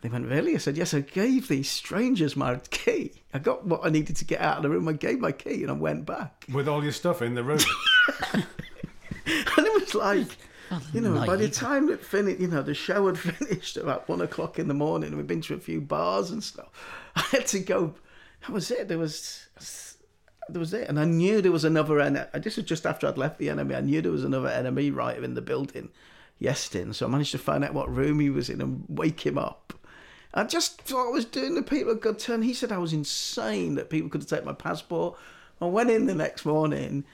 They 0.00 0.08
went, 0.08 0.26
"Really?" 0.26 0.54
I 0.54 0.58
said, 0.58 0.78
"Yes." 0.78 0.94
I 0.94 1.00
gave 1.00 1.48
these 1.48 1.70
strangers 1.70 2.36
my 2.36 2.56
key. 2.70 3.12
I 3.34 3.38
got 3.40 3.66
what 3.66 3.84
I 3.84 3.90
needed 3.90 4.16
to 4.16 4.24
get 4.24 4.40
out 4.40 4.58
of 4.58 4.62
the 4.62 4.70
room. 4.70 4.88
I 4.88 4.92
gave 4.94 5.20
my 5.20 5.32
key 5.32 5.62
and 5.62 5.70
I 5.70 5.74
went 5.74 6.06
back. 6.06 6.46
With 6.50 6.68
all 6.68 6.82
your 6.82 6.92
stuff 6.92 7.20
in 7.20 7.34
the 7.34 7.44
room. 7.44 7.58
And 9.24 9.66
it 9.66 9.80
was 9.80 9.94
like, 9.94 10.36
oh, 10.70 10.82
you 10.92 11.00
know, 11.00 11.26
by 11.26 11.36
the 11.36 11.48
time 11.48 11.88
it 11.88 12.04
finished, 12.04 12.40
you 12.40 12.48
know, 12.48 12.62
the 12.62 12.74
show 12.74 13.06
had 13.06 13.18
finished 13.18 13.76
about 13.76 14.08
one 14.08 14.20
o'clock 14.20 14.58
in 14.58 14.68
the 14.68 14.74
morning, 14.74 15.16
we'd 15.16 15.26
been 15.26 15.40
to 15.42 15.54
a 15.54 15.58
few 15.58 15.80
bars 15.80 16.30
and 16.30 16.42
stuff. 16.42 16.68
I 17.16 17.22
had 17.30 17.46
to 17.48 17.60
go. 17.60 17.94
That 18.42 18.50
was 18.50 18.70
it. 18.70 18.88
There 18.88 18.98
was, 18.98 19.46
there 20.52 20.60
was 20.60 20.74
it, 20.74 20.88
and 20.88 20.98
I 20.98 21.04
knew 21.04 21.40
there 21.40 21.52
was 21.52 21.64
another 21.64 21.94
NME. 21.94 22.42
This 22.42 22.56
was 22.56 22.66
just 22.66 22.86
after 22.86 23.06
I'd 23.06 23.18
left 23.18 23.38
the 23.38 23.48
NME. 23.48 23.76
I 23.76 23.80
knew 23.80 24.00
there 24.02 24.12
was 24.12 24.24
another 24.24 24.48
NME 24.48 24.94
writer 24.94 25.24
in 25.24 25.34
the 25.34 25.42
building, 25.42 25.90
Iestyn. 26.40 26.94
So 26.94 27.06
I 27.06 27.08
managed 27.08 27.32
to 27.32 27.38
find 27.38 27.64
out 27.64 27.74
what 27.74 27.94
room 27.94 28.20
he 28.20 28.30
was 28.30 28.48
in 28.48 28.60
and 28.60 28.84
wake 28.88 29.26
him 29.26 29.38
up. 29.38 29.74
I 30.34 30.44
just 30.44 30.82
thought 30.82 31.08
I 31.08 31.10
was 31.10 31.24
doing 31.26 31.54
the 31.54 31.62
people 31.62 31.92
a 31.92 31.96
good 31.96 32.18
turn. 32.18 32.42
He 32.42 32.54
said 32.54 32.72
I 32.72 32.78
was 32.78 32.92
insane 32.92 33.74
that 33.74 33.90
people 33.90 34.08
could 34.08 34.26
take 34.26 34.44
my 34.44 34.54
passport. 34.54 35.18
I 35.60 35.66
went 35.66 35.90
in 35.90 36.06
the 36.06 36.14
next 36.14 36.44
morning. 36.44 37.04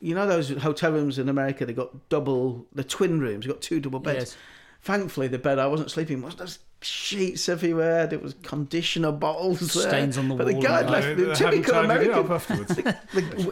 You 0.00 0.14
know 0.14 0.26
those 0.26 0.50
hotel 0.50 0.92
rooms 0.92 1.18
in 1.18 1.28
America? 1.28 1.66
They 1.66 1.72
got 1.72 2.08
double, 2.08 2.66
the 2.74 2.82
twin 2.82 3.20
rooms. 3.20 3.44
They 3.44 3.52
got 3.52 3.60
two 3.60 3.78
double 3.78 4.00
beds. 4.00 4.18
Yes. 4.18 4.36
Thankfully, 4.82 5.28
the 5.28 5.38
bed 5.38 5.58
I 5.58 5.66
wasn't 5.66 5.90
sleeping 5.90 6.22
was 6.22 6.34
just 6.34 6.60
sheets 6.82 7.46
everywhere. 7.50 8.06
There 8.06 8.18
was 8.18 8.32
conditioner 8.42 9.12
bottles 9.12 9.60
there. 9.60 9.88
Stains 9.90 10.16
on 10.16 10.28
the 10.28 10.34
but 10.34 10.46
the 10.46 10.54
wall, 10.54 10.62
guy 10.62 10.88
left 10.88 11.16
the 11.18 11.34
typical 11.34 11.74
it 11.80 11.84
American. 11.84 12.32
afterwards. 12.32 12.76
the- 12.76 12.96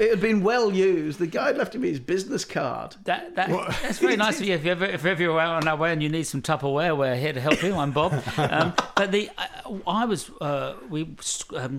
it 0.00 0.10
had 0.10 0.20
been 0.20 0.42
well 0.42 0.72
used. 0.72 1.18
The 1.18 1.26
guy 1.26 1.50
left 1.52 1.74
me 1.74 1.88
his 1.90 2.00
business 2.00 2.46
card. 2.46 2.96
That, 3.04 3.34
that 3.36 3.50
that's 3.82 3.98
very 3.98 4.16
nice 4.26 4.40
of 4.40 4.46
you. 4.46 4.54
If 4.54 4.64
you 4.64 4.70
ever 4.70 4.86
if 4.86 5.04
ever 5.04 5.20
you're 5.22 5.38
out 5.38 5.62
on 5.62 5.68
our 5.68 5.76
way 5.76 5.92
and 5.92 6.02
you 6.02 6.08
need 6.08 6.24
some 6.24 6.40
Tupperware, 6.40 6.96
we're 6.96 7.16
here 7.16 7.34
to 7.34 7.40
help 7.40 7.62
you. 7.62 7.74
I'm 7.76 7.92
Bob. 7.92 8.12
Um, 8.38 8.72
but 8.96 9.12
the 9.12 9.28
I, 9.36 9.46
I 9.86 10.04
was 10.06 10.30
uh, 10.40 10.74
we 10.88 11.14
um, 11.54 11.78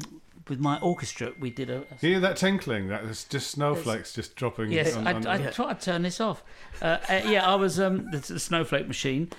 with 0.50 0.60
my 0.60 0.80
orchestra 0.80 1.34
we 1.40 1.50
did 1.50 1.70
a, 1.70 1.84
hear 2.02 2.20
that 2.20 2.38
tinkling? 2.38 2.88
That 2.88 3.04
is 3.04 3.24
just 3.24 3.52
snowflakes 3.52 4.14
just 4.14 4.36
dropping. 4.36 4.72
Yes, 4.72 4.96
on, 4.96 5.08
I, 5.08 5.14
on- 5.14 5.28
I 5.28 5.50
tried 5.52 5.80
to 5.80 5.86
turn 5.86 6.02
this 6.02 6.20
off. 6.20 6.44
Uh, 6.82 6.98
uh, 7.10 7.22
yeah, 7.26 7.50
I 7.50 7.56
was 7.56 7.80
um, 7.80 8.10
the, 8.12 8.18
the 8.18 8.40
snowflake 8.40 8.88
machine. 8.88 9.30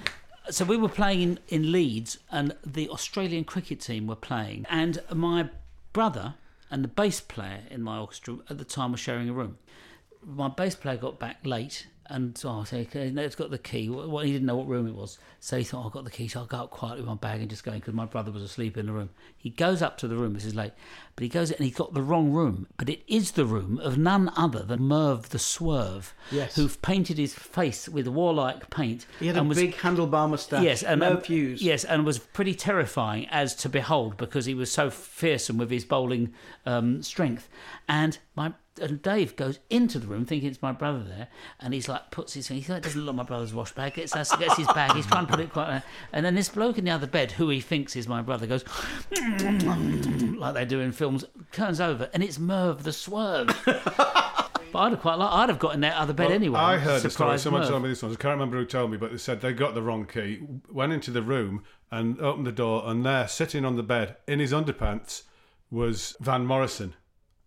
So 0.50 0.64
we 0.64 0.76
were 0.76 0.88
playing 0.88 1.22
in, 1.22 1.38
in 1.48 1.72
Leeds, 1.72 2.18
and 2.30 2.56
the 2.64 2.88
Australian 2.88 3.44
cricket 3.44 3.80
team 3.80 4.06
were 4.06 4.16
playing, 4.16 4.66
and 4.68 5.02
my 5.12 5.50
brother 5.92 6.34
and 6.70 6.84
the 6.84 6.88
bass 6.88 7.20
player 7.20 7.62
in 7.70 7.82
my 7.82 7.98
orchestra 7.98 8.38
at 8.48 8.58
the 8.58 8.64
time 8.64 8.92
were 8.92 8.98
sharing 8.98 9.28
a 9.28 9.32
room. 9.32 9.58
My 10.24 10.48
bass 10.48 10.74
player 10.74 10.96
got 10.96 11.18
back 11.18 11.38
late, 11.44 11.86
and 12.10 12.36
so 12.36 12.50
I 12.50 12.64
said, 12.64 12.86
okay, 12.88 13.10
no, 13.10 13.22
it's 13.22 13.36
got 13.36 13.50
the 13.50 13.58
key. 13.58 13.88
Well, 13.88 14.18
he 14.24 14.32
didn't 14.32 14.46
know 14.46 14.56
what 14.56 14.66
room 14.68 14.86
it 14.86 14.94
was, 14.94 15.18
so 15.38 15.56
he 15.58 15.64
thought, 15.64 15.84
oh, 15.84 15.86
I've 15.86 15.92
got 15.92 16.04
the 16.04 16.10
key, 16.10 16.28
so 16.28 16.40
I'll 16.40 16.46
go 16.46 16.58
up 16.58 16.70
quietly 16.70 17.00
with 17.00 17.08
my 17.08 17.14
bag 17.14 17.40
and 17.40 17.48
just 17.48 17.64
go 17.64 17.72
in 17.72 17.78
because 17.78 17.94
my 17.94 18.04
brother 18.04 18.30
was 18.30 18.42
asleep 18.42 18.76
in 18.76 18.86
the 18.86 18.92
room. 18.92 19.10
He 19.36 19.50
goes 19.50 19.80
up 19.80 19.96
to 19.98 20.08
the 20.08 20.16
room, 20.16 20.34
this 20.34 20.44
is 20.44 20.54
late, 20.54 20.72
but 21.16 21.22
he 21.22 21.28
goes 21.28 21.50
and 21.50 21.64
he's 21.64 21.74
got 21.76 21.94
the 21.94 22.02
wrong 22.02 22.30
room, 22.32 22.66
but 22.76 22.88
it 22.88 23.02
is 23.08 23.32
the 23.32 23.44
room 23.46 23.78
of 23.78 23.96
none 23.96 24.30
other 24.36 24.62
than 24.62 24.82
Merv 24.82 25.30
the 25.30 25.38
Swerve, 25.38 26.14
Yes. 26.30 26.56
who 26.56 26.68
painted 26.68 27.16
his 27.18 27.32
face 27.34 27.88
with 27.88 28.06
warlike 28.08 28.68
paint. 28.70 29.06
He 29.18 29.26
had 29.28 29.36
a 29.36 29.42
was, 29.42 29.56
big 29.58 29.74
handlebar 29.76 30.28
moustache. 30.28 30.62
Yes, 30.64 30.82
and 30.82 31.00
no 31.00 31.12
and- 31.12 31.22
fuse. 31.24 31.62
Yes, 31.62 31.84
and 31.84 32.04
was 32.04 32.18
pretty 32.18 32.54
terrifying 32.54 33.26
as 33.30 33.54
to 33.56 33.68
behold 33.68 34.16
because 34.16 34.46
he 34.46 34.54
was 34.54 34.70
so 34.70 34.90
fearsome 34.90 35.58
with 35.58 35.70
his 35.70 35.84
bowling 35.84 36.32
um, 36.66 37.02
strength. 37.02 37.48
And 37.88 38.18
my 38.34 38.52
and 38.80 39.02
Dave 39.02 39.36
goes 39.36 39.58
into 39.68 39.98
the 39.98 40.06
room 40.06 40.24
thinking 40.24 40.48
it's 40.48 40.62
my 40.62 40.72
brother 40.72 41.02
there, 41.02 41.28
and 41.58 41.74
he's 41.74 41.88
like 41.88 42.10
puts 42.10 42.34
his 42.34 42.48
thing. 42.48 42.60
he 42.60 42.72
doesn't 42.72 43.00
look 43.00 43.06
like 43.14 43.16
my 43.16 43.22
brother's 43.24 43.52
wash 43.54 43.72
bag. 43.72 43.94
Gets 43.94 44.14
us 44.14 44.34
gets 44.36 44.56
his 44.56 44.66
bag. 44.68 44.92
He's 44.92 45.06
trying 45.06 45.26
to 45.26 45.30
put 45.32 45.40
it 45.40 45.52
quite. 45.52 45.68
Uh, 45.68 45.80
and 46.12 46.24
then 46.24 46.34
this 46.34 46.48
bloke 46.48 46.78
in 46.78 46.84
the 46.84 46.90
other 46.90 47.06
bed, 47.06 47.32
who 47.32 47.48
he 47.48 47.60
thinks 47.60 47.96
is 47.96 48.06
my 48.08 48.22
brother, 48.22 48.46
goes 48.46 48.64
like 50.36 50.54
they 50.54 50.64
do 50.64 50.80
in 50.80 50.92
films, 50.92 51.24
turns 51.52 51.80
over, 51.80 52.08
and 52.12 52.22
it's 52.22 52.38
Merv 52.38 52.82
the 52.84 52.92
Swerve. 52.92 53.48
But 54.72 54.78
I'd 54.78 54.92
have 54.92 55.00
quite 55.00 55.16
like 55.16 55.32
I'd 55.32 55.48
have 55.48 55.58
got 55.58 55.74
in 55.74 55.80
that 55.80 55.96
other 55.96 56.12
bed 56.12 56.26
Well, 56.26 56.34
anyway. 56.36 56.60
I 56.60 56.78
heard 56.78 57.02
the 57.02 57.10
story. 57.10 57.36
Surprised 57.38 57.42
Someone 57.42 57.62
Merv. 57.62 57.70
told 57.70 57.82
me 57.82 57.88
this 57.88 58.02
one. 58.04 58.12
I 58.12 58.14
can't 58.14 58.34
remember 58.34 58.56
who 58.56 58.64
told 58.64 58.92
me, 58.92 58.98
but 58.98 59.10
they 59.10 59.18
said 59.18 59.40
they 59.40 59.52
got 59.52 59.74
the 59.74 59.82
wrong 59.82 60.06
key, 60.06 60.42
went 60.70 60.92
into 60.92 61.10
the 61.10 61.22
room 61.22 61.64
and 61.90 62.20
opened 62.20 62.46
the 62.46 62.52
door, 62.52 62.84
and 62.86 63.04
there, 63.04 63.26
sitting 63.26 63.64
on 63.64 63.74
the 63.74 63.82
bed 63.82 64.16
in 64.28 64.38
his 64.38 64.52
underpants, 64.52 65.24
was 65.72 66.16
Van 66.20 66.46
Morrison, 66.46 66.94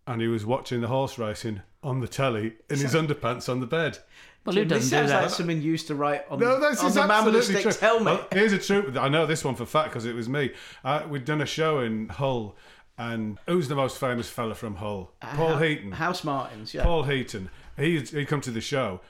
and 0.06 0.20
he 0.20 0.28
was 0.28 0.44
watching 0.46 0.80
the 0.80 0.88
horse 0.88 1.18
racing 1.18 1.62
on 1.82 2.00
the 2.00 2.08
telly 2.08 2.54
in 2.70 2.78
his 2.78 2.94
underpants 2.94 3.48
on 3.48 3.60
the 3.60 3.66
bed. 3.66 3.98
Well, 4.44 4.54
who 4.56 4.64
This 4.64 4.68
doesn't 4.68 4.90
do 4.90 4.96
sounds 4.96 5.10
that? 5.10 5.22
like 5.22 5.30
something 5.30 5.62
used 5.62 5.86
to 5.86 5.94
write 5.94 6.24
on, 6.30 6.38
No, 6.38 6.60
this 6.60 6.80
on 6.80 6.88
is 6.88 6.94
the 6.94 7.06
man 7.06 7.24
with 7.24 7.32
the 7.34 7.38
absolutely 7.38 7.62
sticks 7.62 7.78
true. 7.78 7.88
helmet. 7.88 8.18
Well, 8.18 8.28
here's 8.32 8.52
a 8.52 8.58
true. 8.58 8.92
I 8.98 9.08
know 9.08 9.24
this 9.26 9.42
one 9.44 9.54
for 9.54 9.64
fact 9.64 9.88
because 9.90 10.04
it 10.04 10.14
was 10.14 10.28
me. 10.28 10.52
Uh, 10.84 11.04
we'd 11.08 11.24
done 11.24 11.40
a 11.40 11.46
show 11.46 11.80
in 11.80 12.10
Hull, 12.10 12.54
and 12.98 13.38
who's 13.46 13.68
the 13.68 13.74
most 13.74 13.96
famous 13.98 14.28
fella 14.28 14.54
from 14.54 14.76
Hull? 14.76 15.12
Paul 15.22 15.56
Heaton. 15.56 15.92
Housemartins, 15.92 16.74
yeah. 16.74 16.82
Paul 16.82 17.04
Heaton. 17.04 17.48
He 17.78 18.00
he 18.00 18.26
come 18.26 18.42
to 18.42 18.50
the 18.50 18.60
show. 18.60 19.00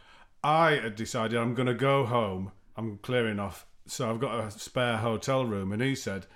I 0.45 0.73
had 0.77 0.95
decided 0.95 1.37
I'm 1.39 1.55
going 1.55 1.67
to 1.69 1.75
go 1.75 2.05
home. 2.05 2.53
I'm 2.77 2.99
clearing 2.99 3.41
off, 3.41 3.67
so 3.87 4.11
I've 4.11 4.21
got 4.21 4.39
a 4.39 4.51
spare 4.53 4.99
hotel 4.99 5.45
room, 5.45 5.73
and 5.73 5.83
he 5.83 5.95
said. 5.97 6.27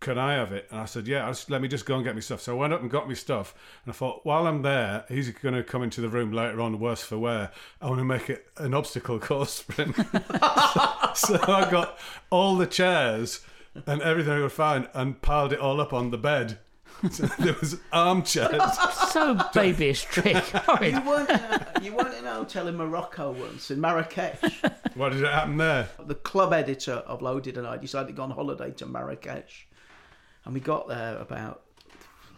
Can 0.00 0.18
I 0.18 0.34
have 0.34 0.52
it? 0.52 0.68
And 0.70 0.80
I 0.80 0.84
said, 0.84 1.06
Yeah, 1.08 1.24
I'll 1.24 1.32
just, 1.32 1.50
let 1.50 1.62
me 1.62 1.68
just 1.68 1.86
go 1.86 1.94
and 1.96 2.04
get 2.04 2.14
my 2.14 2.20
stuff. 2.20 2.40
So 2.40 2.52
I 2.56 2.60
went 2.60 2.72
up 2.72 2.82
and 2.82 2.90
got 2.90 3.08
my 3.08 3.14
stuff. 3.14 3.54
And 3.84 3.92
I 3.92 3.96
thought, 3.96 4.24
while 4.24 4.46
I'm 4.46 4.62
there, 4.62 5.04
he's 5.08 5.30
going 5.30 5.54
to 5.54 5.62
come 5.62 5.82
into 5.82 6.00
the 6.00 6.08
room 6.08 6.32
later 6.32 6.60
on, 6.60 6.78
worse 6.78 7.02
for 7.02 7.18
wear. 7.18 7.50
I 7.80 7.88
want 7.88 8.00
to 8.00 8.04
make 8.04 8.28
it 8.28 8.46
an 8.58 8.74
obstacle 8.74 9.18
course 9.18 9.60
for 9.60 9.82
him. 9.82 9.94
so 11.14 11.38
I 11.42 11.68
got 11.70 11.98
all 12.30 12.56
the 12.56 12.66
chairs 12.66 13.40
and 13.86 14.02
everything 14.02 14.32
I 14.32 14.40
could 14.40 14.52
find 14.52 14.88
and 14.94 15.20
piled 15.20 15.52
it 15.52 15.60
all 15.60 15.80
up 15.80 15.92
on 15.92 16.10
the 16.10 16.18
bed. 16.18 16.58
So 17.10 17.26
there 17.38 17.56
was 17.60 17.78
armchairs. 17.92 18.78
so 19.10 19.34
babyish 19.52 20.04
trick. 20.04 20.44
You 20.80 21.00
weren't, 21.02 21.30
in 21.30 21.36
a, 21.36 21.66
you 21.82 21.94
weren't 21.94 22.14
in 22.14 22.26
a 22.26 22.34
hotel 22.34 22.68
in 22.68 22.76
Morocco 22.76 23.32
once, 23.32 23.70
in 23.70 23.80
Marrakesh. 23.80 24.62
What 24.94 25.12
did 25.12 25.22
it 25.22 25.30
happen 25.30 25.56
there? 25.56 25.88
the 26.04 26.14
club 26.14 26.52
editor 26.52 26.92
of 26.92 27.22
Loaded 27.22 27.58
and 27.58 27.66
I 27.66 27.76
decided 27.76 28.08
to 28.08 28.12
go 28.14 28.22
on 28.22 28.30
holiday 28.30 28.70
to 28.72 28.86
Marrakesh. 28.86 29.65
And 30.46 30.54
we 30.54 30.60
got 30.60 30.86
there 30.86 31.18
about 31.18 31.62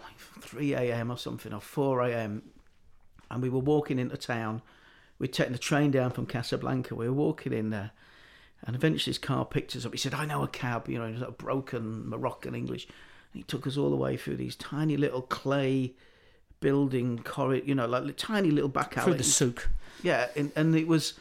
like 0.03 0.18
3 0.42 0.75
a.m. 0.75 1.12
or 1.12 1.18
something, 1.18 1.53
or 1.53 1.61
4 1.61 2.01
a.m. 2.09 2.42
And 3.31 3.42
we 3.42 3.51
were 3.51 3.59
walking 3.59 3.99
into 3.99 4.16
town. 4.16 4.62
We'd 5.18 5.35
taken 5.35 5.53
the 5.53 5.59
train 5.59 5.90
down 5.90 6.11
from 6.12 6.25
Casablanca. 6.25 6.94
We 6.94 7.07
were 7.07 7.14
walking 7.14 7.53
in 7.53 7.68
there. 7.68 7.90
And 8.64 8.75
eventually 8.75 9.11
his 9.11 9.18
car 9.18 9.44
picked 9.44 9.77
us 9.77 9.85
up. 9.85 9.92
He 9.92 9.99
said, 9.99 10.14
I 10.14 10.25
know 10.25 10.42
a 10.42 10.49
cab, 10.49 10.88
you 10.88 10.99
know, 10.99 11.05
in 11.05 11.18
sort 11.18 11.29
of 11.29 11.38
broken 11.38 12.09
Moroccan 12.09 12.55
English. 12.55 12.87
And 12.87 13.40
he 13.40 13.42
took 13.42 13.66
us 13.66 13.77
all 13.77 13.90
the 13.90 13.97
way 13.97 14.16
through 14.16 14.37
these 14.37 14.57
tiny 14.57 14.97
little 14.97 15.23
clay 15.23 15.92
building 16.61 17.18
corridor, 17.18 17.64
you 17.66 17.75
know, 17.75 17.87
like 17.87 18.16
tiny 18.16 18.51
little 18.51 18.71
back 18.71 18.97
alleys. 18.97 19.05
Through 19.05 19.14
the 19.18 19.25
souk. 19.25 19.68
Yeah, 20.03 20.29
and, 20.35 20.51
and 20.57 20.75
it 20.75 20.88
was, 20.88 21.12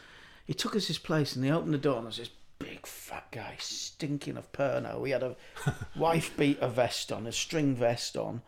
he 0.46 0.54
took 0.54 0.74
us 0.74 0.86
his 0.86 0.98
place 0.98 1.36
and 1.36 1.44
he 1.44 1.50
opened 1.50 1.74
the 1.74 1.78
door 1.78 1.96
and 1.96 2.04
there 2.04 2.08
was 2.08 2.16
this 2.16 2.30
big 2.58 2.86
fat 2.86 3.26
guy 3.30 3.56
stinking 3.58 4.36
of 4.36 4.50
Pernod. 4.52 5.04
He 5.04 5.12
had 5.12 5.22
a 5.22 5.36
wife 5.96 6.36
beater 6.36 6.68
vest 6.68 7.12
on, 7.12 7.26
a 7.26 7.32
string 7.32 7.74
vest 7.74 8.16
on. 8.16 8.42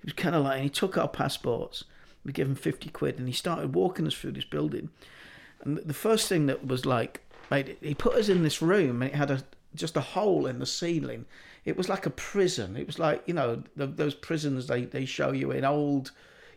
He 0.00 0.06
was 0.06 0.14
kind 0.14 0.34
of 0.34 0.44
like, 0.44 0.56
and 0.56 0.64
he 0.64 0.70
took 0.70 0.96
our 0.96 1.08
passports. 1.08 1.84
We 2.24 2.32
gave 2.32 2.46
him 2.46 2.54
50 2.54 2.90
quid 2.90 3.18
and 3.18 3.28
he 3.28 3.34
started 3.34 3.74
walking 3.74 4.06
us 4.06 4.14
through 4.14 4.32
this 4.32 4.44
building. 4.44 4.90
And 5.62 5.78
the 5.78 5.94
first 5.94 6.28
thing 6.28 6.46
that 6.46 6.66
was 6.66 6.84
like, 6.84 7.22
mate, 7.50 7.78
he 7.80 7.94
put 7.94 8.14
us 8.14 8.28
in 8.28 8.42
this 8.42 8.60
room 8.60 9.02
and 9.02 9.10
it 9.10 9.16
had 9.16 9.30
a 9.30 9.42
just 9.74 9.96
a 9.96 10.00
hole 10.00 10.46
in 10.46 10.58
the 10.58 10.66
ceiling. 10.66 11.26
It 11.64 11.76
was 11.76 11.88
like 11.88 12.06
a 12.06 12.10
prison. 12.10 12.76
It 12.76 12.86
was 12.86 12.98
like, 12.98 13.22
you 13.26 13.34
know, 13.34 13.62
the, 13.76 13.86
those 13.86 14.14
prisons 14.14 14.66
they, 14.66 14.84
they 14.84 15.04
show 15.04 15.32
you 15.32 15.50
in 15.50 15.64
old, 15.64 16.12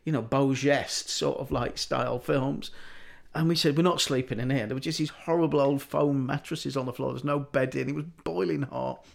you 0.06 0.12
know, 0.12 0.22
Beau 0.22 0.54
sort 0.54 1.40
of 1.40 1.52
like 1.52 1.78
style 1.78 2.20
films. 2.20 2.72
And 3.36 3.48
we 3.48 3.56
said, 3.56 3.78
we're 3.78 3.84
not 3.84 4.02
sleeping 4.02 4.40
in 4.40 4.50
here. 4.50 4.66
There 4.66 4.76
were 4.76 4.82
just 4.82 4.98
these 4.98 5.12
horrible 5.12 5.60
old 5.60 5.82
foam 5.82 6.26
mattresses 6.26 6.76
on 6.76 6.88
the 6.88 6.94
floor. 6.94 7.12
There's 7.12 7.24
no 7.24 7.40
bedding. 7.40 7.90
It 7.90 7.96
was 7.96 8.06
boiling 8.24 8.64
hot. 8.64 9.06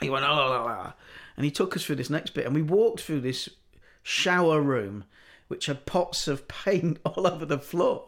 He 0.00 0.08
went, 0.08 0.24
oh, 0.24 0.34
la, 0.34 0.64
la." 0.64 0.92
and 1.36 1.44
he 1.44 1.50
took 1.50 1.74
us 1.74 1.84
through 1.84 1.96
this 1.96 2.10
next 2.10 2.34
bit. 2.34 2.46
And 2.46 2.54
we 2.54 2.62
walked 2.62 3.00
through 3.00 3.20
this 3.22 3.48
shower 4.02 4.60
room, 4.60 5.04
which 5.48 5.66
had 5.66 5.86
pots 5.86 6.28
of 6.28 6.46
paint 6.48 6.98
all 7.04 7.26
over 7.26 7.44
the 7.44 7.58
floor. 7.58 8.04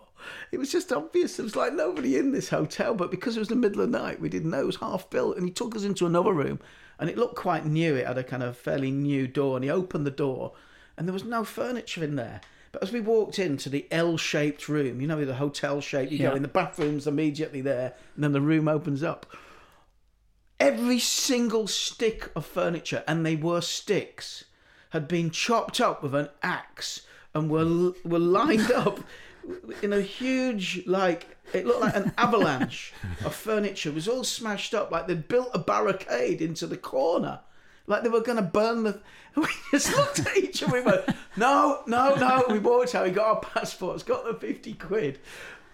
It 0.52 0.58
was 0.58 0.70
just 0.70 0.92
obvious. 0.92 1.36
There 1.36 1.44
was 1.44 1.56
like 1.56 1.72
nobody 1.72 2.16
in 2.16 2.32
this 2.32 2.50
hotel, 2.50 2.94
but 2.94 3.10
because 3.10 3.36
it 3.36 3.40
was 3.40 3.48
the 3.48 3.56
middle 3.56 3.80
of 3.80 3.90
the 3.90 3.98
night, 3.98 4.20
we 4.20 4.28
didn't 4.28 4.50
know 4.50 4.60
it 4.60 4.66
was 4.66 4.76
half 4.76 5.10
built. 5.10 5.36
And 5.36 5.46
he 5.46 5.50
took 5.50 5.74
us 5.74 5.82
into 5.84 6.06
another 6.06 6.32
room, 6.32 6.60
and 6.98 7.10
it 7.10 7.18
looked 7.18 7.34
quite 7.34 7.66
new. 7.66 7.96
It 7.96 8.06
had 8.06 8.18
a 8.18 8.22
kind 8.22 8.42
of 8.42 8.56
fairly 8.56 8.90
new 8.90 9.26
door, 9.26 9.56
and 9.56 9.64
he 9.64 9.70
opened 9.70 10.06
the 10.06 10.10
door, 10.10 10.52
and 10.96 11.08
there 11.08 11.12
was 11.12 11.24
no 11.24 11.42
furniture 11.42 12.04
in 12.04 12.16
there. 12.16 12.42
But 12.72 12.82
as 12.82 12.90
we 12.92 13.00
walked 13.00 13.38
into 13.38 13.68
the 13.68 13.86
L-shaped 13.90 14.68
room, 14.68 15.00
you 15.00 15.06
know, 15.06 15.24
the 15.24 15.34
hotel 15.34 15.80
shape, 15.82 16.10
you 16.10 16.18
Yeah. 16.18 16.30
go 16.30 16.36
in, 16.36 16.42
the 16.42 16.48
bathroom's 16.48 17.06
immediately 17.06 17.60
there, 17.60 17.94
and 18.14 18.24
then 18.24 18.32
the 18.32 18.40
room 18.40 18.66
opens 18.66 19.02
up. 19.02 19.26
Every 20.58 20.98
single 20.98 21.66
stick 21.66 22.30
of 22.34 22.46
furniture, 22.46 23.04
and 23.06 23.26
they 23.26 23.36
were 23.36 23.60
sticks, 23.60 24.44
had 24.90 25.06
been 25.08 25.30
chopped 25.30 25.80
up 25.80 26.02
with 26.02 26.14
an 26.14 26.28
axe 26.42 27.02
and 27.34 27.50
were 27.50 27.92
were 28.04 28.18
lined 28.18 28.70
up 28.84 29.00
in 29.82 29.92
a 29.92 30.00
huge 30.00 30.86
like 30.86 31.36
it 31.52 31.66
looked 31.66 31.80
like 31.80 31.96
an 31.96 32.12
avalanche 32.16 32.92
of 33.24 33.34
furniture. 33.34 33.88
It 33.90 33.94
was 33.96 34.06
all 34.08 34.22
smashed 34.24 34.72
up 34.72 34.90
like 34.90 35.06
they'd 35.08 35.28
built 35.28 35.50
a 35.52 35.58
barricade 35.58 36.40
into 36.40 36.66
the 36.66 36.76
corner. 36.76 37.40
Like 37.86 38.02
they 38.02 38.08
were 38.08 38.20
going 38.20 38.36
to 38.36 38.42
burn 38.42 38.84
the. 38.84 39.00
We 39.34 39.46
just 39.70 39.96
looked 39.96 40.18
at 40.18 40.36
each 40.36 40.62
other. 40.62 40.74
We 40.74 40.80
went, 40.82 41.06
no, 41.38 41.80
no, 41.86 42.14
no. 42.16 42.44
We 42.50 42.58
walked 42.58 42.94
out. 42.94 43.06
We 43.06 43.12
got 43.12 43.28
our 43.28 43.40
passports. 43.40 44.02
Got 44.02 44.26
the 44.26 44.34
fifty 44.34 44.74
quid. 44.74 45.20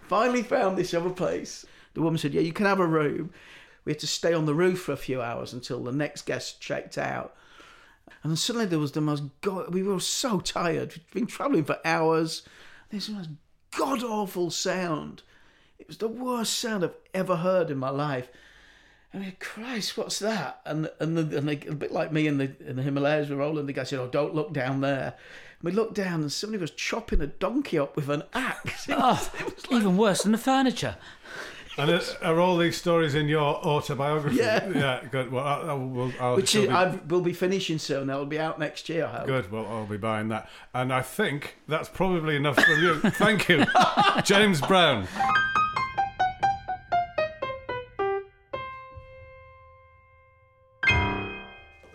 Finally 0.03 0.45
found 0.45 0.79
this 0.79 0.95
other 0.95 1.11
place. 1.11 1.67
The 1.95 2.01
woman 2.01 2.19
said, 2.19 2.35
"Yeah, 2.35 2.43
you 2.43 2.53
can 2.53 2.67
have 2.67 2.79
a 2.79 2.87
room." 2.87 3.33
We 3.85 3.93
had 3.93 3.99
to 4.01 4.07
stay 4.07 4.33
on 4.33 4.47
the 4.47 4.55
roof 4.55 4.83
for 4.83 4.93
a 4.93 4.97
few 4.97 5.21
hours 5.21 5.53
until 5.53 5.83
the 5.83 5.91
next 5.91 6.25
guest 6.27 6.61
checked 6.61 6.99
out. 6.99 7.35
And 8.23 8.31
then 8.31 8.37
suddenly 8.37 8.67
there 8.67 8.79
was 8.79 8.93
the 8.93 9.01
most 9.01 9.25
god. 9.41 9.75
We 9.75 9.83
were 9.83 9.99
so 9.99 10.39
tired. 10.39 10.95
We'd 10.95 11.11
been 11.11 11.27
travelling 11.27 11.65
for 11.65 11.79
hours. 11.85 12.43
The 12.91 12.97
most 13.13 13.31
god 13.77 14.05
awful 14.05 14.51
sound. 14.51 15.23
It 15.79 15.89
was 15.89 15.99
the 15.99 16.09
worst 16.09 16.59
sound 16.59 16.85
I've 16.85 16.95
ever 17.15 17.37
heard 17.37 17.71
in 17.71 17.79
my 17.79 17.91
life. 17.91 18.29
I 19.15 19.19
mean, 19.19 19.37
Christ, 19.41 19.97
what's 19.97 20.19
that? 20.19 20.61
And 20.65 20.91
and, 21.01 21.17
the, 21.17 21.39
and 21.39 21.49
they, 21.49 21.61
a 21.67 21.73
bit 21.75 21.93
like 21.93 22.13
me 22.13 22.27
in 22.27 22.39
the 22.39 22.53
in 22.67 22.77
the 22.77 22.83
Himalayas, 22.83 23.31
we're 23.31 23.37
rolling. 23.37 23.67
The 23.67 23.73
guy 23.73 23.85
said, 23.85 23.99
"Oh, 24.01 24.07
don't 24.09 24.35
look 24.35 24.53
down 24.53 24.81
there." 24.83 25.15
And 25.61 25.63
we 25.63 25.73
looked 25.73 25.95
down, 25.95 26.21
and 26.21 26.31
somebody 26.33 26.61
was 26.61 26.71
chopping 26.73 27.21
a 27.21 27.27
donkey 27.27 27.79
up 27.79 27.97
with 27.97 28.09
an 28.11 28.23
axe. 28.35 28.87
Ah, 28.91 29.31
it 29.39 29.45
was- 29.45 29.65
Oh, 29.71 29.77
even 29.77 29.97
worse 29.97 30.23
than 30.23 30.33
the 30.33 30.39
furniture. 30.39 30.97
And 31.79 31.91
are, 31.93 32.01
are 32.23 32.41
all 32.41 32.57
these 32.59 32.77
stories 32.77 33.15
in 33.15 33.29
your 33.29 33.41
autobiography? 33.65 34.37
Yeah. 34.37 34.69
Yeah, 34.69 35.01
good. 35.13 35.31
Well, 35.31 35.45
I, 35.45 35.61
I 35.61 35.73
will, 35.75 36.13
I'll, 36.21 36.35
Which 36.37 36.55
is, 36.57 36.67
be- 36.67 36.71
I 36.73 36.97
will 37.09 37.21
be 37.21 37.33
finishing 37.33 37.79
soon. 37.79 38.09
That 38.09 38.19
will 38.19 38.27
be 38.27 38.39
out 38.41 38.59
next 38.59 38.89
year. 38.89 39.07
I 39.07 39.19
hope. 39.19 39.27
Good. 39.27 39.53
Well, 39.53 39.65
I'll 39.67 39.87
be 39.87 39.97
buying 39.97 40.27
that. 40.29 40.49
And 40.75 40.93
I 40.93 41.03
think 41.03 41.57
that's 41.69 41.89
probably 41.89 42.35
enough 42.37 42.57
for 42.63 42.73
you. 42.75 42.99
Thank 43.01 43.49
you, 43.49 43.65
James 44.25 44.61
Brown. 44.61 45.07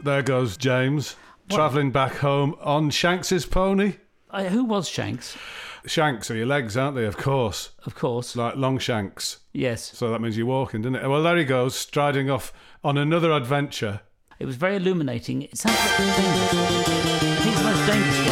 There 0.03 0.21
goes 0.21 0.57
James, 0.57 1.15
travelling 1.49 1.91
back 1.91 2.15
home 2.17 2.55
on 2.61 2.89
Shanks's 2.89 3.45
pony. 3.45 3.93
Uh, 4.29 4.43
who 4.45 4.65
was 4.65 4.89
Shanks? 4.89 5.37
Shanks 5.85 6.29
are 6.29 6.35
your 6.35 6.45
legs, 6.45 6.75
aren't 6.75 6.97
they? 6.97 7.05
Of 7.05 7.15
course. 7.15 7.69
Of 7.85 7.95
course. 7.95 8.35
Like 8.35 8.57
long 8.57 8.79
shanks. 8.79 9.39
Yes. 9.53 9.81
So 9.97 10.09
that 10.11 10.19
means 10.19 10.37
you're 10.37 10.45
walking, 10.45 10.81
doesn't 10.81 10.95
it? 10.95 11.07
Well, 11.07 11.23
there 11.23 11.37
he 11.37 11.45
goes, 11.45 11.75
striding 11.75 12.29
off 12.29 12.51
on 12.83 12.97
another 12.97 13.31
adventure. 13.31 14.01
It 14.39 14.45
was 14.45 14.57
very 14.57 14.75
illuminating. 14.75 15.43
It 15.43 15.57
sounds 15.57 15.77
like 15.77 15.97
dangerous. 15.97 16.53
I 16.53 17.19
think 17.19 17.47
it's 17.47 17.57
the 17.59 17.63
most 17.63 17.87
dangerous 17.87 18.17
one. 18.17 18.27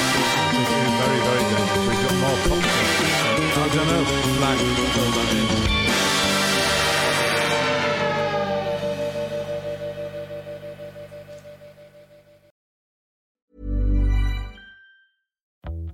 It 0.55 0.67
is 0.67 0.93
very, 0.99 1.19
very 1.23 1.43
dangerous. 1.55 1.87
We've 1.87 2.01
got 2.03 2.15
more 2.19 2.37
pop. 2.47 2.63
I 3.57 3.69
don't 3.73 3.87
know. 3.87 4.03
Flag. 5.67 5.80